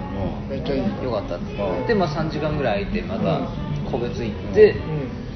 [0.48, 1.04] めっちゃいい。
[1.04, 1.52] よかったって。
[1.52, 1.86] うん。
[1.86, 3.48] でまあ3時間ぐらい空いてまたうん。
[3.90, 5.27] 個別行って、うん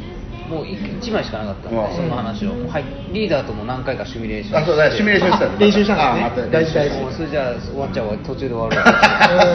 [0.52, 1.96] もう1枚しかなかったんで、うん。
[1.96, 2.52] その話を。
[2.52, 6.50] もうはいリーダーとも何回かシミュレーションあそうだシミュレーションした練習したんだね。
[6.50, 8.84] 大事大事それじゃあ終わっちゃうわ途中で終わるわ。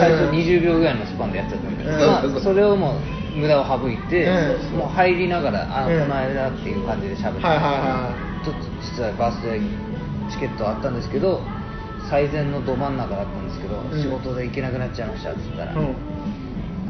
[0.02, 1.98] 最初20秒ぐらいのスパンでやっちゃったんで、うん。
[1.98, 4.78] まあ、それをもう無駄を省いて、うん。
[4.78, 6.00] もう入りながらあ、うん。
[6.00, 11.42] この間っていう感じで喋って、はいはいはちょっと実はバースデーチケットあったんですけど
[12.08, 14.02] 最善のど真ん中だったんですけど、うん。
[14.02, 15.94] 仕事で行けなくなっちゃいましたって言ったら、うん。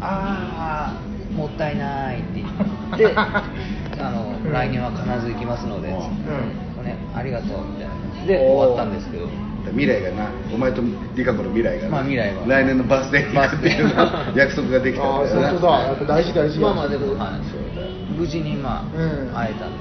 [0.00, 3.14] ああもったいないって言って
[4.00, 6.84] あの、うん来年は必ず行きますので、うん。
[6.84, 8.26] ね、ありがとうみたいな。
[8.26, 9.28] で終わったんですけど。
[9.68, 10.80] 未来がなお前と
[11.14, 11.90] リカ子の未来がな。
[11.90, 12.46] まあ未来は。
[12.46, 13.92] 来年のバースデーに行くっていう
[14.38, 15.82] 約束ができたんだよな本当だ。
[15.82, 17.82] やっぱ大事大事まあまあでも、はいそうだ。
[17.82, 19.34] よ無事にまあ、うん。
[19.34, 19.76] 会えたん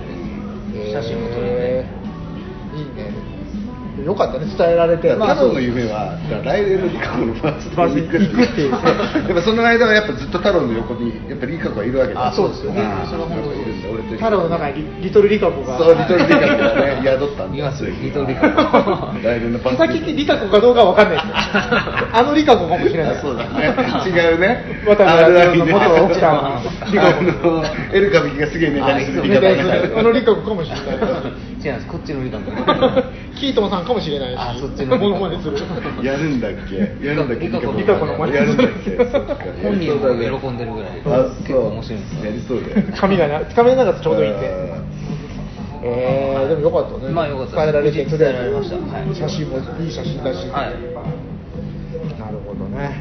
[0.74, 1.86] で、写真も撮れ
[2.76, 3.37] いいね
[4.04, 6.14] よかったね伝えられて太郎の夢は
[6.44, 8.72] 来年のリカ子のバースデーに行くっていう。
[8.72, 12.28] やっぱその間はやっぱずっと太郎の横にやっぱリカ子はいるわけだ。
[12.28, 12.82] あそうですよね。
[12.82, 14.38] ああそれは本当に。
[14.38, 15.78] の中にリリトルリカ子が。
[15.78, 21.18] そうリトルリカ子がね宿ったんだいますよリトルリカ子来年のバースデー先ってリカ子かどうかわかんない。
[21.18, 21.34] ですよ
[22.14, 23.18] あのリカ子かもしれない。
[23.18, 23.74] あそうだね。
[24.06, 24.84] 違うね。
[24.86, 27.10] 渡辺の元奥さんリカ
[27.94, 30.98] エル歌舞伎がすげえネタにするあのリカ子かもしれない。
[31.58, 31.88] 違うんです。
[31.88, 32.52] こっちのリカ子。
[33.40, 35.58] キートンさんかもしれないしあそっちのモノマネする。
[36.04, 36.76] やるんだっけ？
[37.06, 37.48] やるんだっけ？
[37.48, 38.98] リカ子のリカ子の真似やるんだっけ？
[39.64, 41.02] 本人も喜んでるぐらい。
[41.06, 42.76] あ結構面白いやりそうだよ。
[42.76, 44.48] ね髪がな髪の長さちょうどいいんで。
[44.48, 44.88] うん。
[45.84, 47.14] えー、でもよかったね。
[47.14, 47.56] まあよかった。
[47.58, 48.76] 伝えられて伝えられました。
[48.76, 49.16] はい。
[49.16, 52.20] 写真もいい写真だし、はい。
[52.20, 53.00] なるほどね。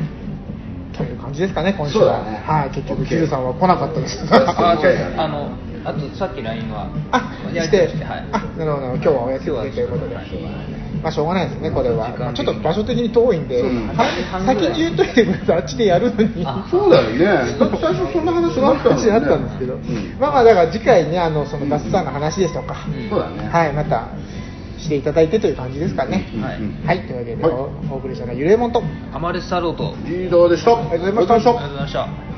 [0.97, 2.71] という感じですかね今週は、はい。
[2.75, 4.25] 結局キルさんは来なかったです。
[4.33, 4.39] あ
[5.29, 5.51] の
[5.87, 8.29] あとさっき LINE はあ、やして、はい。
[8.33, 10.21] あ、なるほど、今日はお休みということで、ま
[11.03, 16.43] まあしょうがないですねこれは、まあちょっと場所的に遠いんで、そうは先に言っといてくれたらあっちでやるのに。
[16.45, 17.55] あそうだよね。
[17.81, 20.17] 最初そんな話そのがあったもんね話あったんですけど、うん。
[20.19, 23.09] まあまあだから次回ねあのそのガスさんの話ですとか、うん。
[23.09, 23.49] そうだね。
[23.49, 24.11] はいまた
[24.79, 26.87] していただいてという感じですかね、うんはいうん。
[26.87, 27.07] はい。
[27.07, 27.53] というわけで、はい。
[27.53, 28.83] おお送りしたのはゆれもんと。
[29.13, 29.95] アマレス太郎と。
[30.05, 30.77] リーダーでした。
[30.77, 31.51] ありがとうございました。
[31.51, 32.36] ありがとうございました